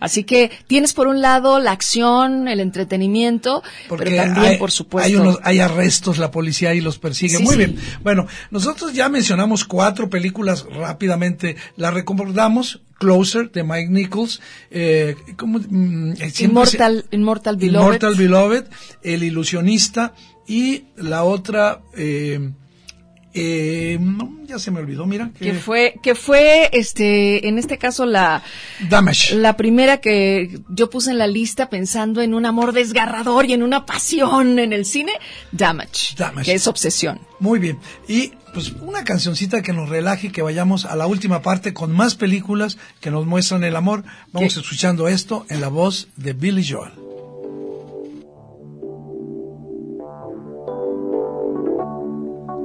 Así 0.00 0.24
que 0.24 0.50
tienes 0.66 0.92
por 0.92 1.06
un 1.06 1.20
lado 1.20 1.60
la 1.60 1.72
acción, 1.72 2.48
el 2.48 2.60
entretenimiento, 2.60 3.62
pero 3.88 4.16
también, 4.16 4.58
por 4.58 4.70
supuesto. 4.70 5.06
Hay, 5.06 5.16
unos, 5.16 5.38
hay 5.42 5.60
arrestos, 5.60 6.18
la 6.18 6.30
policía 6.30 6.74
y 6.74 6.80
los 6.80 6.98
persigue. 6.98 7.38
Muy 7.38 7.56
bien. 7.56 7.78
Bueno, 8.02 8.26
nosotros 8.50 8.92
ya 8.92 9.08
mencionamos 9.08 9.64
cuatro 9.64 10.10
películas 10.10 10.66
rápidamente. 10.70 11.56
La 11.76 11.90
recordamos. 11.90 12.80
Closer 13.04 13.50
de 13.50 13.62
Mike 13.62 13.90
Nichols, 13.90 14.40
eh, 14.70 15.14
mm, 15.42 16.12
eh 16.12 16.32
Immortal 16.38 17.04
Beloved. 17.56 17.84
Immortal 17.84 18.14
Beloved, 18.14 18.64
El 19.02 19.22
Ilusionista 19.22 20.14
y 20.46 20.84
la 20.96 21.24
otra 21.24 21.82
eh, 21.94 22.50
eh, 23.34 23.98
ya 24.46 24.58
se 24.58 24.70
me 24.70 24.78
olvidó, 24.78 25.04
mira. 25.04 25.32
Que... 25.38 25.52
fue, 25.52 25.96
que 26.02 26.14
fue, 26.14 26.70
este, 26.72 27.46
en 27.46 27.58
este 27.58 27.76
caso 27.76 28.06
la... 28.06 28.42
Damage. 28.88 29.34
La 29.34 29.56
primera 29.56 29.98
que 29.98 30.60
yo 30.70 30.88
puse 30.88 31.10
en 31.10 31.18
la 31.18 31.26
lista 31.26 31.68
pensando 31.68 32.22
en 32.22 32.32
un 32.32 32.46
amor 32.46 32.72
desgarrador 32.72 33.44
y 33.46 33.52
en 33.52 33.62
una 33.62 33.84
pasión 33.84 34.58
en 34.58 34.72
el 34.72 34.86
cine. 34.86 35.12
Damage. 35.52 36.14
Damage. 36.16 36.46
Que 36.46 36.54
es 36.54 36.66
obsesión. 36.68 37.20
Muy 37.40 37.58
bien. 37.58 37.78
Y 38.08 38.32
pues 38.54 38.72
una 38.80 39.02
cancioncita 39.02 39.62
que 39.62 39.72
nos 39.72 39.88
relaje, 39.88 40.30
que 40.30 40.40
vayamos 40.40 40.84
a 40.84 40.94
la 40.94 41.08
última 41.08 41.42
parte 41.42 41.74
con 41.74 41.92
más 41.92 42.14
películas 42.14 42.78
que 43.00 43.10
nos 43.10 43.26
muestran 43.26 43.64
el 43.64 43.74
amor. 43.76 44.04
Vamos 44.32 44.56
escuchando 44.56 45.08
esto 45.08 45.44
en 45.50 45.60
la 45.60 45.68
voz 45.68 46.08
de 46.16 46.32
Billy 46.32 46.64
Joel. 46.64 46.92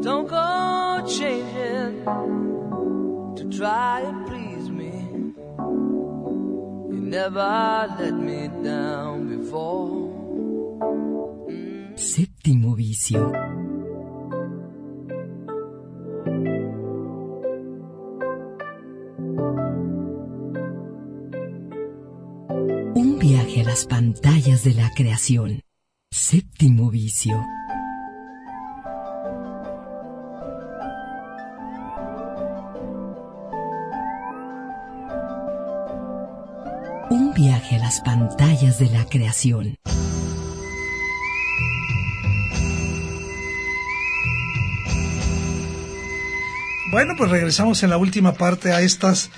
Don't 0.02 0.30
go 0.30 1.06
changing 1.08 2.06
to 3.36 3.50
try 3.50 4.02
and 4.02 4.26
please 4.28 4.70
me. 4.70 5.34
You 6.94 7.02
never 7.02 7.88
let 8.00 8.14
me 8.14 8.48
down 8.64 9.28
before. 9.28 10.08
Séptimo 11.96 12.76
vicio. 12.76 13.34
Un 23.02 23.18
viaje 23.18 23.62
a 23.62 23.64
las 23.64 23.86
pantallas 23.86 24.66
de 24.66 24.74
la 24.74 24.92
creación. 24.94 25.62
Séptimo 26.12 26.92
vicio. 26.92 27.42
Un 37.10 37.34
viaje 37.34 37.78
a 37.78 37.80
las 37.80 38.02
pantallas 38.02 38.80
de 38.80 38.90
la 38.90 39.06
creación. 39.06 39.78
Bueno, 46.92 47.14
pues 47.18 47.32
regresamos 47.32 47.82
en 47.84 47.92
la 47.92 47.98
última 47.98 48.34
parte 48.34 48.74
a 48.74 48.82
estas 48.82 49.32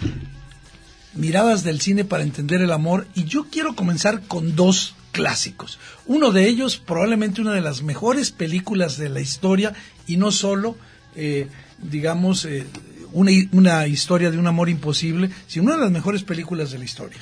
miradas 1.21 1.63
del 1.63 1.79
cine 1.79 2.03
para 2.03 2.23
entender 2.23 2.61
el 2.61 2.71
amor 2.71 3.07
y 3.13 3.25
yo 3.25 3.45
quiero 3.51 3.75
comenzar 3.75 4.23
con 4.23 4.55
dos 4.55 4.95
clásicos. 5.11 5.77
Uno 6.07 6.31
de 6.31 6.47
ellos, 6.47 6.77
probablemente 6.77 7.41
una 7.41 7.53
de 7.53 7.61
las 7.61 7.83
mejores 7.83 8.31
películas 8.31 8.97
de 8.97 9.09
la 9.09 9.21
historia 9.21 9.73
y 10.07 10.17
no 10.17 10.31
solo, 10.31 10.75
eh, 11.15 11.47
digamos, 11.77 12.45
eh, 12.45 12.65
una, 13.13 13.31
una 13.51 13.87
historia 13.87 14.31
de 14.31 14.39
un 14.39 14.47
amor 14.47 14.67
imposible, 14.67 15.29
sino 15.47 15.65
una 15.65 15.75
de 15.75 15.81
las 15.81 15.91
mejores 15.91 16.23
películas 16.23 16.71
de 16.71 16.79
la 16.79 16.85
historia. 16.85 17.19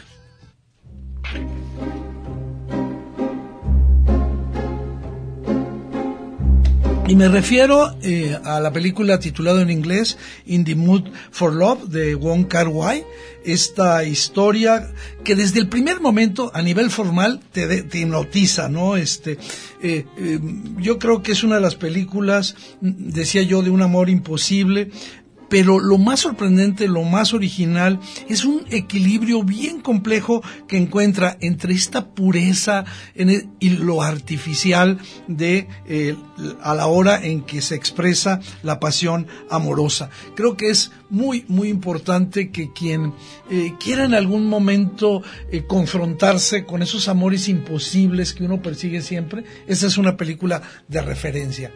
Y 7.10 7.16
me 7.16 7.28
refiero 7.28 7.96
eh, 8.04 8.38
a 8.44 8.60
la 8.60 8.72
película 8.72 9.18
titulada 9.20 9.64
en 9.64 9.72
inglés 9.72 10.20
In 10.46 10.64
the 10.64 10.76
Mood 10.76 11.10
for 11.32 11.52
Love 11.56 11.90
de 11.90 12.14
Wong 12.14 12.48
Kar 12.48 12.68
Wai. 12.68 13.04
Esta 13.44 14.04
historia 14.04 14.94
que 15.24 15.34
desde 15.34 15.60
el 15.60 15.70
primer 15.70 16.02
momento 16.02 16.52
a 16.54 16.62
nivel 16.62 16.92
formal 16.92 17.40
te, 17.52 17.82
te 17.82 17.98
hipnotiza, 17.98 18.70
¿no? 18.70 18.96
Este, 18.96 19.40
eh, 19.82 20.06
eh, 20.20 20.40
yo 20.78 21.00
creo 21.00 21.24
que 21.24 21.32
es 21.32 21.44
una 21.44 21.56
de 21.56 21.62
las 21.62 21.74
películas, 21.74 22.56
decía 22.80 23.42
yo, 23.42 23.64
de 23.64 23.72
un 23.72 23.82
amor 23.82 24.12
imposible, 24.12 24.92
pero 25.50 25.80
lo 25.80 25.98
más 25.98 26.22
sorprendente, 26.22 26.88
lo 26.88 27.04
más 27.04 27.34
original, 27.34 28.00
es 28.28 28.46
un 28.46 28.66
equilibrio 28.70 29.44
bien 29.44 29.82
complejo 29.82 30.42
que 30.68 30.78
encuentra 30.78 31.38
entre 31.42 31.74
esta 31.74 32.10
pureza 32.10 32.86
y 33.60 33.70
lo 33.70 34.02
artificial 34.02 35.00
de 35.28 35.68
eh, 35.88 36.16
a 36.62 36.74
la 36.76 36.88
hora 36.88 37.24
en 37.24 37.42
que 37.42 37.62
se 37.62 37.76
expresa 37.76 38.40
la 38.64 38.80
pasión 38.80 39.28
amorosa. 39.50 40.10
Creo 40.36 40.56
que 40.56 40.70
es 40.70 40.92
muy, 41.10 41.46
muy 41.48 41.70
importante 41.70 42.52
que 42.52 42.72
quien 42.72 43.14
eh, 43.50 43.74
quiera 43.80 44.06
en 44.06 44.14
algún 44.14 44.48
momento 44.48 45.24
eh, 45.52 45.64
confrontarse 45.66 46.66
con 46.66 46.82
esos 46.82 47.08
amores 47.08 47.50
imposibles 47.50 48.34
que 48.34 48.44
uno 48.44 48.62
persigue 48.62 49.02
siempre, 49.02 49.44
esa 49.68 49.88
es 49.88 49.98
una 49.98 50.18
película 50.18 50.62
de 50.88 51.02
referencia. 51.02 51.72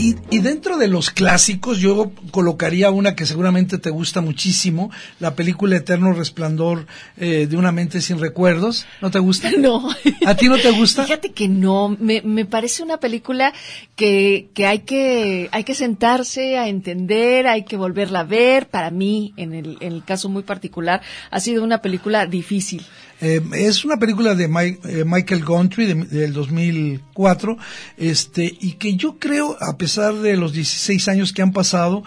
Y, 0.00 0.38
dentro 0.38 0.78
de 0.78 0.88
los 0.88 1.10
clásicos 1.10 1.78
yo 1.78 2.10
colocaría 2.30 2.90
una 2.90 3.14
que 3.14 3.26
seguramente 3.26 3.76
te 3.76 3.90
gusta 3.90 4.22
muchísimo, 4.22 4.90
la 5.18 5.34
película 5.34 5.76
Eterno 5.76 6.14
Resplandor 6.14 6.86
eh, 7.18 7.46
de 7.46 7.56
una 7.58 7.70
mente 7.70 8.00
sin 8.00 8.18
recuerdos. 8.18 8.86
¿No 9.02 9.10
te 9.10 9.18
gusta? 9.18 9.50
No. 9.60 9.90
¿A 10.24 10.34
ti 10.36 10.48
no 10.48 10.56
te 10.56 10.70
gusta? 10.70 11.04
Fíjate 11.04 11.32
que 11.32 11.48
no, 11.48 11.94
me, 12.00 12.22
me 12.22 12.46
parece 12.46 12.82
una 12.82 12.96
película 12.96 13.52
que, 13.94 14.48
que, 14.54 14.66
hay 14.66 14.80
que 14.80 15.50
hay 15.52 15.64
que 15.64 15.74
sentarse 15.74 16.56
a 16.56 16.68
entender, 16.68 17.46
hay 17.46 17.64
que 17.64 17.76
volverla 17.76 18.20
a 18.20 18.24
ver. 18.24 18.68
Para 18.68 18.90
mí, 18.90 19.34
en 19.36 19.52
el, 19.52 19.76
en 19.80 19.92
el 19.92 20.04
caso 20.04 20.30
muy 20.30 20.44
particular, 20.44 21.02
ha 21.30 21.40
sido 21.40 21.62
una 21.62 21.82
película 21.82 22.24
difícil. 22.24 22.86
Eh, 23.20 23.42
es 23.52 23.84
una 23.84 23.98
película 23.98 24.34
de 24.34 24.44
eh, 24.44 25.04
Michael 25.04 25.44
Gontry 25.44 25.86
del 25.86 26.32
2004, 26.32 27.58
este, 27.98 28.56
y 28.60 28.72
que 28.72 28.96
yo 28.96 29.18
creo, 29.18 29.56
a 29.60 29.76
pesar 29.76 30.14
de 30.14 30.36
los 30.36 30.52
16 30.52 31.08
años 31.08 31.32
que 31.32 31.42
han 31.42 31.52
pasado, 31.52 32.02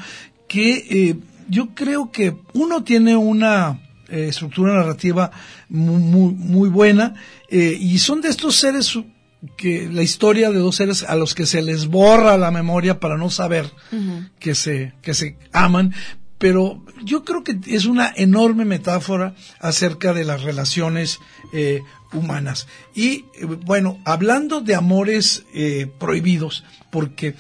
que 0.48 0.86
eh, 0.90 1.16
yo 1.50 1.76
creo 1.76 2.12
que 2.12 2.36
uno 2.54 2.84
tiene 2.84 3.16
una 3.16 3.80
estructura 4.10 4.76
narrativa 4.76 5.32
muy, 5.70 6.34
muy, 6.34 6.70
buena, 6.70 7.16
y 7.50 7.98
son 7.98 8.22
de 8.22 8.30
estos 8.30 8.56
seres 8.58 8.96
que 9.58 9.90
la 9.92 10.04
historia 10.04 10.52
de 10.52 10.60
dos 10.60 10.76
seres 10.76 11.04
a 11.04 11.16
los 11.16 11.34
que 11.34 11.48
se 11.48 11.64
les 11.64 11.88
borra 11.88 12.38
la 12.38 12.52
memoria 12.52 13.00
para 13.00 13.18
no 13.18 13.32
saber 13.32 13.72
que 14.40 14.54
se 14.54 14.94
que 15.02 15.16
se 15.16 15.38
aman 15.52 15.96
pero 16.44 16.82
yo 17.06 17.24
creo 17.24 17.42
que 17.42 17.58
es 17.68 17.86
una 17.86 18.12
enorme 18.18 18.66
metáfora 18.66 19.34
acerca 19.62 20.14
de 20.14 20.26
las 20.26 20.44
relaciones 20.44 21.22
eh, 21.54 21.84
humanas. 22.12 22.68
Y 22.94 23.28
eh, 23.36 23.46
bueno, 23.46 23.98
hablando 24.04 24.60
de 24.60 24.76
amores 24.76 25.46
eh, 25.54 25.90
prohibidos, 26.00 26.66
porque 26.92 27.36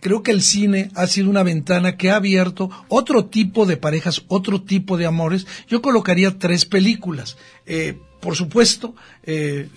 creo 0.00 0.22
que 0.22 0.32
el 0.32 0.42
cine 0.42 0.90
ha 0.94 1.06
sido 1.06 1.30
una 1.30 1.42
ventana 1.42 1.96
que 1.96 2.10
ha 2.10 2.16
abierto 2.16 2.68
otro 2.88 3.24
tipo 3.24 3.64
de 3.64 3.78
parejas, 3.78 4.22
otro 4.28 4.60
tipo 4.60 4.98
de 4.98 5.06
amores, 5.06 5.46
yo 5.66 5.80
colocaría 5.80 6.38
tres 6.38 6.66
películas 6.66 7.38
por 8.20 8.36
supuesto, 8.36 8.94
eh, 9.22 9.68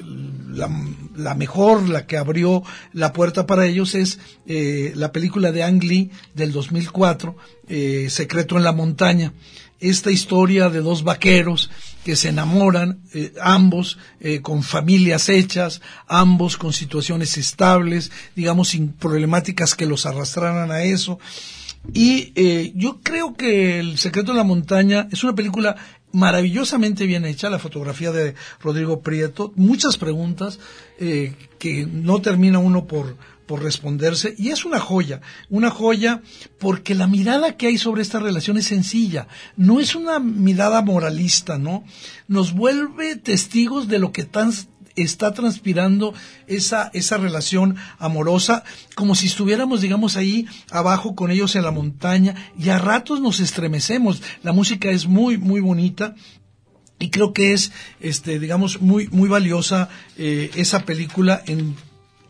la, 0.49 1.33
mejor, 1.35 1.87
la 1.87 2.05
que 2.05 2.17
abrió 2.17 2.63
la 2.91 3.13
puerta 3.13 3.45
para 3.47 3.65
ellos 3.65 3.95
es 3.95 4.19
eh, 4.45 4.91
la 4.95 5.11
película 5.11 5.51
de 5.51 5.63
Ang 5.63 5.83
Lee 5.83 6.11
del 6.35 6.51
2004, 6.51 7.35
eh, 7.69 8.07
Secreto 8.09 8.57
en 8.57 8.63
la 8.63 8.73
Montaña. 8.73 9.33
Esta 9.79 10.11
historia 10.11 10.69
de 10.69 10.79
dos 10.79 11.03
vaqueros 11.03 11.69
que 12.05 12.15
se 12.15 12.29
enamoran, 12.29 13.01
ambos 13.41 13.97
con 14.41 14.63
familias 14.63 15.27
hechas, 15.27 15.81
ambos 16.07 16.55
con 16.55 16.71
situaciones 16.71 17.37
estables, 17.37 18.09
digamos, 18.33 18.69
sin 18.69 18.93
problemáticas 18.93 19.75
que 19.75 19.85
los 19.85 20.05
arrastraran 20.05 20.71
a 20.71 20.83
eso. 20.83 21.19
Y 21.93 22.31
yo 22.75 23.01
creo 23.03 23.35
que 23.35 23.79
El 23.79 23.97
secreto 23.97 24.31
en 24.31 24.37
la 24.37 24.45
montaña 24.45 25.09
es 25.11 25.21
una 25.25 25.35
película 25.35 25.75
maravillosamente 26.13 27.05
bien 27.05 27.25
hecha, 27.25 27.49
la 27.49 27.59
fotografía 27.59 28.11
de 28.11 28.35
Rodrigo 28.61 29.01
Prieto, 29.01 29.51
muchas 29.55 29.97
preguntas 29.97 30.59
eh, 30.99 31.33
que 31.59 31.85
no 31.85 32.21
termina 32.21 32.59
uno 32.59 32.85
por, 32.85 33.17
por 33.45 33.63
responderse, 33.63 34.35
y 34.37 34.49
es 34.49 34.63
una 34.63 34.79
joya, 34.79 35.21
una 35.49 35.69
joya 35.69 36.21
porque 36.59 36.95
la 36.95 37.07
mirada 37.07 37.57
que 37.57 37.67
hay 37.67 37.77
sobre 37.77 38.03
esta 38.03 38.19
relación 38.19 38.57
es 38.57 38.67
sencilla, 38.67 39.27
no 39.57 39.79
es 39.79 39.95
una 39.95 40.19
mirada 40.19 40.81
moralista, 40.81 41.57
¿no? 41.57 41.83
Nos 42.27 42.53
vuelve 42.53 43.15
testigos 43.15 43.87
de 43.87 43.99
lo 43.99 44.11
que 44.11 44.23
tan, 44.23 44.53
está 44.95 45.33
transpirando 45.33 46.13
esa, 46.47 46.89
esa 46.93 47.17
relación 47.17 47.75
amorosa, 47.99 48.63
como 48.95 49.15
si 49.15 49.27
estuviéramos, 49.27 49.81
digamos, 49.81 50.17
ahí 50.17 50.47
abajo 50.71 51.15
con 51.15 51.31
ellos 51.31 51.55
en 51.55 51.63
la 51.63 51.71
montaña, 51.71 52.35
y 52.57 52.69
a 52.69 52.77
ratos 52.77 53.21
nos 53.21 53.39
estremecemos. 53.39 54.21
La 54.43 54.51
música 54.51 54.89
es 54.89 55.07
muy, 55.07 55.37
muy 55.37 55.61
bonita, 55.61 56.15
y 56.99 57.09
creo 57.09 57.33
que 57.33 57.53
es, 57.53 57.71
este, 57.99 58.39
digamos, 58.39 58.81
muy, 58.81 59.07
muy 59.09 59.27
valiosa 59.27 59.89
eh, 60.17 60.51
esa 60.55 60.85
película 60.85 61.41
en 61.45 61.75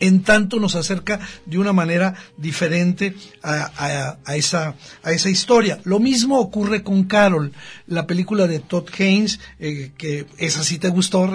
en 0.03 0.21
tanto 0.23 0.59
nos 0.59 0.75
acerca 0.75 1.19
de 1.45 1.57
una 1.57 1.71
manera 1.71 2.13
diferente 2.37 3.15
a, 3.41 4.17
esa, 4.35 4.75
a 5.01 5.11
esa 5.11 5.29
historia. 5.29 5.79
Lo 5.85 5.99
mismo 5.99 6.39
ocurre 6.39 6.83
con 6.83 7.05
Carol, 7.05 7.53
la 7.87 8.05
película 8.05 8.47
de 8.47 8.59
Todd 8.59 8.89
Haynes, 8.99 9.39
eh, 9.59 9.91
que 9.97 10.25
esa 10.37 10.63
sí 10.63 10.77
te 10.77 10.89
gustó. 10.89 11.27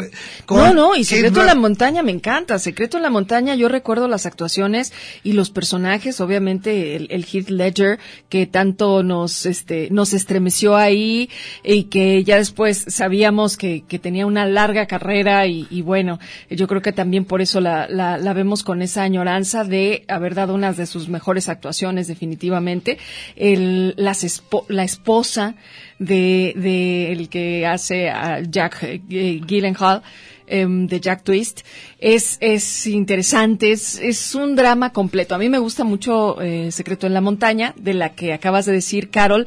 no, 0.51 0.75
no, 0.75 0.95
y 0.95 1.05
Secreto 1.05 1.41
en 1.41 1.47
la 1.47 1.55
Montaña 1.55 2.03
me 2.03 2.13
encanta. 2.13 2.59
Secreto 2.59 2.99
en 2.99 3.05
la 3.05 3.11
Montaña, 3.11 3.55
yo 3.55 3.69
recuerdo 3.69 4.07
las 4.07 4.27
actuaciones 4.27 4.93
y 5.23 5.33
los 5.33 5.49
personajes, 5.51 6.21
obviamente 6.21 6.97
el, 6.97 7.09
el 7.11 7.25
Heath 7.25 7.49
Ledger, 7.49 7.99
que 8.29 8.47
tanto 8.47 9.03
nos, 9.03 9.47
este, 9.47 9.89
nos 9.91 10.13
estremeció 10.13 10.77
ahí 10.77 11.31
y 11.65 11.85
que 11.85 12.23
ya 12.23 12.37
después 12.37 12.85
sabíamos 12.89 13.57
que, 13.57 13.85
que 13.89 13.99
tenía 13.99 14.27
una 14.27 14.45
larga 14.45 14.87
carrera 14.87 15.47
y, 15.47 15.67
y, 15.71 15.81
bueno, 15.81 16.19
yo 16.51 16.67
creo 16.67 16.83
que 16.83 16.93
también 16.93 17.25
por 17.25 17.41
eso 17.41 17.61
la, 17.61 17.89
la, 17.89 18.19
la 18.19 18.33
vemos 18.35 18.58
con 18.63 18.83
esa 18.83 19.03
añoranza 19.03 19.65
de 19.65 20.05
haber 20.09 20.35
dado 20.35 20.55
una 20.55 20.73
de 20.73 20.87
sus 20.87 21.09
mejores 21.09 21.49
actuaciones 21.49 22.07
definitivamente. 22.07 22.99
El, 23.37 23.95
la 23.97 24.85
esposa 24.85 25.55
de, 25.99 26.55
de, 26.57 27.13
el 27.13 27.29
que 27.29 27.67
hace 27.67 28.11
a 28.11 28.41
Jack 28.43 28.83
eh, 28.83 29.41
Gyllenhaal, 29.47 30.03
em, 30.47 30.87
de 30.87 31.01
Jack 31.01 31.23
Twist. 31.25 31.61
Es, 31.99 32.39
es 32.41 32.87
interesante, 32.87 33.73
es, 33.73 33.99
es 33.99 34.35
un 34.35 34.57
drama 34.57 34.93
completo. 34.93 35.35
A 35.35 35.39
mí 35.39 35.49
me 35.49 35.59
gusta 35.59 35.85
mucho 35.85 36.41
eh, 36.41 36.71
Secreto 36.73 37.07
en 37.07 37.15
la 37.15 37.21
Montaña, 37.21 37.75
de 37.77 37.95
la 37.95 38.15
que 38.15 38.33
acabas 38.33 38.67
de 38.67 38.73
decir, 38.73 39.11
Carol. 39.11 39.47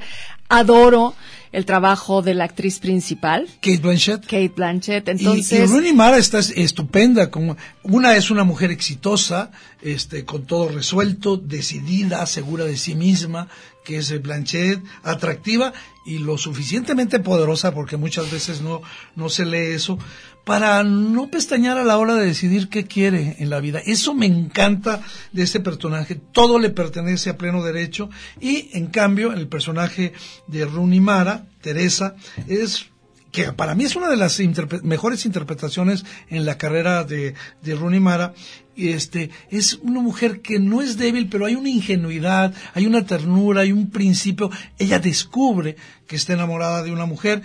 Adoro 0.49 1.15
el 1.51 1.65
trabajo 1.65 2.21
de 2.21 2.33
la 2.33 2.45
actriz 2.45 2.79
principal. 2.79 3.47
Kate 3.61 3.79
Blanchett. 3.79 4.21
Kate 4.21 4.53
Blanchett. 4.55 5.07
Entonces. 5.07 5.59
Y, 5.59 5.63
y 5.63 5.65
Rooney 5.65 5.93
Mara 5.93 6.17
está 6.17 6.39
estupenda. 6.39 7.29
Como, 7.29 7.57
una 7.83 8.15
es 8.15 8.31
una 8.31 8.43
mujer 8.43 8.71
exitosa, 8.71 9.51
este, 9.81 10.25
con 10.25 10.45
todo 10.45 10.69
resuelto, 10.69 11.37
decidida, 11.37 12.25
segura 12.25 12.65
de 12.65 12.77
sí 12.77 12.95
misma, 12.95 13.47
que 13.83 13.97
es 13.97 14.21
Blanchett, 14.21 14.81
atractiva 15.03 15.73
y 16.05 16.19
lo 16.19 16.37
suficientemente 16.37 17.19
poderosa, 17.19 17.73
porque 17.73 17.97
muchas 17.97 18.31
veces 18.31 18.61
no, 18.61 18.81
no 19.15 19.29
se 19.29 19.45
lee 19.45 19.73
eso, 19.73 19.99
para 20.43 20.83
no 20.83 21.29
pestañear 21.29 21.77
a 21.77 21.83
la 21.83 21.97
hora 21.97 22.15
de 22.15 22.25
decidir 22.25 22.69
qué 22.69 22.85
quiere 22.85 23.35
en 23.39 23.49
la 23.49 23.59
vida. 23.59 23.79
Eso 23.85 24.13
me 24.13 24.25
encanta 24.25 25.01
de 25.31 25.43
este 25.43 25.59
personaje. 25.59 26.15
Todo 26.15 26.57
le 26.57 26.71
pertenece 26.71 27.29
a 27.29 27.37
pleno 27.37 27.63
derecho 27.63 28.09
y, 28.39 28.69
en 28.73 28.87
cambio, 28.87 29.33
el 29.33 29.47
personaje 29.47 30.13
de 30.47 30.65
Rooney 30.65 30.99
Mara, 30.99 31.40
Teresa, 31.61 32.15
es 32.47 32.87
que 33.31 33.53
para 33.53 33.75
mí 33.75 33.85
es 33.85 33.95
una 33.95 34.09
de 34.09 34.17
las 34.17 34.39
mejores 34.83 35.25
interpretaciones 35.25 36.05
en 36.29 36.45
la 36.45 36.57
carrera 36.57 37.03
de, 37.03 37.33
de 37.61 37.75
Rooney 37.75 37.99
Mara, 37.99 38.33
este, 38.75 39.29
es 39.49 39.75
una 39.81 40.01
mujer 40.01 40.41
que 40.41 40.59
no 40.59 40.81
es 40.81 40.97
débil, 40.97 41.27
pero 41.29 41.45
hay 41.45 41.55
una 41.55 41.69
ingenuidad, 41.69 42.53
hay 42.73 42.85
una 42.85 43.05
ternura, 43.05 43.61
hay 43.61 43.71
un 43.71 43.89
principio. 43.89 44.49
Ella 44.77 44.99
descubre 44.99 45.75
que 46.11 46.17
está 46.17 46.33
enamorada 46.33 46.83
de 46.83 46.91
una 46.91 47.05
mujer, 47.05 47.41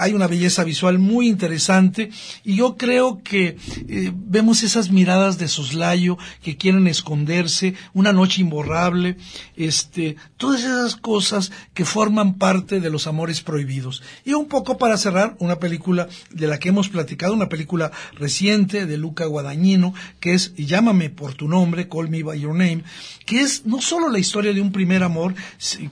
hay 0.00 0.12
una 0.12 0.26
belleza 0.26 0.64
visual 0.64 0.98
muy 0.98 1.28
interesante 1.28 2.10
y 2.42 2.56
yo 2.56 2.76
creo 2.76 3.22
que 3.22 3.56
eh, 3.88 4.12
vemos 4.12 4.64
esas 4.64 4.90
miradas 4.90 5.38
de 5.38 5.46
soslayo 5.46 6.18
que 6.42 6.56
quieren 6.56 6.88
esconderse, 6.88 7.74
una 7.94 8.12
noche 8.12 8.40
imborrable, 8.40 9.16
este, 9.54 10.16
todas 10.38 10.62
esas 10.62 10.96
cosas 10.96 11.52
que 11.72 11.84
forman 11.84 12.34
parte 12.34 12.80
de 12.80 12.90
los 12.90 13.06
amores 13.06 13.42
prohibidos. 13.42 14.02
Y 14.24 14.32
un 14.32 14.48
poco 14.48 14.76
para 14.76 14.98
cerrar, 14.98 15.36
una 15.38 15.60
película 15.60 16.08
de 16.32 16.48
la 16.48 16.58
que 16.58 16.70
hemos 16.70 16.88
platicado, 16.88 17.32
una 17.32 17.48
película 17.48 17.92
reciente 18.14 18.86
de 18.86 18.98
Luca 18.98 19.26
Guadagnino, 19.26 19.94
que 20.18 20.27
es 20.34 20.54
Llámame 20.54 21.10
por 21.10 21.34
tu 21.34 21.48
nombre, 21.48 21.88
Call 21.88 22.08
Me 22.08 22.22
By 22.22 22.40
Your 22.40 22.54
Name, 22.54 22.84
que 23.26 23.40
es 23.40 23.66
no 23.66 23.80
solo 23.80 24.08
la 24.08 24.18
historia 24.18 24.52
de 24.52 24.60
un 24.60 24.72
primer 24.72 25.02
amor 25.02 25.34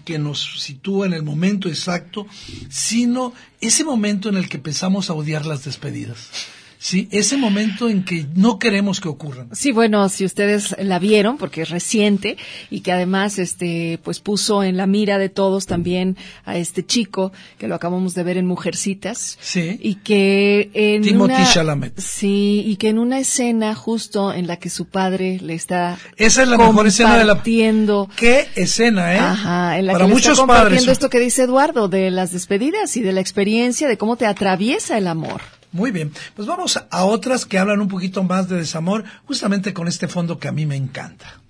que 0.05 0.19
nos 0.19 0.63
sitúa 0.63 1.07
en 1.07 1.13
el 1.13 1.23
momento 1.23 1.69
exacto, 1.69 2.27
sino 2.69 3.33
ese 3.61 3.85
momento 3.85 4.29
en 4.29 4.37
el 4.37 4.49
que 4.49 4.57
empezamos 4.57 5.11
a 5.11 5.15
odiar 5.15 5.47
las 5.47 5.65
despedidas. 5.65 6.31
Sí, 6.87 7.09
ese 7.11 7.37
momento 7.37 7.89
en 7.89 8.05
que 8.05 8.29
no 8.37 8.61
queremos 8.61 9.01
que 9.01 9.09
ocurran. 9.09 9.49
Sí, 9.51 9.73
bueno, 9.73 10.09
si 10.09 10.25
ustedes 10.25 10.77
la 10.79 11.01
vieron, 11.01 11.37
porque 11.37 11.63
es 11.63 11.71
reciente 11.71 12.37
y 12.71 12.79
que 12.79 12.93
además, 12.93 13.41
este, 13.41 13.99
pues 14.05 14.21
puso 14.21 14.63
en 14.63 14.77
la 14.77 14.87
mira 14.87 15.19
de 15.19 15.29
todos 15.29 15.67
también 15.67 16.17
a 16.45 16.57
este 16.57 16.87
chico 16.87 17.33
que 17.59 17.67
lo 17.67 17.75
acabamos 17.75 18.15
de 18.15 18.23
ver 18.23 18.37
en 18.37 18.47
Mujercitas. 18.47 19.37
Sí. 19.41 19.81
Y 19.83 19.97
que 19.97 20.71
en 20.75 21.03
Timothy 21.03 21.35
una, 21.35 21.53
Chalamet. 21.53 21.99
Sí, 21.99 22.63
y 22.65 22.77
que 22.77 22.91
en 22.91 23.01
una 23.01 23.19
escena 23.19 23.75
justo 23.75 24.33
en 24.33 24.47
la 24.47 24.59
que 24.59 24.71
su 24.71 24.85
padre 24.85 25.41
le 25.43 25.55
está 25.55 25.99
esa 26.17 26.43
es 26.45 26.49
la 26.49 26.57
mejor 26.57 26.87
escena 26.87 27.19
de 27.19 27.25
la 27.25 27.33
compartiendo. 27.33 28.09
qué 28.15 28.47
escena, 28.55 29.13
¿eh? 29.13 29.19
Ajá, 29.19 29.77
en 29.77 29.87
la 29.87 29.95
Para 29.95 30.05
que 30.05 30.09
le 30.09 30.15
muchos 30.15 30.33
está 30.35 30.43
compartiendo 30.43 30.83
padres. 30.83 30.93
esto 30.93 31.11
que 31.11 31.19
dice 31.19 31.43
Eduardo 31.43 31.89
de 31.89 32.13
las 32.13 32.31
despedidas 32.31 32.97
y 32.97 33.03
de 33.03 33.13
la 33.13 33.21
experiencia 33.21 33.89
de 33.89 33.99
cómo 33.99 34.15
te 34.15 34.27
atraviesa 34.27 34.97
el 34.99 35.09
amor. 35.09 35.56
Muy 35.77 35.91
bien, 35.91 36.11
pues 36.35 36.49
vamos 36.49 36.79
a 36.91 37.05
otras 37.05 37.45
que 37.45 37.59
hablan 37.59 37.83
un 37.83 37.89
poquito 37.89 38.23
más 38.23 38.49
de 38.49 38.57
desamor, 38.57 39.05
justamente 39.27 39.75
con 39.75 39.89
este 39.89 40.09
fondo 40.09 40.39
que 40.39 40.49
a 40.49 40.53
mí 40.53 40.65
me 40.65 40.75
encanta. 40.75 41.43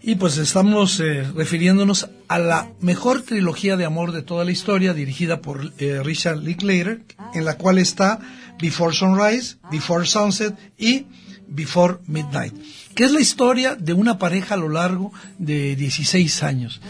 Y 0.00 0.14
pues 0.14 0.38
estamos 0.38 1.00
eh, 1.00 1.30
refiriéndonos 1.34 2.08
a 2.28 2.38
la 2.38 2.70
mejor 2.80 3.20
trilogía 3.20 3.76
de 3.76 3.84
amor 3.84 4.12
de 4.12 4.22
toda 4.22 4.46
la 4.46 4.50
historia, 4.50 4.94
dirigida 4.94 5.42
por 5.42 5.70
eh, 5.76 6.00
Richard 6.02 6.38
Linklater, 6.38 7.02
en 7.34 7.44
la 7.44 7.58
cual 7.58 7.76
está 7.76 8.20
Before 8.58 8.94
Sunrise, 8.94 9.58
Before 9.70 10.06
Sunset 10.06 10.56
y 10.78 11.04
Before 11.48 11.98
Midnight, 12.06 12.54
que 12.94 13.04
es 13.04 13.12
la 13.12 13.20
historia 13.20 13.74
de 13.74 13.92
una 13.92 14.18
pareja 14.18 14.54
a 14.54 14.58
lo 14.58 14.68
largo 14.68 15.12
de 15.38 15.76
16 15.76 16.42
años. 16.42 16.80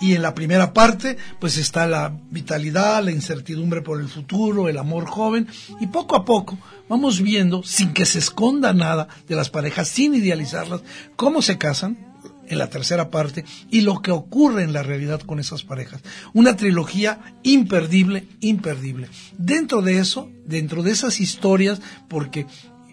Y 0.00 0.14
en 0.14 0.22
la 0.22 0.34
primera 0.34 0.72
parte, 0.72 1.16
pues 1.38 1.56
está 1.56 1.86
la 1.86 2.12
vitalidad, 2.30 3.04
la 3.04 3.12
incertidumbre 3.12 3.82
por 3.82 4.00
el 4.00 4.08
futuro, 4.08 4.68
el 4.68 4.78
amor 4.78 5.06
joven, 5.06 5.46
y 5.80 5.86
poco 5.86 6.16
a 6.16 6.24
poco 6.24 6.58
vamos 6.88 7.20
viendo, 7.20 7.62
sin 7.62 7.92
que 7.92 8.04
se 8.04 8.18
esconda 8.18 8.72
nada 8.72 9.08
de 9.28 9.36
las 9.36 9.48
parejas, 9.48 9.88
sin 9.88 10.14
idealizarlas, 10.14 10.82
cómo 11.14 11.40
se 11.40 11.56
casan, 11.56 12.12
en 12.52 12.58
la 12.58 12.68
tercera 12.68 13.10
parte 13.10 13.44
y 13.70 13.80
lo 13.80 14.02
que 14.02 14.10
ocurre 14.10 14.62
en 14.62 14.72
la 14.72 14.82
realidad 14.82 15.20
con 15.20 15.40
esas 15.40 15.62
parejas. 15.62 16.02
Una 16.34 16.56
trilogía 16.56 17.20
imperdible, 17.42 18.28
imperdible. 18.40 19.08
Dentro 19.38 19.82
de 19.82 19.98
eso, 19.98 20.28
dentro 20.44 20.82
de 20.82 20.90
esas 20.90 21.20
historias, 21.20 21.80
porque 22.08 22.46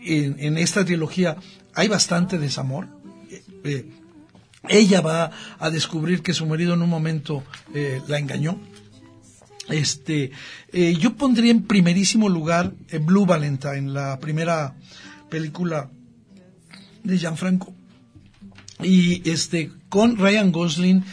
en, 0.04 0.58
esta 0.58 0.86
trilogía 0.86 1.38
hay 1.74 1.88
bastante 1.88 2.38
desamor. 2.38 2.88
Eh, 3.64 3.90
ella 4.68 5.02
va 5.02 5.32
a 5.58 5.70
descubrir 5.70 6.22
que 6.22 6.34
su 6.34 6.46
marido 6.46 6.74
en 6.74 6.82
un 6.82 6.90
momento 6.90 7.44
eh, 7.74 8.02
la 8.08 8.20
engañó. 8.20 8.60
Este, 9.70 10.32
eh, 10.74 10.96
yo 11.00 11.16
pondría 11.16 11.52
en 11.52 11.64
primerísimo 11.64 12.28
lugar 12.28 12.74
Blue 13.02 13.26
Valentine, 13.26 13.92
la 13.92 14.20
primera 14.20 14.76
película 15.30 15.92
de 17.04 17.18
Gianfranco. 17.18 17.74
Y 18.82 19.30
este, 19.30 19.72
con 19.90 20.18
Ryan 20.18 20.52
Gosling 20.52 21.04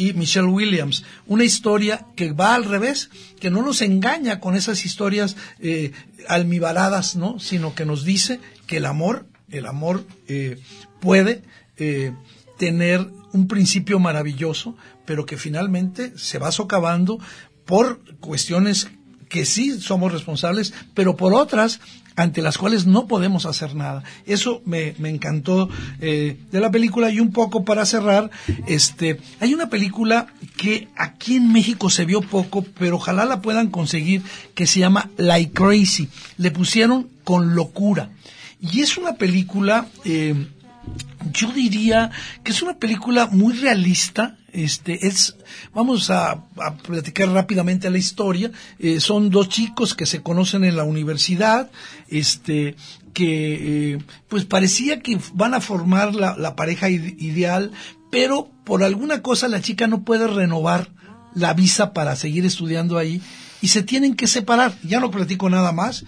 y 0.00 0.14
Michelle 0.14 0.46
Williams. 0.46 1.04
Una 1.26 1.44
historia 1.44 2.06
que 2.16 2.32
va 2.32 2.54
al 2.54 2.64
revés, 2.64 3.10
que 3.38 3.50
no 3.50 3.60
nos 3.60 3.82
engaña 3.82 4.40
con 4.40 4.56
esas 4.56 4.86
historias 4.86 5.36
eh, 5.58 5.92
almibaradas, 6.26 7.16
¿no? 7.16 7.38
Sino 7.38 7.74
que 7.74 7.84
nos 7.84 8.02
dice 8.02 8.40
que 8.66 8.78
el 8.78 8.86
amor, 8.86 9.26
el 9.50 9.66
amor 9.66 10.06
eh, 10.26 10.58
puede 11.00 11.42
eh, 11.76 12.12
tener 12.56 13.06
un 13.34 13.46
principio 13.46 13.98
maravilloso, 13.98 14.74
pero 15.04 15.26
que 15.26 15.36
finalmente 15.36 16.16
se 16.16 16.38
va 16.38 16.50
socavando 16.50 17.18
por 17.66 18.00
cuestiones 18.20 18.88
que 19.28 19.44
sí 19.44 19.82
somos 19.82 20.12
responsables, 20.12 20.72
pero 20.94 21.14
por 21.14 21.34
otras 21.34 21.78
ante 22.16 22.42
las 22.42 22.58
cuales 22.58 22.86
no 22.86 23.06
podemos 23.06 23.46
hacer 23.46 23.74
nada. 23.74 24.02
Eso 24.26 24.62
me, 24.64 24.94
encantó 25.04 25.68
eh, 26.00 26.36
de 26.50 26.60
la 26.60 26.70
película 26.70 27.10
y 27.10 27.20
un 27.20 27.32
poco 27.32 27.64
para 27.64 27.86
cerrar, 27.86 28.30
este, 28.66 29.18
hay 29.40 29.54
una 29.54 29.70
película 29.70 30.26
que 30.56 30.88
aquí 30.96 31.36
en 31.36 31.52
México 31.52 31.90
se 31.90 32.04
vio 32.04 32.20
poco, 32.20 32.64
pero 32.78 32.96
ojalá 32.96 33.24
la 33.24 33.40
puedan 33.40 33.70
conseguir, 33.70 34.22
que 34.54 34.66
se 34.66 34.80
llama 34.80 35.10
Like 35.16 35.52
Crazy. 35.52 36.08
Le 36.36 36.50
pusieron 36.50 37.08
con 37.24 37.54
locura. 37.54 38.10
Y 38.60 38.80
es 38.80 38.98
una 38.98 39.14
película, 39.14 39.86
eh, 40.04 40.34
yo 41.32 41.52
diría 41.52 42.10
que 42.44 42.52
es 42.52 42.62
una 42.62 42.78
película 42.78 43.26
muy 43.26 43.54
realista, 43.54 44.36
este 44.52 45.06
es 45.06 45.36
vamos 45.72 46.10
a, 46.10 46.44
platicar 46.82 47.28
rápidamente 47.28 47.88
la 47.88 47.98
historia 47.98 48.50
eh, 48.78 48.98
son 48.98 49.30
dos 49.30 49.48
chicos 49.48 49.94
que 49.94 50.06
se 50.06 50.22
conocen 50.22 50.64
en 50.64 50.76
la 50.76 50.82
universidad 50.82 51.70
este 52.08 52.74
que 53.14 53.92
eh, 53.92 53.98
pues 54.28 54.44
parecía 54.44 55.00
que 55.00 55.20
van 55.34 55.54
a 55.54 55.60
formar 55.60 56.16
la, 56.16 56.56
pareja 56.56 56.88
ideal 56.90 57.70
pero 58.10 58.50
por 58.64 58.82
alguna 58.82 59.22
cosa 59.22 59.46
la 59.46 59.60
chica 59.60 59.86
no 59.86 60.02
puede 60.02 60.26
renovar 60.26 60.90
la 61.34 61.54
visa 61.54 61.92
para 61.92 62.16
seguir 62.16 62.44
estudiando 62.44 62.98
ahí 62.98 63.22
y 63.62 63.68
se 63.68 63.82
tienen 63.82 64.14
que 64.14 64.26
separar. 64.26 64.74
Ya 64.82 65.00
no 65.00 65.10
platico 65.10 65.50
nada 65.50 65.72
más 65.72 66.04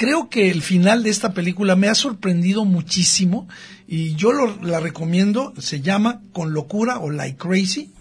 creo 0.00 0.30
que 0.30 0.50
el 0.50 0.62
final 0.62 1.02
de 1.02 1.10
esta 1.10 1.34
película 1.34 1.76
me 1.76 1.88
ha 1.88 1.94
sorprendido 1.94 2.64
muchísimo 2.64 3.46
y 3.86 4.14
yo 4.14 4.32
la 4.32 4.80
recomiendo. 4.80 5.52
Se 5.58 5.82
llama 5.82 6.22
Con 6.32 6.54
Locura 6.54 7.00
o 7.00 7.10
Like 7.10 7.36
Crazy. 7.36 7.92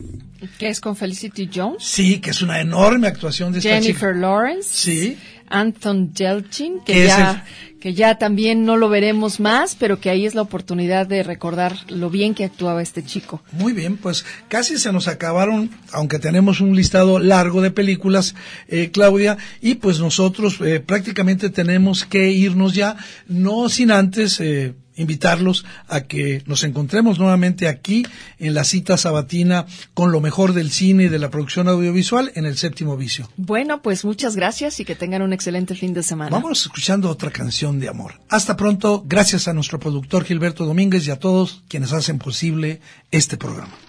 Que 0.58 0.70
es 0.70 0.80
con 0.80 0.96
Felicity 0.96 1.50
Jones. 1.54 1.84
Sí, 1.84 2.22
que 2.22 2.30
es 2.30 2.42
una 2.42 2.62
enorme 2.62 3.08
actuación 3.08 3.52
de 3.52 3.60
Jennifer 3.60 3.90
esta 3.90 4.14
chica. 4.14 4.14
Lawrence. 4.14 4.70
Sí. 4.72 5.18
Anton 5.50 6.14
Yelchin, 6.14 6.80
que 6.86 7.06
ya, 7.06 7.44
que 7.80 7.94
ya 7.94 8.18
también 8.18 8.66
no 8.66 8.78
lo 8.78 8.90
veremos 8.90 9.40
más, 9.40 9.76
pero 9.76 10.00
que 10.00 10.10
ahí 10.10 10.26
es 10.26 10.36
la 10.36 10.42
oportunidad 10.42 11.08
de 11.08 11.24
recordar 11.24 11.78
lo 11.88 12.10
bien 12.10 12.36
que 12.36 12.44
actuaba 12.44 12.82
este 12.82 13.04
chico. 13.04 13.42
Muy 13.52 13.74
bien, 13.74 13.98
pues 13.98 14.26
casi 14.48 14.78
se 14.78 14.92
nos 14.92 15.08
acabaron, 15.08 15.70
aunque 15.92 16.20
tenemos 16.20 16.62
un 16.62 16.76
listado 16.76 17.20
largo 17.20 17.62
de 17.62 17.72
películas, 17.72 18.36
eh, 18.68 18.92
Claudia, 18.92 19.38
y 19.62 19.76
pues 19.76 20.00
nosotros 20.00 20.60
eh, 20.62 20.80
prácticamente 20.80 21.50
tenemos 21.50 22.06
que 22.06 22.30
irnos 22.30 22.74
ya, 22.74 22.98
no 23.28 23.70
sin 23.70 23.92
antes 23.92 24.40
eh, 24.40 24.74
invitarlos 25.00 25.66
a 25.88 26.02
que 26.02 26.44
nos 26.46 26.64
encontremos 26.64 27.20
nuevamente 27.20 27.68
aquí 27.68 28.06
en 28.38 28.54
la 28.54 28.64
cita 28.64 28.98
sabatina 28.98 29.66
con 29.94 30.12
lo 30.12 30.22
mejor 30.22 30.54
del 30.54 30.72
cine 30.72 31.06
y 31.06 31.10
de 31.10 31.20
la 31.20 31.30
producción 31.30 31.68
audiovisual 31.68 32.32
en 32.36 32.46
el 32.46 32.58
séptimo 32.58 32.98
vicio. 32.98 33.30
Bueno, 33.38 33.82
pues 33.82 34.06
muchas 34.06 34.36
gracias 34.36 34.80
y 34.80 34.86
que 34.86 34.96
tengan 34.96 35.22
un 35.22 35.34
excelente 35.34 35.76
fin 35.76 35.94
de 35.94 36.04
semana. 36.04 36.32
Vamos 36.32 36.62
escuchando 36.62 37.10
otra 37.10 37.32
canción 37.32 37.80
de 37.80 37.90
amor. 37.90 38.20
Hasta 38.30 38.56
pronto, 38.56 39.04
gracias 39.08 39.48
a 39.48 39.54
nuestro 39.54 39.80
productor 39.80 40.26
Gilberto 40.26 40.66
Domínguez 40.66 41.08
y 41.08 41.12
a 41.12 41.20
todos 41.20 41.64
quienes 41.68 41.94
hacen 41.94 42.20
posible 42.20 42.82
este 43.12 43.38
programa. 43.38 43.89